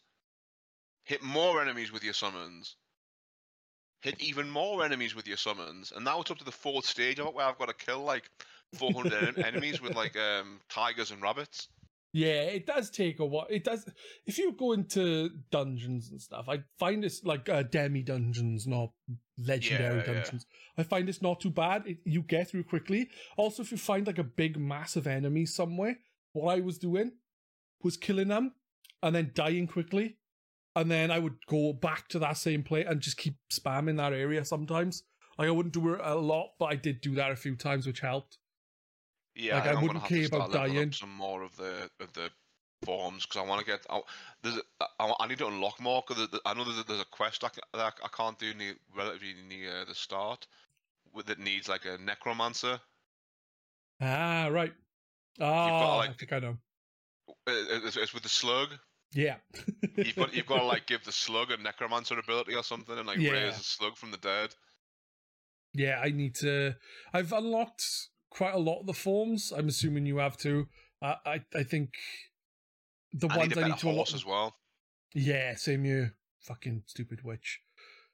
[1.07, 2.77] hit more enemies with your summons,
[4.03, 7.19] hit even more enemies with your summons, and now it's up to the fourth stage
[7.19, 8.31] of it where I've got to kill like
[8.78, 11.69] 400 en- enemies with like um tigers and rabbits.
[12.12, 12.43] yeah.
[12.59, 13.47] It does take a while.
[13.49, 13.89] It does.
[14.27, 18.91] If you go into dungeons and stuff, I find it's like uh, demi dungeons, not
[19.39, 20.12] legendary Yeah, yeah.
[20.20, 20.47] dungeons.
[20.78, 21.87] I find it's not too bad.
[21.87, 23.09] It, you get through quickly.
[23.37, 25.97] Also, if you find like a big, massive enemy somewhere,
[26.33, 27.12] what I was doing
[27.83, 28.53] was killing them
[29.03, 30.16] and then dying quickly.
[30.77, 34.12] And then I would go back to that same place and just keep spamming that
[34.12, 35.03] area sometimes.
[35.39, 37.86] Like I wouldn't do it a lot, but I did do that a few times,
[37.86, 38.39] which helped.
[39.35, 40.93] Yeah, Like, I gonna wouldn't care about dying.
[40.93, 42.31] Some more of the of the
[42.85, 43.86] forms because I want to get.
[43.90, 44.01] I,
[44.43, 44.61] there's
[44.98, 47.48] I, I need to unlock more because I know there's a, there's a quest I,
[47.74, 50.47] that I can't do near relatively near the start
[51.12, 52.81] with that needs like a necromancer.
[54.01, 54.74] Ah, right.
[55.40, 56.59] Ah, like, I think I know.
[57.47, 58.70] It- It's, it's with the slug.
[59.17, 59.37] Yeah.
[59.97, 63.07] You've got you've got to like give the slug a necromancer ability or something and
[63.07, 63.31] like Yeah.
[63.33, 64.55] raise a slug from the dead.
[65.73, 66.75] yeah, I need to.
[67.15, 67.83] I've unlocked
[68.31, 69.53] quite a lot of the forms.
[69.57, 70.69] I'm assuming you have too.
[71.01, 71.95] Uh, I I think
[73.13, 74.13] the I ones need I need to unlock.
[74.15, 74.55] as well.
[75.15, 76.11] Yeah, same you.
[76.41, 77.61] Fucking stupid witch.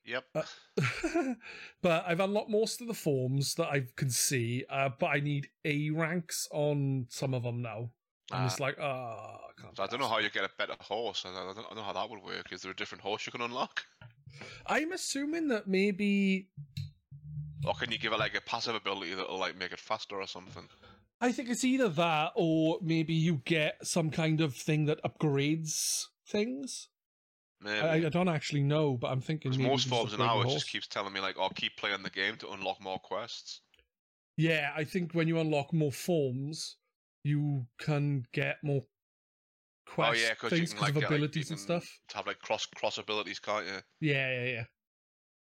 [0.05, 0.25] Yep.
[0.35, 0.43] Uh,
[1.83, 5.49] but I've unlocked most of the forms that I can see, uh, but I need
[5.65, 7.91] A ranks on some of them now.
[8.31, 8.45] I'm Ah.
[8.47, 9.39] just like, oh, I.
[9.75, 11.25] So I don't know how you get a better horse.
[11.27, 12.53] I don't, I don't know how that would work.
[12.53, 13.85] Is there a different horse you can unlock,
[14.67, 16.49] I'm assuming that maybe
[17.67, 20.27] or can you give it like a passive ability that'll like make it faster or
[20.27, 20.69] something?
[21.21, 26.07] I think it's either that or maybe you get some kind of thing that upgrades
[26.27, 26.89] things.
[27.65, 30.55] I, I don't actually know, but I'm thinking most forms in upgrade your ours horse.
[30.63, 33.61] just keeps telling me like, "Oh, keep playing the game to unlock more quests."
[34.37, 36.79] Yeah, I think when you unlock more forms,
[37.25, 38.83] you can get more
[39.87, 42.01] quest oh yeah, things because like of get, like, abilities and stuff.
[42.09, 43.79] To Have like cross cross abilities, can't you?
[44.01, 44.65] Yeah, yeah, yeah.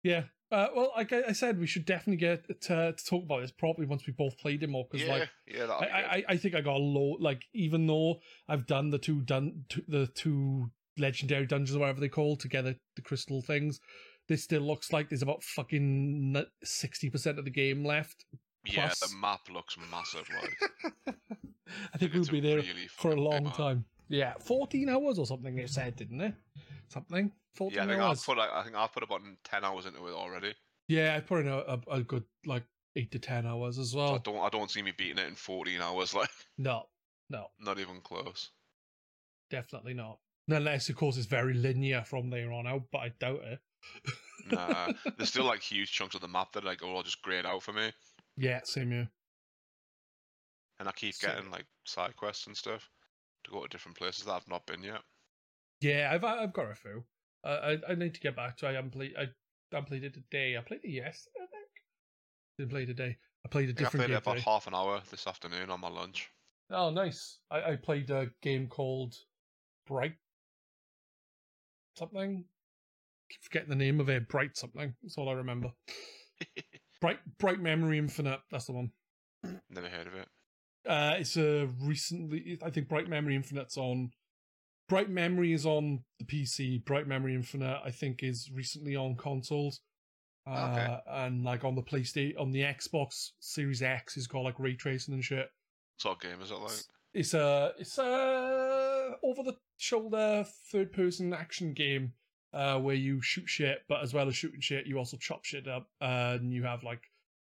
[0.03, 0.23] Yeah.
[0.53, 3.51] Uh, well, like I I said, we should definitely get to, to talk about this
[3.51, 4.87] properly once we both played it more.
[4.89, 5.85] Because Yeah, like, yeah, I.
[5.87, 7.17] I, I think I got a low.
[7.19, 8.17] Like, even though
[8.49, 13.03] I've done the two done the two legendary dungeons or whatever they call together, the
[13.03, 13.81] crystal things,
[14.29, 18.27] this still looks like there's about fucking sixty percent of the game left.
[18.65, 20.29] Yeah, plus- the map looks massive.
[20.43, 21.15] Like,
[21.95, 23.85] I think we'll be there really for a long time.
[24.09, 25.59] Yeah, fourteen hours or something.
[25.59, 26.35] It said, didn't it?
[26.89, 27.33] Something.
[27.55, 28.21] Fourteen Yeah, I think hours.
[28.21, 30.55] I've put like, I think I've put about ten hours into it already.
[30.89, 32.65] Yeah, I put in a, a, a good like
[32.97, 34.15] eight to ten hours as So well.
[34.15, 36.15] I don't I don't see me beating it in fourteen hours.
[36.15, 36.29] Like,
[36.59, 36.85] No,
[37.31, 38.51] no, not even close.
[39.51, 40.19] definitely not.
[40.49, 43.59] Unless, of course, it's very linear from there on out, but I doubt it.
[44.51, 47.47] Nah, there's still like huge chunks of the map that like are all just grayed
[47.47, 47.91] out for me,
[48.37, 49.09] Yeah, same here.
[50.81, 52.91] and I keep So- getting like side quests and stuff
[53.45, 55.03] to go to different places that I've not been yet.
[55.81, 57.05] Yeah, I've I've got a few.
[57.45, 58.69] Uh, I I need to get back to.
[58.69, 59.15] I haven't played.
[59.17, 59.27] I
[59.71, 60.57] haven't played it today.
[60.57, 61.41] I played it yesterday.
[61.43, 61.69] I think.
[62.59, 63.17] Didn't play it today.
[63.45, 64.51] I played a think I different played game it about today.
[64.51, 66.31] half an hour this afternoon on my lunch.
[66.71, 67.39] Oh, nice.
[67.51, 69.15] I, I played a game called
[69.87, 70.17] Bright
[71.99, 72.45] something.
[73.31, 74.29] Keep forgetting the name of it.
[74.29, 74.95] Bright something.
[75.03, 75.71] That's all I remember.
[77.01, 78.41] Bright Bright Memory Infinite.
[78.51, 78.91] That's the one.
[79.71, 80.29] Never heard of it.
[80.87, 82.59] Uh, it's a recently.
[82.63, 84.11] I think Bright Memory Infinite's on.
[84.89, 86.85] Bright Memory is on the PC.
[86.85, 89.81] Bright Memory Infinite, I think, is recently on consoles.
[90.47, 90.99] Uh, Okay.
[91.09, 95.15] And like on the PlayStation, on the Xbox Series X, is got like ray tracing
[95.15, 95.39] and shit.
[95.39, 96.73] What sort game is it like?
[97.15, 102.13] It's a it's a over the shoulder third person action game
[102.55, 105.67] uh, where you shoot shit, but as well as shooting shit, you also chop shit
[105.67, 107.03] up, uh, and you have like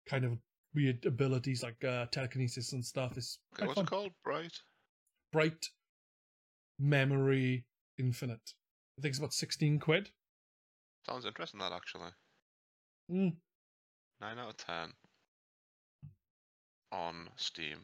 [0.07, 0.37] kind of
[0.73, 3.17] weird abilities like uh, telekinesis and stuff.
[3.17, 3.83] It's what's fun.
[3.83, 4.11] it called?
[4.23, 4.53] Bright.
[5.31, 5.67] Bright
[6.79, 7.65] Memory
[7.99, 8.53] Infinite.
[8.97, 10.09] I think it's about sixteen quid.
[11.07, 11.59] Sounds interesting.
[11.59, 12.11] That actually.
[13.11, 13.33] Mm.
[14.21, 14.93] Nine out of ten.
[16.91, 17.79] On Steam.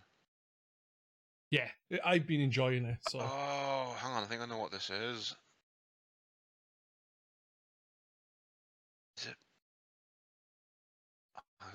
[1.51, 1.67] Yeah,
[2.05, 2.99] I've been enjoying it.
[3.09, 4.23] So Oh, hang on.
[4.23, 5.17] I think I know what this is.
[5.17, 5.35] Is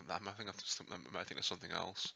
[0.09, 0.97] I, I think it's something.
[1.17, 2.13] I think it's something else.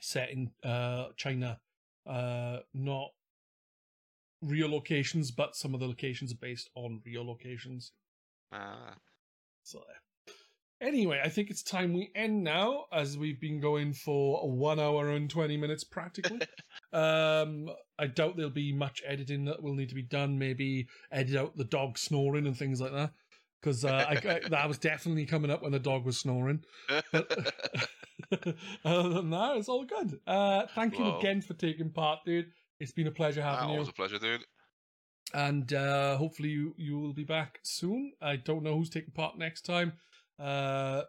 [0.00, 1.58] set in uh, China,
[2.06, 3.10] uh, not
[4.42, 7.92] real locations, but some of the locations are based on real locations.
[8.52, 8.94] Ah,
[9.62, 9.82] So.
[10.80, 15.10] Anyway, I think it's time we end now, as we've been going for one hour
[15.10, 16.40] and twenty minutes practically.
[16.92, 20.40] um, I doubt there'll be much editing that will need to be done.
[20.40, 23.12] Maybe edit out the dog snoring and things like that,
[23.62, 26.64] because uh, I, I, that was definitely coming up when the dog was snoring.
[27.12, 27.54] But
[28.84, 30.18] other than that, it's all good.
[30.26, 32.50] Uh, thank you again for taking part, dude.
[32.80, 34.44] It's been a pleasure having you It was a pleasure, dude.
[35.32, 38.12] and uh, hopefully you you will be back soon.
[38.20, 39.92] I don't know who's taking part next time.
[40.38, 41.02] Uh,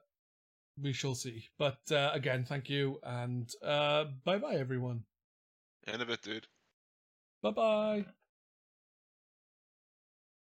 [0.79, 1.45] we shall see.
[1.57, 5.03] But uh, again, thank you, and uh, bye bye, everyone.
[5.87, 6.47] In a bit, dude.
[7.41, 8.05] Bye bye.